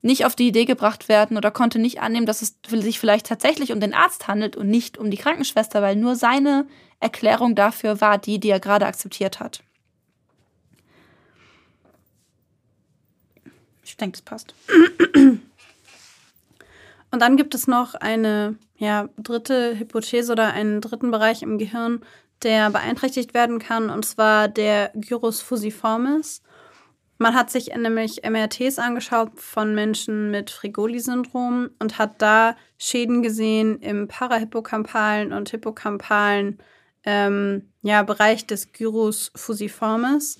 nicht 0.01 0.25
auf 0.25 0.35
die 0.35 0.47
Idee 0.47 0.65
gebracht 0.65 1.09
werden 1.09 1.37
oder 1.37 1.51
konnte 1.51 1.79
nicht 1.79 2.01
annehmen, 2.01 2.25
dass 2.25 2.41
es 2.41 2.55
sich 2.67 2.99
vielleicht 2.99 3.27
tatsächlich 3.27 3.71
um 3.71 3.79
den 3.79 3.93
Arzt 3.93 4.27
handelt 4.27 4.55
und 4.55 4.69
nicht 4.69 4.97
um 4.97 5.11
die 5.11 5.17
Krankenschwester, 5.17 5.81
weil 5.81 5.95
nur 5.95 6.15
seine 6.15 6.67
Erklärung 6.99 7.55
dafür 7.55 8.01
war 8.01 8.17
die, 8.17 8.39
die 8.39 8.49
er 8.49 8.59
gerade 8.59 8.85
akzeptiert 8.85 9.39
hat. 9.39 9.61
Ich 13.83 13.97
denke, 13.97 14.17
das 14.17 14.21
passt. 14.21 14.53
Und 17.11 17.21
dann 17.21 17.37
gibt 17.37 17.55
es 17.55 17.67
noch 17.67 17.95
eine 17.95 18.55
ja, 18.77 19.09
dritte 19.17 19.77
Hypothese 19.77 20.31
oder 20.31 20.53
einen 20.53 20.79
dritten 20.79 21.11
Bereich 21.11 21.41
im 21.41 21.57
Gehirn, 21.57 22.01
der 22.43 22.69
beeinträchtigt 22.69 23.33
werden 23.33 23.59
kann, 23.59 23.89
und 23.89 24.05
zwar 24.05 24.47
der 24.47 24.91
Gyrus 24.93 25.41
fusiformis. 25.41 26.41
Man 27.21 27.35
hat 27.35 27.49
sich 27.51 27.75
nämlich 27.75 28.21
MRTs 28.23 28.79
angeschaut 28.79 29.31
von 29.35 29.75
Menschen 29.75 30.31
mit 30.31 30.49
Frigoli-Syndrom 30.51 31.69
und 31.77 31.97
hat 31.97 32.21
da 32.21 32.55
Schäden 32.77 33.21
gesehen 33.21 33.79
im 33.81 34.07
parahippocampalen 34.07 35.33
und 35.33 35.49
hippocampalen 35.49 36.59
ähm, 37.03 37.73
ja, 37.81 38.03
Bereich 38.03 38.47
des 38.47 38.71
Gyrus 38.71 39.33
fusiformis 39.35 40.39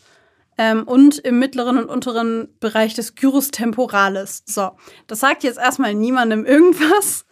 ähm, 0.58 0.84
und 0.84 1.18
im 1.20 1.38
mittleren 1.38 1.78
und 1.78 1.90
unteren 1.90 2.48
Bereich 2.62 2.94
des 2.94 3.16
Gyrus 3.16 3.52
temporalis. 3.52 4.44
So, 4.46 4.72
das 5.08 5.20
sagt 5.20 5.44
jetzt 5.44 5.60
erstmal 5.60 5.94
niemandem 5.94 6.46
irgendwas. 6.46 7.26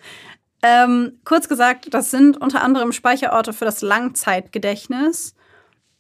Ähm, 0.61 1.21
kurz 1.23 1.47
gesagt, 1.47 1.93
das 1.93 2.11
sind 2.11 2.35
unter 2.35 2.63
anderem 2.63 2.91
Speicherorte 2.91 3.53
für 3.53 3.63
das 3.63 3.81
Langzeitgedächtnis. 3.81 5.36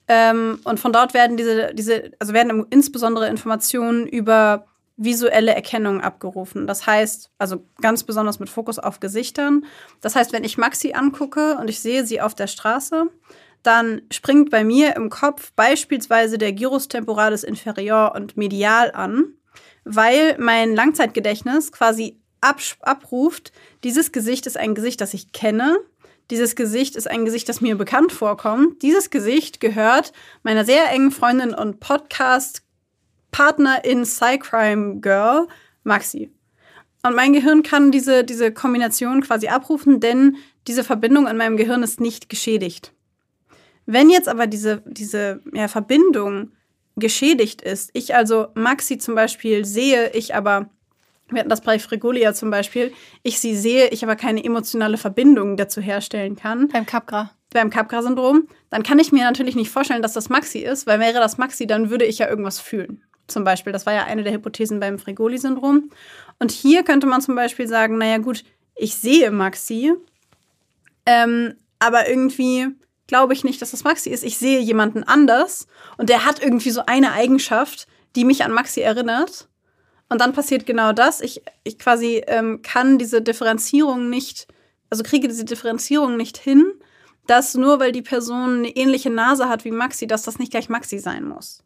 Ähm, 0.07 0.59
und 0.63 0.79
von 0.79 0.93
dort 0.93 1.13
werden 1.13 1.37
diese, 1.37 1.73
diese, 1.73 2.11
also 2.19 2.33
werden 2.33 2.65
insbesondere 2.69 3.27
Informationen 3.27 4.07
über 4.07 4.65
visuelle 4.97 5.53
Erkennung 5.53 6.01
abgerufen. 6.01 6.65
Das 6.65 6.87
heißt, 6.87 7.29
also 7.37 7.63
ganz 7.81 8.03
besonders 8.03 8.39
mit 8.39 8.49
Fokus 8.49 8.79
auf 8.79 8.99
Gesichtern. 8.99 9.65
Das 10.01 10.15
heißt, 10.15 10.33
wenn 10.33 10.43
ich 10.43 10.57
Maxi 10.57 10.93
angucke 10.93 11.57
und 11.59 11.69
ich 11.69 11.79
sehe 11.79 12.05
sie 12.05 12.19
auf 12.19 12.33
der 12.33 12.47
Straße, 12.47 13.07
dann 13.61 14.01
springt 14.11 14.49
bei 14.49 14.63
mir 14.63 14.95
im 14.95 15.09
Kopf 15.09 15.51
beispielsweise 15.55 16.37
der 16.37 16.53
Gyrus 16.53 16.87
temporalis 16.87 17.43
inferior 17.43 18.13
und 18.15 18.37
medial 18.37 18.91
an, 18.91 19.33
weil 19.83 20.35
mein 20.39 20.75
Langzeitgedächtnis 20.75 21.71
quasi 21.71 22.19
abruft, 22.39 23.51
dieses 23.83 24.11
Gesicht 24.11 24.47
ist 24.47 24.57
ein 24.57 24.75
Gesicht, 24.75 25.01
das 25.01 25.13
ich 25.13 25.31
kenne. 25.31 25.77
Dieses 26.29 26.55
Gesicht 26.55 26.95
ist 26.95 27.09
ein 27.09 27.25
Gesicht, 27.25 27.47
das 27.47 27.61
mir 27.61 27.77
bekannt 27.77 28.11
vorkommt. 28.11 28.81
Dieses 28.81 29.09
Gesicht 29.09 29.59
gehört 29.59 30.11
meiner 30.43 30.65
sehr 30.65 30.91
engen 30.91 31.11
Freundin 31.11 31.53
und 31.53 31.79
Podcast-Partnerin 31.79 34.05
Cycrime 34.05 34.99
Girl, 34.99 35.47
Maxi. 35.83 36.31
Und 37.03 37.15
mein 37.15 37.33
Gehirn 37.33 37.63
kann 37.63 37.91
diese, 37.91 38.25
diese 38.25 38.51
Kombination 38.51 39.21
quasi 39.21 39.47
abrufen, 39.47 40.01
denn 40.01 40.35
diese 40.67 40.83
Verbindung 40.83 41.27
in 41.27 41.37
meinem 41.37 41.55
Gehirn 41.55 41.83
ist 41.83 42.01
nicht 42.01 42.27
geschädigt. 42.27 42.91
Wenn 43.85 44.09
jetzt 44.09 44.27
aber 44.27 44.47
diese, 44.47 44.83
diese 44.85 45.41
ja, 45.53 45.69
Verbindung 45.69 46.51
geschädigt 46.97 47.61
ist, 47.61 47.91
ich 47.93 48.15
also 48.15 48.47
Maxi 48.55 48.97
zum 48.97 49.15
Beispiel 49.15 49.63
sehe, 49.63 50.11
ich 50.11 50.35
aber, 50.35 50.69
wir 51.29 51.39
hatten 51.39 51.49
das 51.49 51.61
bei 51.61 51.79
Frigolia 51.79 52.33
zum 52.33 52.49
Beispiel, 52.49 52.93
ich 53.23 53.39
sie 53.39 53.55
sehe, 53.55 53.89
ich 53.89 54.03
aber 54.03 54.15
keine 54.15 54.43
emotionale 54.43 54.97
Verbindung 54.97 55.57
dazu 55.57 55.81
herstellen 55.81 56.35
kann. 56.35 56.69
Beim 56.69 56.85
Capgra. 56.85 57.31
Beim 57.53 57.69
Capgra-Syndrom, 57.69 58.47
dann 58.69 58.83
kann 58.83 58.99
ich 58.99 59.11
mir 59.11 59.23
natürlich 59.23 59.55
nicht 59.55 59.71
vorstellen, 59.71 60.01
dass 60.01 60.13
das 60.13 60.29
Maxi 60.29 60.59
ist, 60.59 60.85
weil 60.85 60.99
wäre 60.99 61.19
das 61.19 61.37
Maxi, 61.37 61.65
dann 61.65 61.89
würde 61.89 62.05
ich 62.05 62.17
ja 62.19 62.27
irgendwas 62.27 62.59
fühlen. 62.59 63.03
Zum 63.27 63.43
Beispiel, 63.43 63.73
das 63.73 63.85
war 63.85 63.93
ja 63.93 64.03
eine 64.03 64.23
der 64.23 64.33
Hypothesen 64.33 64.79
beim 64.79 64.99
Frigoli-Syndrom. 64.99 65.89
Und 66.39 66.51
hier 66.51 66.83
könnte 66.83 67.07
man 67.07 67.21
zum 67.21 67.35
Beispiel 67.35 67.67
sagen, 67.67 67.97
naja 67.97 68.17
gut, 68.17 68.43
ich 68.75 68.95
sehe 68.95 69.31
Maxi, 69.31 69.93
ähm, 71.05 71.55
aber 71.79 72.09
irgendwie 72.09 72.67
glaube 73.07 73.33
ich 73.33 73.43
nicht, 73.43 73.61
dass 73.61 73.71
das 73.71 73.83
Maxi 73.83 74.09
ist. 74.09 74.23
Ich 74.23 74.37
sehe 74.37 74.59
jemanden 74.59 75.03
anders 75.03 75.67
und 75.97 76.09
der 76.09 76.25
hat 76.25 76.41
irgendwie 76.43 76.71
so 76.71 76.83
eine 76.85 77.13
Eigenschaft, 77.13 77.87
die 78.15 78.25
mich 78.25 78.43
an 78.43 78.51
Maxi 78.51 78.81
erinnert. 78.81 79.47
Und 80.09 80.21
dann 80.21 80.33
passiert 80.33 80.65
genau 80.65 80.93
das. 80.93 81.21
Ich, 81.21 81.41
ich 81.63 81.77
quasi 81.77 82.23
ähm, 82.27 82.61
kann 82.61 82.97
diese 82.97 83.21
Differenzierung 83.21 84.09
nicht, 84.09 84.47
also 84.89 85.03
kriege 85.03 85.27
diese 85.27 85.45
Differenzierung 85.45 86.15
nicht 86.15 86.37
hin, 86.37 86.73
dass 87.25 87.55
nur 87.55 87.79
weil 87.79 87.91
die 87.91 88.01
Person 88.01 88.59
eine 88.59 88.69
ähnliche 88.69 89.09
Nase 89.09 89.49
hat 89.49 89.65
wie 89.65 89.71
Maxi, 89.71 90.07
dass 90.07 90.23
das 90.23 90.39
nicht 90.39 90.51
gleich 90.51 90.69
Maxi 90.69 90.99
sein 90.99 91.25
muss. 91.25 91.63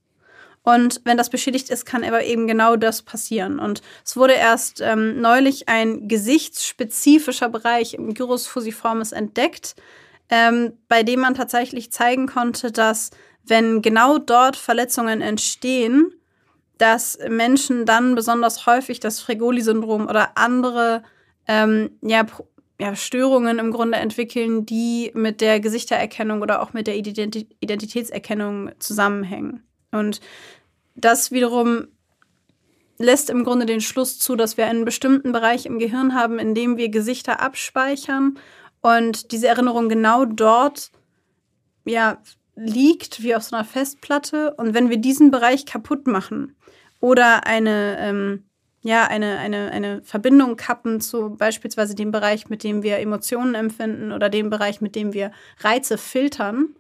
Und 0.63 1.01
wenn 1.05 1.17
das 1.17 1.29
beschädigt 1.29 1.69
ist, 1.69 1.85
kann 1.85 2.03
aber 2.03 2.23
eben 2.23 2.47
genau 2.47 2.75
das 2.75 3.01
passieren. 3.01 3.59
Und 3.59 3.81
es 4.05 4.15
wurde 4.15 4.33
erst 4.33 4.79
ähm, 4.81 5.19
neulich 5.19 5.69
ein 5.69 6.07
gesichtsspezifischer 6.07 7.49
Bereich 7.49 7.95
im 7.95 8.13
Gyrus 8.13 8.45
fusiformis 8.45 9.11
entdeckt, 9.11 9.75
ähm, 10.29 10.73
bei 10.87 11.01
dem 11.03 11.21
man 11.21 11.33
tatsächlich 11.33 11.91
zeigen 11.91 12.27
konnte, 12.27 12.71
dass 12.71 13.09
wenn 13.43 13.81
genau 13.81 14.19
dort 14.19 14.55
Verletzungen 14.55 15.21
entstehen, 15.21 16.13
dass 16.81 17.19
Menschen 17.29 17.85
dann 17.85 18.15
besonders 18.15 18.65
häufig 18.65 18.99
das 18.99 19.19
Fregoli-Syndrom 19.19 20.07
oder 20.07 20.35
andere 20.35 21.03
ähm, 21.47 21.91
ja, 22.01 22.25
ja, 22.79 22.95
Störungen 22.95 23.59
im 23.59 23.69
Grunde 23.69 23.99
entwickeln, 23.99 24.65
die 24.65 25.11
mit 25.13 25.41
der 25.41 25.59
Gesichtererkennung 25.59 26.41
oder 26.41 26.59
auch 26.59 26.73
mit 26.73 26.87
der 26.87 26.95
Identitätserkennung 26.95 28.71
zusammenhängen. 28.79 29.63
Und 29.91 30.21
das 30.95 31.31
wiederum 31.31 31.87
lässt 32.97 33.29
im 33.29 33.43
Grunde 33.43 33.67
den 33.67 33.81
Schluss 33.81 34.17
zu, 34.17 34.35
dass 34.35 34.57
wir 34.57 34.65
einen 34.65 34.83
bestimmten 34.83 35.31
Bereich 35.33 35.67
im 35.67 35.77
Gehirn 35.77 36.15
haben, 36.15 36.39
in 36.39 36.55
dem 36.55 36.77
wir 36.77 36.89
Gesichter 36.89 37.41
abspeichern 37.41 38.39
und 38.81 39.31
diese 39.31 39.47
Erinnerung 39.47 39.87
genau 39.87 40.25
dort 40.25 40.89
ja 41.85 42.17
liegt 42.55 43.21
wie 43.21 43.35
auf 43.35 43.43
so 43.43 43.55
einer 43.55 43.65
Festplatte 43.65 44.55
und 44.55 44.73
wenn 44.73 44.89
wir 44.89 44.97
diesen 44.97 45.29
Bereich 45.29 45.67
kaputt 45.67 46.07
machen 46.07 46.55
oder 47.01 47.45
eine 47.45 47.97
ähm, 47.99 48.45
ja, 48.83 49.05
eine, 49.05 49.37
eine, 49.37 49.71
eine 49.71 50.01
Verbindung 50.01 50.55
kappen 50.55 51.01
zu 51.01 51.35
beispielsweise 51.35 51.93
dem 51.93 52.11
Bereich, 52.11 52.49
mit 52.49 52.63
dem 52.63 52.81
wir 52.81 52.97
Emotionen 52.97 53.53
empfinden 53.53 54.11
oder 54.11 54.27
dem 54.29 54.49
Bereich, 54.49 54.81
mit 54.81 54.95
dem 54.95 55.13
wir 55.13 55.31
Reize 55.59 55.99
filtern, 55.99 56.75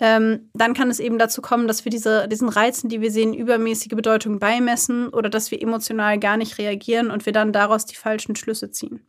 ähm, 0.00 0.50
dann 0.54 0.74
kann 0.74 0.90
es 0.90 0.98
eben 0.98 1.18
dazu 1.18 1.42
kommen, 1.42 1.68
dass 1.68 1.84
wir 1.84 1.90
diese, 1.90 2.26
diesen 2.26 2.48
Reizen, 2.48 2.88
die 2.88 3.00
wir 3.00 3.10
sehen, 3.10 3.34
übermäßige 3.34 3.90
Bedeutung 3.90 4.38
beimessen 4.38 5.08
oder 5.08 5.28
dass 5.28 5.50
wir 5.50 5.62
emotional 5.62 6.18
gar 6.18 6.38
nicht 6.38 6.58
reagieren 6.58 7.10
und 7.10 7.26
wir 7.26 7.34
dann 7.34 7.52
daraus 7.52 7.84
die 7.84 7.96
falschen 7.96 8.34
Schlüsse 8.34 8.70
ziehen. 8.70 9.00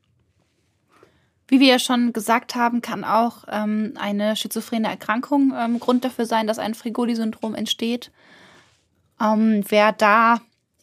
Wie 1.47 1.59
wir 1.59 1.67
ja 1.67 1.79
schon 1.79 2.13
gesagt 2.13 2.55
haben, 2.55 2.81
kann 2.81 3.03
auch 3.03 3.45
ähm, 3.49 3.93
eine 3.99 4.35
schizophrene 4.35 4.89
Erkrankung 4.89 5.53
ähm, 5.57 5.79
Grund 5.79 6.03
dafür 6.03 6.25
sein, 6.25 6.45
dass 6.45 6.59
ein 6.59 6.75
Frigoli-Syndrom 6.75 7.55
entsteht. 7.55 8.11
Ähm, 9.21 9.63
wer 9.69 9.91
da 9.91 10.41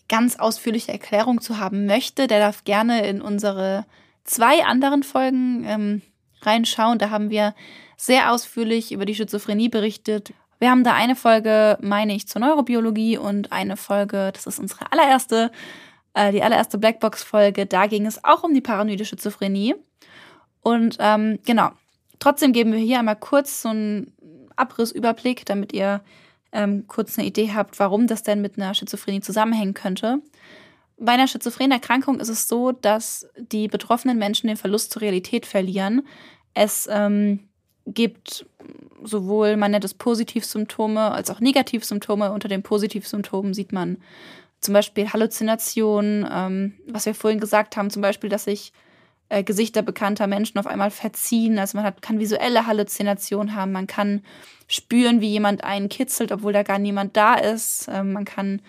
ganz 0.08 0.36
ausführliche 0.36 0.92
Erklärung 0.92 1.40
zu 1.40 1.58
haben 1.58 1.86
möchte, 1.86 2.26
der 2.26 2.38
darf 2.40 2.64
gerne 2.64 3.06
in 3.06 3.20
unsere 3.20 3.84
zwei 4.24 4.64
anderen 4.64 5.02
Folgen 5.02 5.64
ähm, 5.66 6.02
reinschauen. 6.42 6.98
Da 6.98 7.10
haben 7.10 7.30
wir 7.30 7.54
sehr 7.96 8.32
ausführlich 8.32 8.92
über 8.92 9.04
die 9.04 9.14
Schizophrenie 9.14 9.68
berichtet. 9.68 10.32
Wir 10.60 10.70
haben 10.70 10.84
da 10.84 10.94
eine 10.94 11.14
Folge, 11.14 11.78
meine 11.80 12.14
ich, 12.14 12.26
zur 12.26 12.40
Neurobiologie 12.40 13.18
und 13.18 13.52
eine 13.52 13.76
Folge, 13.76 14.30
das 14.32 14.46
ist 14.46 14.58
unsere 14.58 14.90
allererste, 14.90 15.52
äh, 16.14 16.32
die 16.32 16.42
allererste 16.42 16.78
Blackbox-Folge. 16.78 17.66
Da 17.66 17.86
ging 17.86 18.06
es 18.06 18.24
auch 18.24 18.44
um 18.44 18.54
die 18.54 18.60
paranoide 18.60 19.04
Schizophrenie. 19.04 19.74
Und 20.60 20.96
ähm, 21.00 21.38
genau, 21.44 21.70
trotzdem 22.18 22.52
geben 22.52 22.72
wir 22.72 22.80
hier 22.80 22.98
einmal 22.98 23.16
kurz 23.16 23.62
so 23.62 23.68
einen 23.68 24.12
Abrissüberblick, 24.56 25.46
damit 25.46 25.72
ihr 25.72 26.00
ähm, 26.52 26.86
kurz 26.86 27.18
eine 27.18 27.26
Idee 27.26 27.52
habt, 27.54 27.78
warum 27.78 28.06
das 28.06 28.22
denn 28.22 28.40
mit 28.40 28.56
einer 28.56 28.74
Schizophrenie 28.74 29.20
zusammenhängen 29.20 29.74
könnte. 29.74 30.20
Bei 30.98 31.12
einer 31.12 31.28
schizophrenen 31.28 31.72
Erkrankung 31.72 32.18
ist 32.18 32.28
es 32.28 32.48
so, 32.48 32.72
dass 32.72 33.28
die 33.36 33.68
betroffenen 33.68 34.18
Menschen 34.18 34.48
den 34.48 34.56
Verlust 34.56 34.92
zur 34.92 35.02
Realität 35.02 35.46
verlieren. 35.46 36.06
Es 36.54 36.88
ähm, 36.90 37.48
gibt 37.86 38.46
sowohl, 39.04 39.56
man 39.56 39.70
nennt 39.70 39.84
es 39.84 39.94
Positivsymptome 39.94 41.12
als 41.12 41.30
auch 41.30 41.40
Negativsymptome. 41.40 42.32
Unter 42.32 42.48
den 42.48 42.62
Positivsymptomen 42.62 43.54
sieht 43.54 43.72
man 43.72 43.98
zum 44.60 44.74
Beispiel 44.74 45.12
Halluzinationen, 45.12 46.28
ähm, 46.30 46.74
was 46.86 47.06
wir 47.06 47.14
vorhin 47.14 47.40
gesagt 47.40 47.76
haben, 47.76 47.90
zum 47.90 48.02
Beispiel, 48.02 48.28
dass 48.28 48.44
sich 48.44 48.72
äh, 49.28 49.42
Gesichter 49.42 49.82
bekannter 49.82 50.26
Menschen 50.26 50.58
auf 50.58 50.66
einmal 50.66 50.90
verziehen. 50.90 51.58
Also 51.58 51.76
man 51.76 51.84
hat, 51.84 52.02
kann 52.02 52.18
visuelle 52.18 52.66
Halluzinationen 52.66 53.54
haben, 53.54 53.72
man 53.72 53.86
kann 53.86 54.22
spüren, 54.68 55.20
wie 55.20 55.28
jemand 55.28 55.64
einen 55.64 55.88
kitzelt, 55.88 56.32
obwohl 56.32 56.52
da 56.52 56.62
gar 56.62 56.78
niemand 56.78 57.16
da 57.16 57.34
ist. 57.34 57.88
Ähm, 57.92 58.12
man 58.12 58.24
kann 58.24 58.62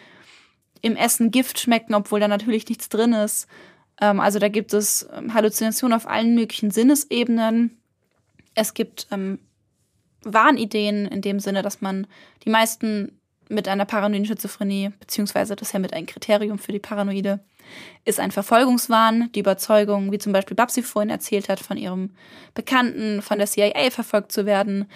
im 0.82 0.96
Essen 0.96 1.32
Gift 1.32 1.60
schmecken, 1.60 1.94
obwohl 1.94 2.20
da 2.20 2.28
natürlich 2.28 2.68
nichts 2.68 2.90
drin 2.90 3.14
ist. 3.14 3.48
Ähm, 4.02 4.20
also 4.20 4.40
da 4.40 4.48
gibt 4.48 4.74
es 4.74 5.08
ähm, 5.14 5.34
Halluzinationen 5.34 5.96
auf 5.96 6.08
allen 6.08 6.36
möglichen 6.36 6.72
Sinnesebenen. 6.72 7.78
Es 8.56 8.74
gibt 8.74 9.08
ähm, 9.12 9.40
Wahnideen 10.24 11.06
in 11.06 11.22
dem 11.22 11.40
Sinne, 11.40 11.62
dass 11.62 11.82
man 11.82 12.08
die 12.44 12.50
meisten 12.50 13.20
mit 13.50 13.68
einer 13.68 13.86
paranoiden 13.86 14.26
Schizophrenie, 14.26 14.92
beziehungsweise 15.00 15.56
das 15.56 15.70
ist 15.70 15.74
ja 15.74 15.80
mit 15.80 15.94
ein 15.94 16.06
Kriterium 16.06 16.60
für 16.60 16.72
die 16.72 16.80
Paranoide, 16.80 17.40
ist 18.06 18.20
ein 18.20 18.32
Verfolgungswahn, 18.32 19.32
die 19.34 19.40
Überzeugung, 19.40 20.12
wie 20.12 20.18
zum 20.18 20.34
Beispiel 20.34 20.56
Babsi 20.56 20.84
vorhin 20.84 21.10
erzählt 21.10 21.50
hat, 21.50 21.60
von 21.60 21.78
ihrem 21.78 22.12
Bekannten 22.54 23.22
von 23.22 23.38
der 23.38 23.48
CIA 23.48 23.92
verfolgt 23.92 24.32
zu 24.32 24.46
werden. 24.46 24.90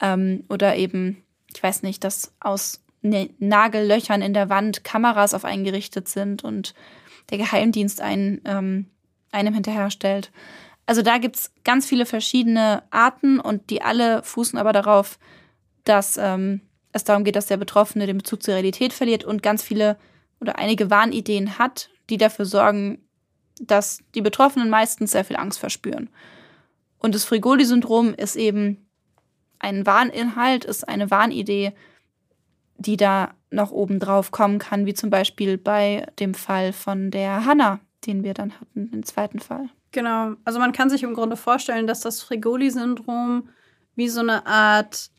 Ähm, 0.00 0.44
oder 0.48 0.76
eben, 0.76 1.22
ich 1.54 1.62
weiß 1.62 1.82
nicht, 1.82 2.04
dass 2.04 2.32
aus 2.40 2.82
Nagellöchern 3.02 4.22
in 4.22 4.34
der 4.34 4.48
Wand 4.48 4.84
Kameras 4.84 5.34
auf 5.34 5.44
einen 5.44 5.64
gerichtet 5.64 6.08
sind 6.08 6.44
und 6.44 6.74
der 7.30 7.38
Geheimdienst 7.38 8.00
einen, 8.00 8.40
ähm, 8.44 8.86
einem 9.32 9.54
hinterherstellt. 9.54 10.30
Also 10.86 11.02
da 11.02 11.18
gibt 11.18 11.36
es 11.36 11.52
ganz 11.64 11.86
viele 11.86 12.04
verschiedene 12.04 12.82
Arten 12.90 13.40
und 13.40 13.70
die 13.70 13.80
alle 13.80 14.22
fußen 14.22 14.58
aber 14.58 14.72
darauf, 14.72 15.18
dass 15.84 16.16
ähm, 16.16 16.62
es 16.92 17.04
darum 17.04 17.24
geht, 17.24 17.36
dass 17.36 17.46
der 17.46 17.56
Betroffene 17.56 18.06
den 18.06 18.18
Bezug 18.18 18.42
zur 18.42 18.54
Realität 18.54 18.92
verliert 18.92 19.24
und 19.24 19.42
ganz 19.42 19.62
viele 19.62 19.96
oder 20.40 20.58
einige 20.58 20.90
Wahnideen 20.90 21.58
hat, 21.58 21.90
die 22.10 22.18
dafür 22.18 22.44
sorgen, 22.44 22.98
dass 23.60 24.00
die 24.14 24.22
Betroffenen 24.22 24.70
meistens 24.70 25.12
sehr 25.12 25.24
viel 25.24 25.36
Angst 25.36 25.58
verspüren. 25.58 26.10
Und 26.98 27.14
das 27.14 27.24
Frigoli-Syndrom 27.24 28.14
ist 28.14 28.36
eben 28.36 28.88
ein 29.58 29.86
Wahninhalt, 29.86 30.64
ist 30.64 30.88
eine 30.88 31.10
Wahnidee, 31.10 31.72
die 32.76 32.96
da 32.96 33.34
noch 33.50 33.70
oben 33.70 33.98
drauf 33.98 34.30
kommen 34.30 34.58
kann, 34.58 34.86
wie 34.86 34.94
zum 34.94 35.10
Beispiel 35.10 35.58
bei 35.58 36.06
dem 36.18 36.34
Fall 36.34 36.72
von 36.72 37.10
der 37.10 37.44
Hanna, 37.44 37.80
den 38.06 38.24
wir 38.24 38.34
dann 38.34 38.52
hatten, 38.58 38.90
den 38.90 39.02
zweiten 39.02 39.38
Fall. 39.38 39.68
Genau, 39.92 40.34
also 40.44 40.58
man 40.58 40.72
kann 40.72 40.88
sich 40.88 41.02
im 41.02 41.14
Grunde 41.14 41.36
vorstellen, 41.36 41.86
dass 41.86 42.00
das 42.00 42.22
Frigoli-Syndrom 42.22 43.48
wie 43.96 44.08
so 44.08 44.20
eine 44.20 44.46
Art 44.46 45.10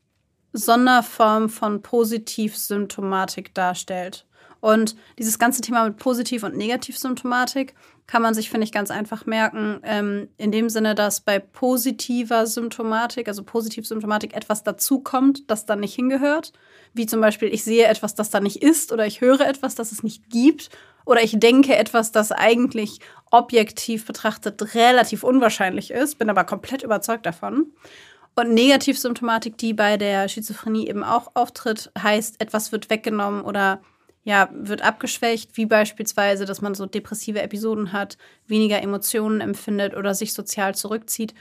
Sonderform 0.54 1.50
von 1.50 1.82
Positivsymptomatik 1.82 3.54
darstellt. 3.54 4.26
Und 4.62 4.96
dieses 5.20 5.40
ganze 5.40 5.62
Thema 5.62 5.84
mit 5.84 5.98
Positiv- 5.98 6.44
und 6.44 6.56
Negativsymptomatik 6.56 7.74
kann 8.08 8.22
man 8.22 8.34
sich, 8.34 8.50
finde 8.50 8.66
ich, 8.66 8.72
ganz 8.72 8.92
einfach 8.92 9.26
merken, 9.26 9.80
ähm, 9.84 10.30
in 10.38 10.52
dem 10.52 10.70
Sinne, 10.70 10.96
dass 10.96 11.22
bei 11.22 11.40
positiver 11.40 12.46
Symptomatik, 12.46 13.28
also 13.28 13.44
Positivsymptomatik, 13.44 14.36
etwas 14.36 14.64
dazukommt, 14.64 15.50
das 15.50 15.66
dann 15.66 15.80
nicht 15.80 15.96
hingehört. 15.96 16.54
Wie 16.94 17.08
zum 17.08 17.22
Beispiel, 17.22 17.54
ich 17.54 17.64
sehe 17.64 17.88
etwas, 17.88 18.14
das 18.16 18.30
da 18.30 18.40
nicht 18.40 18.62
ist, 18.62 18.92
oder 18.92 19.08
ich 19.08 19.20
höre 19.20 19.42
etwas, 19.42 19.76
das 19.76 19.92
es 19.92 20.04
nicht 20.04 20.30
gibt, 20.30 20.70
oder 21.06 21.24
ich 21.24 21.40
denke 21.40 21.76
etwas, 21.76 22.12
das 22.12 22.32
eigentlich 22.32 23.00
objektiv 23.32 24.06
betrachtet 24.06 24.76
relativ 24.76 25.24
unwahrscheinlich 25.24 25.90
ist, 25.90 26.20
bin 26.20 26.30
aber 26.30 26.44
komplett 26.44 26.84
überzeugt 26.84 27.26
davon. 27.26 27.72
Und 28.36 28.54
Negativsymptomatik, 28.54 29.58
die 29.58 29.74
bei 29.74 29.98
der 29.98 30.28
Schizophrenie 30.28 30.88
eben 30.88 31.04
auch 31.04 31.32
auftritt, 31.34 31.92
heißt, 32.02 32.40
etwas 32.40 32.72
wird 32.72 32.90
weggenommen 32.90 33.42
oder 33.42 33.82
ja, 34.24 34.50
wird 34.54 34.84
abgeschwächt, 34.84 35.58
wie 35.58 35.66
beispielsweise, 35.66 36.46
dass 36.46 36.62
man 36.62 36.76
so 36.76 36.86
depressive 36.86 37.42
Episoden 37.42 37.92
hat, 37.92 38.18
weniger 38.48 38.82
Emotionen 38.82 39.42
empfindet 39.42 39.96
oder 39.96 40.14
sich 40.14 40.34
sozial 40.34 40.76
zurückzieht. 40.76 41.34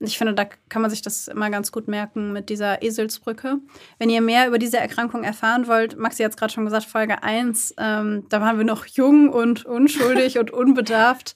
Ich 0.00 0.16
finde, 0.16 0.34
da 0.34 0.44
kann 0.68 0.80
man 0.80 0.92
sich 0.92 1.02
das 1.02 1.26
immer 1.26 1.50
ganz 1.50 1.72
gut 1.72 1.88
merken 1.88 2.32
mit 2.32 2.50
dieser 2.50 2.82
Eselsbrücke. 2.82 3.58
Wenn 3.98 4.10
ihr 4.10 4.20
mehr 4.20 4.46
über 4.46 4.58
diese 4.58 4.78
Erkrankung 4.78 5.24
erfahren 5.24 5.66
wollt, 5.66 5.98
Maxi 5.98 6.22
hat 6.22 6.30
es 6.30 6.36
gerade 6.36 6.52
schon 6.52 6.64
gesagt, 6.64 6.84
Folge 6.84 7.24
1, 7.24 7.74
ähm, 7.78 8.24
da 8.28 8.40
waren 8.40 8.58
wir 8.58 8.64
noch 8.64 8.86
jung 8.86 9.28
und 9.28 9.66
unschuldig 9.66 10.38
und 10.38 10.52
unbedarft. 10.52 11.34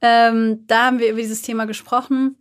Ähm, 0.00 0.66
da 0.66 0.86
haben 0.86 0.98
wir 0.98 1.10
über 1.10 1.20
dieses 1.20 1.42
Thema 1.42 1.66
gesprochen. 1.66 2.36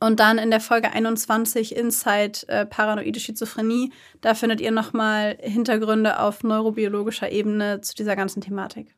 Und 0.00 0.18
dann 0.18 0.38
in 0.38 0.50
der 0.50 0.60
Folge 0.60 0.92
21 0.92 1.76
Inside 1.76 2.48
äh, 2.48 2.64
Paranoide 2.64 3.20
Schizophrenie, 3.20 3.92
da 4.22 4.34
findet 4.34 4.60
ihr 4.60 4.70
nochmal 4.70 5.36
Hintergründe 5.40 6.18
auf 6.18 6.42
neurobiologischer 6.42 7.30
Ebene 7.30 7.82
zu 7.82 7.94
dieser 7.94 8.16
ganzen 8.16 8.40
Thematik. 8.40 8.94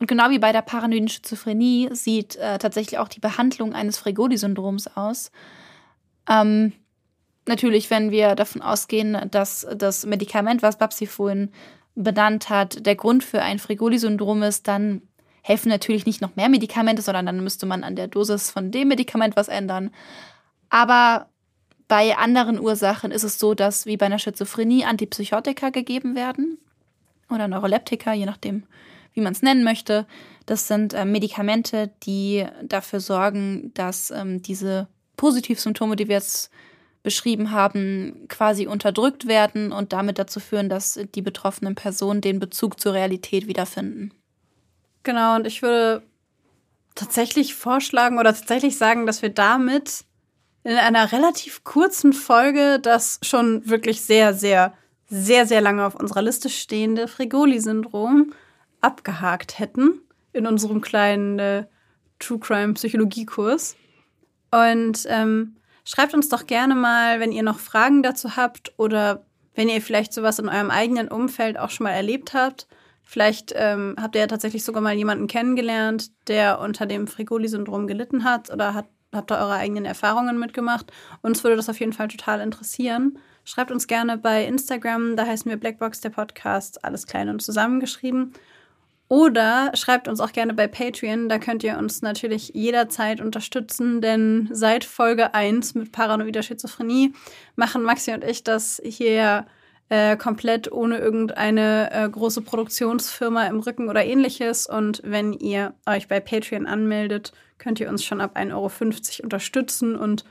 Und 0.00 0.06
genau 0.06 0.30
wie 0.30 0.38
bei 0.38 0.52
der 0.52 0.62
paranoiden 0.62 1.08
Schizophrenie 1.08 1.90
sieht 1.92 2.36
äh, 2.36 2.58
tatsächlich 2.58 2.98
auch 2.98 3.08
die 3.08 3.20
Behandlung 3.20 3.74
eines 3.74 3.98
Fregoli-Syndroms 3.98 4.96
aus. 4.96 5.30
Ähm, 6.28 6.72
natürlich, 7.46 7.90
wenn 7.90 8.10
wir 8.10 8.34
davon 8.34 8.62
ausgehen, 8.62 9.28
dass 9.30 9.66
das 9.76 10.06
Medikament, 10.06 10.62
was 10.62 10.78
Babsi 10.78 11.06
vorhin 11.06 11.50
benannt 11.94 12.48
hat, 12.48 12.84
der 12.86 12.96
Grund 12.96 13.22
für 13.22 13.42
ein 13.42 13.58
Fregoli-Syndrom 13.58 14.42
ist, 14.42 14.66
dann 14.68 15.02
helfen 15.46 15.68
natürlich 15.68 16.06
nicht 16.06 16.22
noch 16.22 16.36
mehr 16.36 16.48
Medikamente, 16.48 17.02
sondern 17.02 17.26
dann 17.26 17.44
müsste 17.44 17.66
man 17.66 17.84
an 17.84 17.96
der 17.96 18.08
Dosis 18.08 18.50
von 18.50 18.70
dem 18.70 18.88
Medikament 18.88 19.36
was 19.36 19.48
ändern. 19.48 19.90
Aber 20.70 21.28
bei 21.86 22.16
anderen 22.16 22.58
Ursachen 22.58 23.10
ist 23.10 23.24
es 23.24 23.38
so, 23.38 23.52
dass 23.54 23.84
wie 23.84 23.98
bei 23.98 24.06
einer 24.06 24.18
Schizophrenie 24.18 24.86
Antipsychotika 24.86 25.68
gegeben 25.68 26.16
werden 26.16 26.56
oder 27.28 27.46
Neuroleptika, 27.46 28.14
je 28.14 28.24
nachdem, 28.24 28.64
wie 29.12 29.20
man 29.20 29.34
es 29.34 29.42
nennen 29.42 29.64
möchte. 29.64 30.06
Das 30.46 30.66
sind 30.66 30.94
äh, 30.94 31.04
Medikamente, 31.04 31.90
die 32.04 32.46
dafür 32.62 33.00
sorgen, 33.00 33.70
dass 33.74 34.10
ähm, 34.10 34.40
diese 34.40 34.88
Positivsymptome, 35.18 35.96
die 35.96 36.08
wir 36.08 36.16
jetzt 36.16 36.50
beschrieben 37.02 37.50
haben, 37.50 38.28
quasi 38.28 38.66
unterdrückt 38.66 39.26
werden 39.28 39.72
und 39.72 39.92
damit 39.92 40.18
dazu 40.18 40.40
führen, 40.40 40.70
dass 40.70 40.98
die 41.14 41.20
betroffenen 41.20 41.74
Personen 41.74 42.22
den 42.22 42.40
Bezug 42.40 42.80
zur 42.80 42.94
Realität 42.94 43.46
wiederfinden. 43.46 44.14
Genau, 45.04 45.36
und 45.36 45.46
ich 45.46 45.62
würde 45.62 46.02
tatsächlich 46.94 47.54
vorschlagen 47.54 48.18
oder 48.18 48.34
tatsächlich 48.34 48.76
sagen, 48.76 49.06
dass 49.06 49.22
wir 49.22 49.28
damit 49.28 50.04
in 50.64 50.76
einer 50.76 51.12
relativ 51.12 51.62
kurzen 51.62 52.12
Folge 52.12 52.80
das 52.80 53.20
schon 53.22 53.68
wirklich 53.68 54.00
sehr, 54.00 54.34
sehr, 54.34 54.72
sehr, 55.06 55.46
sehr 55.46 55.60
lange 55.60 55.84
auf 55.84 55.94
unserer 55.94 56.22
Liste 56.22 56.48
stehende 56.48 57.06
Frigoli-Syndrom 57.06 58.32
abgehakt 58.80 59.58
hätten 59.58 60.00
in 60.32 60.46
unserem 60.46 60.80
kleinen 60.80 61.38
äh, 61.38 61.66
True 62.18 62.38
Crime 62.38 62.74
Psychologiekurs. 62.74 63.76
Und 64.50 65.06
ähm, 65.08 65.56
schreibt 65.84 66.14
uns 66.14 66.28
doch 66.30 66.46
gerne 66.46 66.74
mal, 66.74 67.20
wenn 67.20 67.32
ihr 67.32 67.42
noch 67.42 67.58
Fragen 67.58 68.02
dazu 68.02 68.36
habt 68.36 68.72
oder 68.78 69.26
wenn 69.54 69.68
ihr 69.68 69.82
vielleicht 69.82 70.12
sowas 70.12 70.38
in 70.38 70.48
eurem 70.48 70.70
eigenen 70.70 71.08
Umfeld 71.08 71.58
auch 71.58 71.70
schon 71.70 71.84
mal 71.84 71.90
erlebt 71.90 72.32
habt. 72.32 72.66
Vielleicht 73.04 73.52
ähm, 73.54 73.96
habt 74.00 74.14
ihr 74.14 74.22
ja 74.22 74.26
tatsächlich 74.26 74.64
sogar 74.64 74.82
mal 74.82 74.94
jemanden 74.94 75.26
kennengelernt, 75.26 76.10
der 76.26 76.58
unter 76.60 76.86
dem 76.86 77.06
Frigoli-Syndrom 77.06 77.86
gelitten 77.86 78.24
hat 78.24 78.50
oder 78.50 78.74
hat, 78.74 78.86
habt 79.12 79.30
ihr 79.30 79.36
eure 79.36 79.54
eigenen 79.54 79.84
Erfahrungen 79.84 80.38
mitgemacht. 80.38 80.90
Uns 81.22 81.44
würde 81.44 81.56
das 81.56 81.68
auf 81.68 81.78
jeden 81.80 81.92
Fall 81.92 82.08
total 82.08 82.40
interessieren. 82.40 83.18
Schreibt 83.44 83.70
uns 83.70 83.86
gerne 83.86 84.16
bei 84.16 84.44
Instagram, 84.46 85.16
da 85.16 85.26
heißen 85.26 85.50
wir 85.50 85.58
Blackbox 85.58 86.00
der 86.00 86.10
Podcast, 86.10 86.82
alles 86.84 87.06
klein 87.06 87.28
und 87.28 87.42
zusammengeschrieben. 87.42 88.32
Oder 89.08 89.70
schreibt 89.74 90.08
uns 90.08 90.18
auch 90.18 90.32
gerne 90.32 90.54
bei 90.54 90.66
Patreon, 90.66 91.28
da 91.28 91.38
könnt 91.38 91.62
ihr 91.62 91.76
uns 91.76 92.00
natürlich 92.00 92.52
jederzeit 92.54 93.20
unterstützen, 93.20 94.00
denn 94.00 94.48
seit 94.50 94.82
Folge 94.82 95.34
1 95.34 95.74
mit 95.74 95.92
paranoider 95.92 96.42
Schizophrenie 96.42 97.12
machen 97.54 97.82
Maxi 97.82 98.14
und 98.14 98.24
ich 98.24 98.44
das 98.44 98.80
hier 98.82 99.46
äh, 99.88 100.16
komplett 100.16 100.72
ohne 100.72 100.98
irgendeine 100.98 101.90
äh, 101.92 102.08
große 102.08 102.42
Produktionsfirma 102.42 103.46
im 103.46 103.60
Rücken 103.60 103.88
oder 103.88 104.04
ähnliches. 104.04 104.66
Und 104.66 105.02
wenn 105.04 105.32
ihr 105.32 105.74
euch 105.86 106.08
bei 106.08 106.20
Patreon 106.20 106.66
anmeldet, 106.66 107.32
könnt 107.58 107.80
ihr 107.80 107.88
uns 107.88 108.04
schon 108.04 108.20
ab 108.20 108.36
1,50 108.36 108.52
Euro 108.54 109.22
unterstützen 109.22 109.96
und 109.96 110.24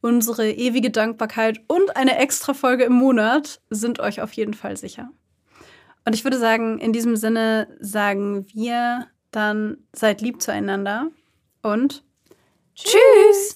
unsere 0.00 0.50
ewige 0.50 0.90
Dankbarkeit 0.90 1.60
und 1.66 1.96
eine 1.96 2.18
extra 2.18 2.54
Folge 2.54 2.84
im 2.84 2.92
Monat 2.92 3.60
sind 3.70 4.00
euch 4.00 4.20
auf 4.20 4.32
jeden 4.34 4.54
Fall 4.54 4.76
sicher. 4.76 5.10
Und 6.04 6.14
ich 6.14 6.22
würde 6.22 6.38
sagen, 6.38 6.78
in 6.78 6.92
diesem 6.92 7.16
Sinne 7.16 7.66
sagen 7.80 8.46
wir 8.52 9.08
dann, 9.32 9.78
seid 9.92 10.20
lieb 10.20 10.40
zueinander 10.40 11.08
und 11.62 12.04
tschüss. 12.74 13.55